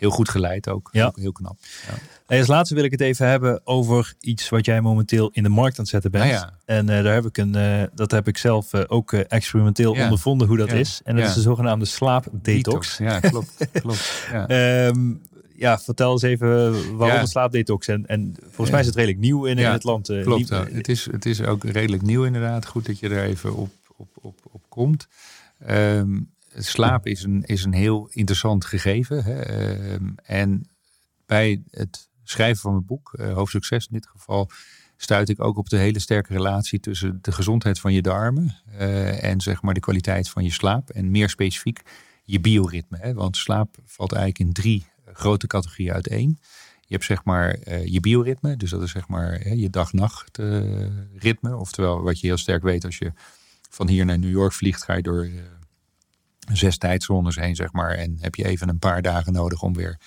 [0.03, 0.88] heel goed geleid ook.
[0.92, 1.07] Ja.
[1.07, 1.59] Ook heel knap.
[1.86, 1.94] Ja.
[2.26, 5.48] Hey, als laatste wil ik het even hebben over iets wat jij momenteel in de
[5.48, 6.24] markt aan het zetten bent.
[6.24, 6.53] Ah, ja.
[6.64, 10.03] En eh, daar heb ik een, eh, dat heb ik zelf eh, ook experimenteel Ja.
[10.03, 10.76] ondervonden hoe dat Ja.
[10.76, 11.00] is.
[11.05, 12.98] En dat is de zogenaamde slaapdetox.
[12.98, 13.68] Ja, klopt.
[13.72, 14.26] klopt.
[14.32, 14.46] Ja.
[14.88, 15.12] Ehm,
[15.57, 17.88] ja, vertel eens even waarom een slaapdetox.
[17.88, 20.12] En, en volgens mij is het redelijk nieuw in, in het land.
[20.22, 20.48] Klopt.
[20.48, 22.66] Het, is, het is ook redelijk nieuw inderdaad.
[22.66, 25.09] Goed dat je er even op, op, op, op komt.
[25.66, 26.18] Ehm,
[26.57, 29.24] slaap is een, is een heel interessant gegeven.
[29.24, 29.40] Hè.
[29.40, 30.68] Ehm, en
[31.26, 34.50] bij het schrijven van mijn boek, eh hoofdstuk 6 in dit geval,
[34.96, 39.24] stuit ik ook op de hele sterke relatie tussen de gezondheid van je darmen eh,
[39.24, 40.90] en zeg maar de kwaliteit van je slaap.
[40.90, 41.82] En meer specifiek
[42.24, 42.98] je bioritme.
[43.00, 43.14] Hè.
[43.14, 46.38] Want slaap valt eigenlijk in drie grote categorieën uiteen.
[46.80, 50.61] Je hebt zeg maar eh, je bioritme, dus dat is zeg maar je dag-nacht eh,
[51.16, 51.57] ritme.
[51.57, 53.12] Oftewel, wat je heel sterk weet als je
[53.70, 55.30] van hier naar New York vliegt, ga je door eh,
[56.53, 57.90] zes tijdzones heen, zeg maar.
[57.90, 59.99] En heb je even een paar dagen nodig om weer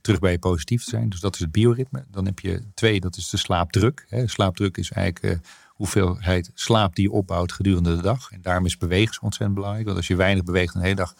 [0.00, 1.08] terug bij je positief te zijn.
[1.08, 2.04] Dus dat is het bioritme.
[2.10, 4.06] Dan heb je twee, dat is de slaapdruk.
[4.08, 4.28] Hè.
[4.28, 8.30] Slaapdruk is eigenlijk eh, hoeveelheid slaap die je opbouwt gedurende de dag.
[8.30, 9.86] En daarom is bewegen ontzettend belangrijk.
[9.86, 11.14] Want als je weinig beweegt een hele dag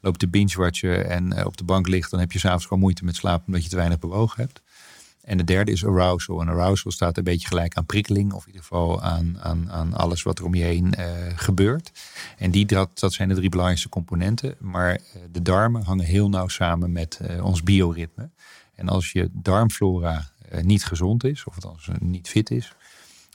[0.00, 3.04] loopt te binge-watchen en eh, op de bank ligt, dan heb je s'avonds gewoon moeite
[3.04, 4.60] met slapen omdat je te weinig bewogen hebt.
[5.26, 6.40] En de derde is arousal.
[6.40, 9.94] En arousal staat een beetje gelijk aan prikkeling, of in ieder geval aan, aan, aan
[9.94, 11.06] alles wat er om je heen eh,
[11.36, 11.92] gebeurt.
[12.38, 14.54] En die, dat, dat zijn de drie belangrijkste componenten.
[14.60, 15.00] Maar eh,
[15.30, 18.30] de darmen hangen heel nauw samen met eh, ons bioritme.
[18.74, 20.30] En als je darmflora
[20.62, 22.74] niet gezond is, of althans niet fit is,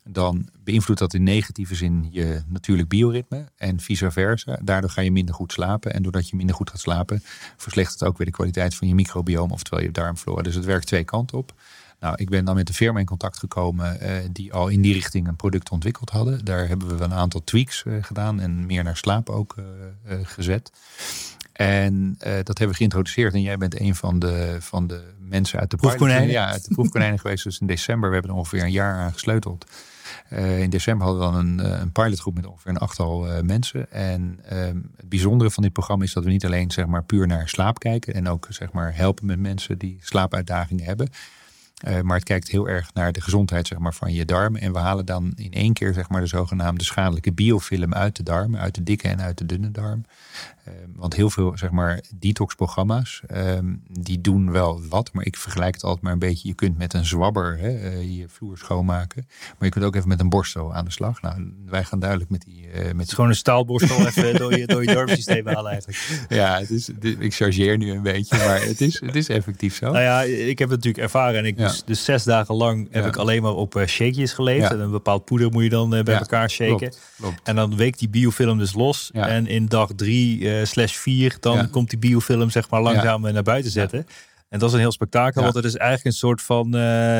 [0.03, 4.59] dan beïnvloedt dat in negatieve zin je natuurlijk bioritme en vice versa.
[4.63, 5.93] Daardoor ga je minder goed slapen.
[5.93, 7.23] En doordat je minder goed gaat slapen,
[7.57, 10.41] verslechtert het ook weer de kwaliteit van je microbioom, oftewel je darmflora.
[10.41, 11.53] Dus het werkt twee kanten op.
[12.01, 14.93] Nou, ik ben dan met een firma in contact gekomen eh, die al in die
[14.93, 16.45] richting een product ontwikkeld hadden.
[16.45, 20.71] Daar hebben we een aantal tweaks eh, gedaan en meer naar slaap ook eh, gezet.
[21.53, 23.33] En dat hebben we geïntroduceerd.
[23.33, 26.29] En jij bent een van de, van de mensen uit de Proefkonijnen.
[26.29, 27.43] Ja, uit de proefkonijnen geweest.
[27.43, 29.65] Dus in december, we hebben er ongeveer een jaar aan gesleuteld.
[30.57, 33.91] In december hadden we dan een, een pilotgroep met ongeveer een achttal mensen.
[33.91, 37.27] En ehm, het bijzondere van dit programma is dat we niet alleen zeg maar, puur
[37.27, 38.13] naar slaap kijken.
[38.13, 41.09] En ook zeg maar, helpen met mensen die slaapuitdagingen hebben.
[41.81, 44.61] Eh, maar het kijkt heel erg naar de gezondheid zeg maar, van je darmen.
[44.61, 48.23] En we halen dan in één keer zeg maar, de zogenaamde schadelijke biofilm uit de
[48.23, 48.59] darmen.
[48.59, 50.05] Uit de dikke en uit de dunne darm.
[50.63, 55.13] Eh, want heel veel zeg maar, detox-programma's, ehm, die doen wel wat.
[55.13, 56.47] Maar ik vergelijk het altijd maar een beetje.
[56.47, 59.25] Je kunt met een zwabber hè, eh, je vloer schoonmaken.
[59.27, 61.21] Maar je kunt ook even met een borstel aan de slag.
[61.21, 62.67] Nou, wij gaan duidelijk met die...
[62.73, 66.25] met Het is gewoon een staalborstel even door je, door je darmsysteem halen eigenlijk.
[66.29, 69.91] Ja, het is, ik chargeer nu een beetje, maar het is, het is effectief zo.
[69.91, 71.39] Nou ja, ik heb het natuurlijk ervaren.
[71.39, 71.70] En ik Ja.
[71.71, 74.71] Dus, dus zes dagen lang heb ik alleen maar op eh, shakejes geleefd.
[74.71, 76.77] En een bepaald poeder moet je dan eh, bij elkaar shaken.
[76.77, 77.39] Klopt, klopt.
[77.43, 79.09] En dan weekt die biofilm dus los.
[79.13, 83.43] En in dag drie eh, slash vier, dan komt die biofilm zeg maar langzaam naar
[83.43, 84.07] buiten zetten.
[84.49, 85.41] En dat is een heel spektakel, Ja.
[85.51, 86.67] want het is eigenlijk een soort van,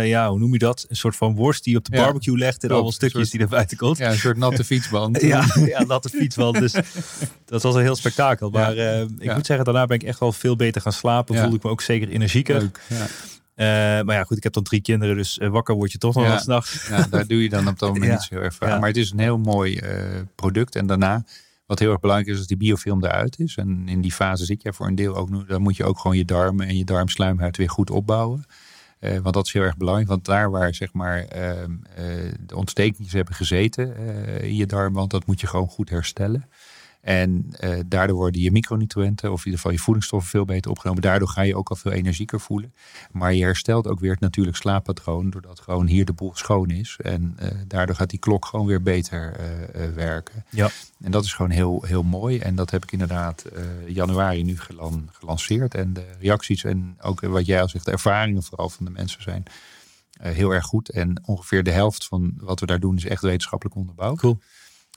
[0.03, 0.85] ja, hoe noem je dat?
[0.89, 2.03] Een soort van worst die op de Ja.
[2.03, 3.97] barbecue legt en allemaal stukjes soort- die naar buiten komt.
[3.97, 5.21] Ja, een soort natte fietsband.
[5.31, 6.59] Ja, ja, natte fietswand.
[6.59, 6.71] Dus
[7.45, 8.49] dat was een heel spektakel.
[8.49, 8.75] Maar
[9.19, 11.37] ik moet zeggen, daarna ben ik echt wel veel beter gaan slapen.
[11.37, 12.59] Voelde ik me ook zeker energieker.
[12.59, 12.79] Leuk.
[13.55, 13.65] Eh,
[14.01, 16.23] maar ja, goed, ik heb dan drie kinderen, dus eh, wakker word je toch nog
[16.23, 16.29] Ja.
[16.29, 16.87] wel s'nachts.
[16.89, 18.13] Ja, daar doe je dan op dat moment Ja.
[18.13, 18.67] niet zo erg van.
[18.67, 18.79] Ja.
[18.79, 20.75] Maar het is een heel mooi eh, product.
[20.75, 21.23] En daarna,
[21.65, 23.55] wat heel erg belangrijk is, als die biofilm eruit is.
[23.55, 25.45] En in die fase zit je voor een deel ook nu.
[25.47, 28.45] Dan moet je ook gewoon je darmen en je darmsluimhuid weer goed opbouwen.
[29.21, 30.09] Want dat is heel erg belangrijk.
[30.09, 32.05] Want daar waar zeg maar, ehm, eh,
[32.39, 33.95] de ontstekingen hebben gezeten
[34.41, 36.45] in je darm, want dat moet je gewoon goed herstellen.
[37.01, 41.01] En eh, daardoor worden je micronutriënten, of in ieder geval je voedingsstoffen, veel beter opgenomen.
[41.01, 42.73] Daardoor ga je ook al veel energieker voelen.
[43.11, 46.97] Maar je herstelt ook weer het natuurlijk slaappatroon, doordat gewoon hier de boel schoon is.
[47.01, 50.45] En eh, daardoor gaat die klok gewoon weer beter eh, werken.
[50.49, 50.69] Ja.
[51.01, 52.39] En dat is gewoon heel, heel mooi.
[52.39, 53.45] En dat heb ik inderdaad
[53.87, 55.75] januari nu gelan- gelanceerd.
[55.75, 59.21] En de reacties en ook wat jij al zegt, de ervaringen vooral van de mensen
[59.21, 59.43] zijn
[60.19, 60.89] heel erg goed.
[60.89, 64.19] En ongeveer de helft van wat we daar doen is echt wetenschappelijk onderbouwd.
[64.19, 64.39] Cool.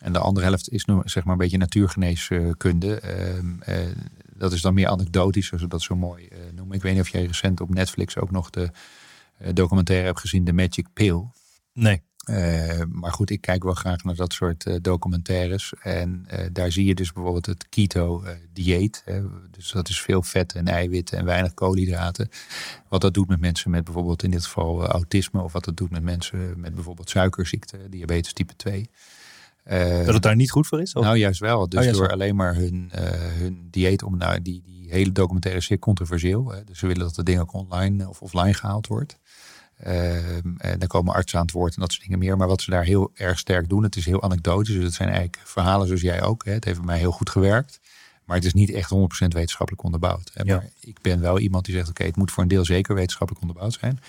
[0.03, 3.01] En de andere helft is nu zeg maar een beetje natuurgeneeskunde.
[3.01, 3.77] Ehm, eh,
[4.37, 6.77] dat is dan meer anekdotisch, zoals we dat zo mooi eh, noemen.
[6.77, 8.71] Ik weet niet of jij recent op Netflix ook nog de
[9.39, 11.25] eh, documentaire hebt gezien, The Magic Pill.
[11.73, 12.03] Nee.
[12.89, 15.73] Maar goed, ik kijk wel graag naar dat soort documentaires.
[15.83, 19.05] En daar zie je dus bijvoorbeeld het keto-dieet.
[19.51, 22.29] dus dat is veel vet en eiwitten en weinig koolhydraten.
[22.89, 25.43] Wat dat doet met mensen met bijvoorbeeld in dit geval autisme.
[25.43, 28.91] Of wat dat doet met mensen met bijvoorbeeld suikerziekte, diabetes type 2.
[29.65, 30.95] Eh, Dat het daar niet goed voor is?
[30.95, 31.05] Of?
[31.05, 31.69] nou, juist wel.
[31.69, 32.17] Dus Oh, juist door wel.
[32.17, 36.51] alleen maar hun, eh, hun dieet om nou, die, die hele documentaire is zeer controversieel.
[36.53, 36.65] Hè.
[36.65, 39.19] Dus ze willen dat het ding ook online of offline gehaald wordt.
[39.79, 42.37] Ehm, en dan komen artsen aan het woord en dat soort dingen meer.
[42.37, 44.75] Maar wat ze daar heel erg sterk doen, het is heel anekdotisch.
[44.75, 46.45] Dus het zijn eigenlijk verhalen zoals jij ook.
[46.45, 46.53] Hè.
[46.53, 47.81] Het heeft bij mij heel goed gewerkt.
[48.25, 50.31] Maar het is niet echt 100% wetenschappelijk onderbouwd.
[50.35, 50.43] Hè.
[50.45, 50.57] Ja.
[50.57, 53.45] Maar ik ben wel iemand die zegt, oké, het moet voor een deel zeker wetenschappelijk
[53.45, 54.01] onderbouwd zijn.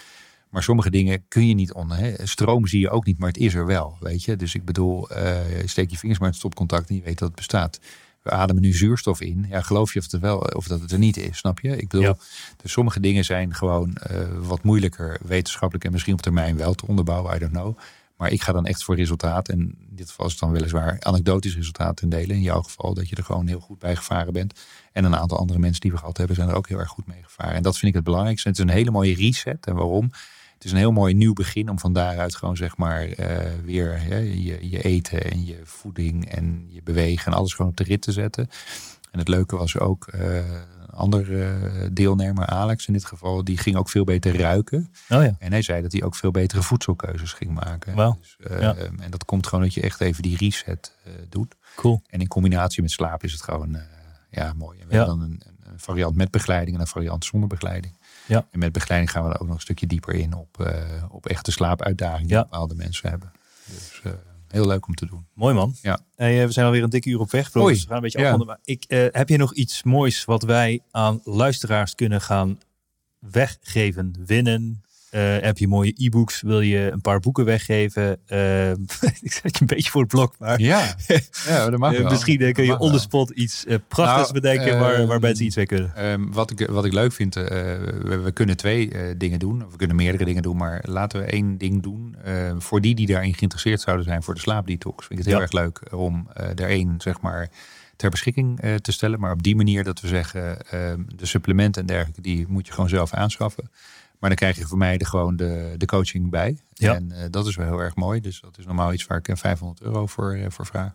[0.56, 1.97] Maar sommige dingen kun je niet onder.
[1.97, 2.14] Hè.
[2.28, 3.97] Stroom zie je ook niet, maar het is er wel.
[3.99, 4.36] Weet je?
[4.36, 7.28] Dus ik bedoel, eh, steek je vingers maar in het stopcontact en je weet dat
[7.28, 7.80] het bestaat.
[8.22, 9.45] We ademen nu zuurstof in.
[9.49, 11.78] Ja, geloof je of het, er wel, of dat het er niet is, snap je?
[11.78, 12.16] Ik bedoel, Ja.
[12.62, 16.88] dus sommige dingen zijn gewoon eh, wat moeilijker wetenschappelijk en misschien op termijn wel te
[16.88, 17.78] onderbouwen, I don't know.
[18.18, 19.49] Maar ik ga dan echt voor resultaat.
[19.49, 22.34] En in dit geval is het dan weliswaar anekdotisch resultaat ten dele.
[22.34, 24.60] In jouw geval dat je er gewoon heel goed bij gevaren bent.
[24.91, 27.08] En een aantal andere mensen die we gehad hebben zijn er ook heel erg goed
[27.08, 27.53] mee gevaren.
[27.56, 28.47] En dat vind ik het belangrijkste.
[28.47, 29.66] Het is een hele mooie reset.
[29.66, 30.12] En waarom?
[30.56, 34.01] Het is een heel mooi nieuw begin om van daaruit gewoon zeg maar eh, weer
[34.01, 37.84] hè, je, je eten en je voeding en je bewegen en alles gewoon op de
[37.84, 38.49] rit te zetten.
[39.12, 43.58] En het leuke was ook eh, een ander eh, deelnemer, Alex in dit geval, die
[43.58, 44.91] ging ook veel beter ruiken.
[45.10, 45.36] Oh ja.
[45.39, 47.95] En hij zei dat hij ook veel betere voedselkeuzes ging maken.
[48.22, 48.76] Dus, Ja.
[48.76, 50.93] En dat komt gewoon dat je echt even die reset
[51.30, 51.56] doet.
[51.76, 52.01] Cool.
[52.10, 53.78] En in combinatie met slaap is het gewoon
[54.30, 54.80] ja, mooi.
[54.80, 54.99] En we Ja.
[55.06, 55.41] hebben dan een,
[55.72, 57.93] een variant met begeleiding en een variant zonder begeleiding.
[58.26, 58.47] Ja.
[58.51, 61.26] En met begeleiding gaan we er ook nog een stukje dieper in op, eh, op
[61.26, 62.41] echte slaapuitdagingen Ja.
[62.41, 63.32] die bepaalde mensen hebben.
[63.65, 64.11] Dus eh,
[64.47, 65.26] heel leuk om te doen.
[65.34, 65.76] Mooi man.
[65.82, 65.99] Ja.
[66.15, 67.51] Hey, eh, we zijn alweer een dikke uur op weg.
[67.53, 68.23] We gaan een beetje Ja.
[68.23, 68.47] afronden.
[68.47, 72.59] Maar ik, heb je nog iets moois wat wij aan luisteraars kunnen gaan
[73.19, 74.84] weggeven, winnen?
[75.16, 76.41] Eh, heb je mooie e-books?
[76.41, 78.18] Wil je een paar boeken weggeven?
[78.26, 78.72] Eh,
[79.28, 80.95] ik zet je een beetje voor het blok, maar Ja,
[81.47, 84.80] ja dat mag eh, misschien kun je Dat on the spot iets prachtigs Nou, bedenken
[84.80, 85.95] waar, eh, waar mensen iets mee kunnen.
[85.95, 89.66] Ehm, wat, ik, wat ik leuk vind, we, we kunnen twee dingen doen.
[89.66, 92.16] Of we kunnen meerdere dingen doen, maar laten we één ding doen.
[92.24, 95.07] Eh, voor die die daarin geïnteresseerd zouden zijn voor de slaapdetox.
[95.07, 95.41] Vind ik het heel Ja.
[95.41, 97.49] erg leuk om er één, zeg maar,
[97.95, 99.20] ter beschikking te stellen.
[99.20, 102.74] Maar op die manier dat we zeggen, ehm, de supplementen en dergelijke, die moet je
[102.74, 103.70] gewoon zelf aanschaffen.
[104.20, 106.57] Maar dan krijg je voor mij de, gewoon de, de coaching bij.
[106.74, 106.95] Ja.
[106.95, 108.22] En eh, dat is wel heel erg mooi.
[108.22, 110.93] Dus dat is normaal iets waar ik eh, 500 euro voor, eh, voor vraag.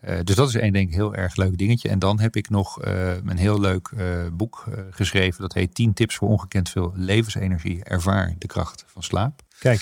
[0.00, 1.88] Eh, dus dat is één denk ik heel erg leuk dingetje.
[1.88, 5.40] En dan heb ik nog eh, een heel leuk eh, boek eh, geschreven.
[5.40, 7.84] Dat heet 10 tips voor ongekend veel levensenergie.
[7.84, 9.42] Ervaar de kracht van slaap.
[9.58, 9.80] Kijk,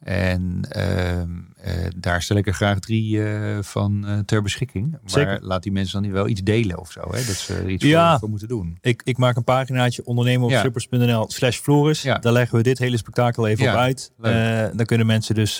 [0.00, 4.90] En ehm, eh, daar stel ik er graag drie eh, van eh, ter beschikking.
[4.90, 5.38] Maar Zeker.
[5.42, 7.00] laat die mensen dan niet wel iets delen of zo.
[7.00, 7.24] Hè?
[7.24, 8.10] Dat ze er iets Ja.
[8.10, 8.78] voor, voor moeten doen.
[8.80, 10.60] ik, ik maak een paginaatje ondernemen op Ja.
[10.60, 12.02] suppers.nl slash Floris.
[12.02, 12.18] Ja.
[12.18, 14.12] Daar leggen we dit hele spektakel even op uit.
[14.76, 15.56] dan kunnen mensen dus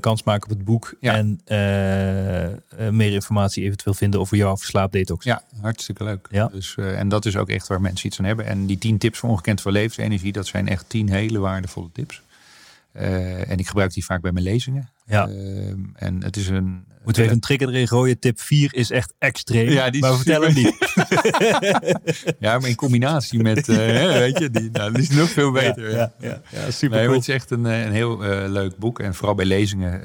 [0.00, 0.94] kans maken op het boek.
[1.00, 1.40] En
[2.90, 5.24] meer informatie eventueel vinden over jouw slaapdetox.
[5.24, 6.28] Ja, hartstikke leuk.
[6.30, 6.48] Ja.
[6.52, 8.46] Dus, en dat is ook echt waar mensen iets aan hebben.
[8.46, 12.22] En die 10 tips voor ongekend veel levensenergie, dat zijn echt 10 hele waardevolle tips.
[12.92, 14.90] Eh, en ik gebruik die vaak bij mijn lezingen.
[15.06, 15.28] Ja.
[15.28, 16.86] Ehm, en het is een.
[17.04, 18.18] Moeten we even een trigger erin gooien.
[18.18, 19.68] Tip 4 is echt extreem.
[19.68, 20.76] Ja, die maar we vertellen hem niet.
[22.38, 23.68] Ja, maar in combinatie met.
[23.68, 23.76] eh,
[24.18, 25.90] weet je, die, nou, die is nog veel beter.
[25.90, 27.18] Ja, ja, ja, super Nee, cool.
[27.18, 28.18] het is echt een, eh, een heel
[28.48, 29.00] leuk boek.
[29.00, 30.00] En vooral bij lezingen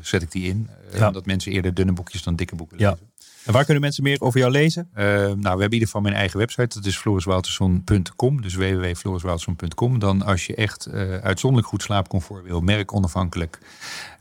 [0.00, 0.68] zet ik die in.
[1.00, 2.90] Omdat mensen eerder dunne boekjes dan dikke boeken Ja.
[2.90, 3.10] lezen.
[3.46, 4.88] En waar kunnen mensen meer over jou lezen?
[4.94, 6.78] Eh, nou, we hebben in ieder geval mijn eigen website.
[6.78, 8.42] Dat is floriswouterson.com.
[8.42, 9.98] Dus www.floriswouterson.com.
[9.98, 13.58] Dan als je echt eh, uitzonderlijk goed slaapcomfort wil, merk onafhankelijk.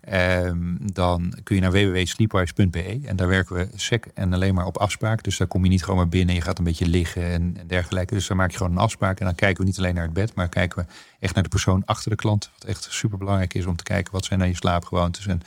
[0.02, 3.02] ehm, dan kun je naar www.sleepwise.be.
[3.06, 5.24] En daar werken we sec en alleen maar op afspraak.
[5.24, 6.36] Dus daar kom je niet gewoon maar binnen.
[6.36, 8.14] Je gaat een beetje liggen en, dergelijke.
[8.14, 9.20] Dus dan maak je gewoon een afspraak.
[9.20, 10.86] En dan kijken we niet alleen naar het bed, maar kijken we
[11.20, 12.50] echt naar de persoon achter de klant.
[12.58, 15.42] Wat echt super belangrijk is om te kijken wat zijn nou je slaapgewoontes en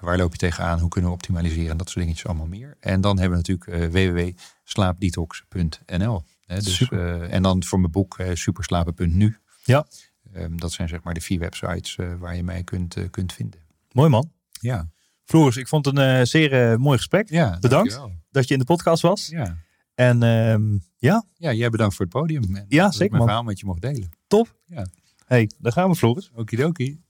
[0.00, 2.76] waar loop je tegenaan, hoe kunnen we optimaliseren en dat soort dingetjes allemaal meer.
[2.80, 6.22] En dan hebben we natuurlijk eh, www.slaapdetox.nl.
[6.46, 9.36] Hè, dus, eh, en dan voor mijn boek eh, superslapen.nu.
[9.64, 9.86] Ja.
[10.32, 13.60] Ehm, dat zijn zeg maar de vier websites waar je mij kunt, kunt vinden.
[13.92, 14.30] Mooi man.
[14.60, 14.88] Ja.
[15.24, 17.30] Floris, ik vond het een zeer mooi gesprek.
[17.30, 17.90] Ja, Bedankt.
[17.90, 18.12] dankjewel.
[18.30, 19.28] Dat je in de podcast was.
[19.28, 19.56] Ja.
[19.94, 22.56] En ehm, ja, ja, jij bedankt voor het podium.
[22.56, 23.22] En Ja, dat ik zeker, mijn man.
[23.26, 24.10] verhaal met je mocht delen.
[24.26, 24.56] top.
[24.64, 24.86] Ja.
[25.26, 26.30] hey, daar gaan we Floris.
[26.34, 27.00] Okidoki.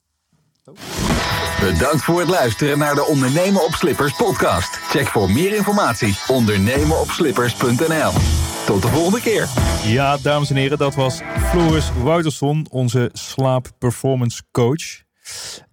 [1.60, 4.76] Bedankt voor het luisteren naar de Ondernemen op Slippers podcast.
[4.76, 8.12] Check voor meer informatie ondernemenopslippers.nl.
[8.66, 9.48] Tot de volgende keer.
[9.84, 15.04] Ja, dames en heren, dat was Floris Wouterson, onze slaapperformance coach.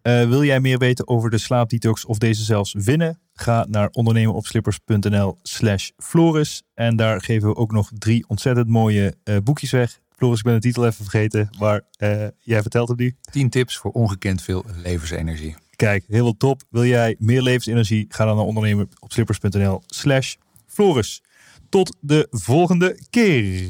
[0.01, 3.19] Eh, wil jij meer weten over de slaapdetox of deze zelfs winnen?
[3.33, 6.63] Ga naar ondernemenopslippers.nl slash Floris.
[6.73, 9.99] En daar geven we ook nog drie ontzettend mooie eh, boekjes weg.
[10.15, 13.15] Floris, ik ben de titel even vergeten, maar eh, jij vertelt het nu.
[13.31, 15.55] 10 tips voor ongekend veel levensenergie.
[15.75, 16.61] Kijk, heel top.
[16.69, 18.05] Wil jij meer levensenergie?
[18.09, 20.35] Ga dan naar ondernemenopslippers.nl slash
[20.65, 21.23] Floris.
[21.69, 23.69] Tot de volgende keer.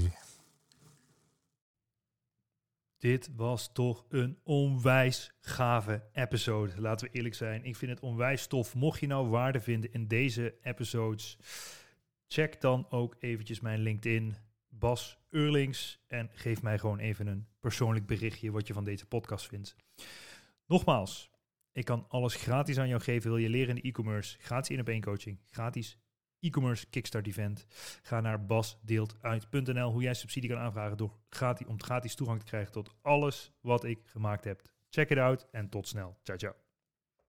[3.03, 6.81] Dit was toch een onwijs gave episode.
[6.81, 7.65] Laten we eerlijk zijn.
[7.65, 8.75] Ik vind het onwijs tof.
[8.75, 11.38] Mocht je nou waarde vinden in deze episodes,
[12.27, 14.35] check dan ook eventjes mijn LinkedIn,
[14.69, 15.99] Bas Eurlings.
[16.07, 19.75] En geef mij gewoon even een persoonlijk berichtje wat je van deze podcast vindt.
[20.67, 21.31] Nogmaals,
[21.73, 23.29] ik kan alles gratis aan jou geven.
[23.29, 24.37] Wil je leren in de e-commerce?
[24.39, 25.39] Gratis in op één coaching.
[25.49, 25.97] Gratis
[26.39, 27.65] e-commerce kickstart event.
[28.01, 32.71] Ga naar basdeeltuit.nl hoe jij subsidie kan aanvragen door gratis, om gratis toegang te krijgen
[32.71, 34.61] tot alles wat ik gemaakt heb.
[34.89, 36.17] Check it out en tot snel.
[36.23, 36.62] Ciao, ciao.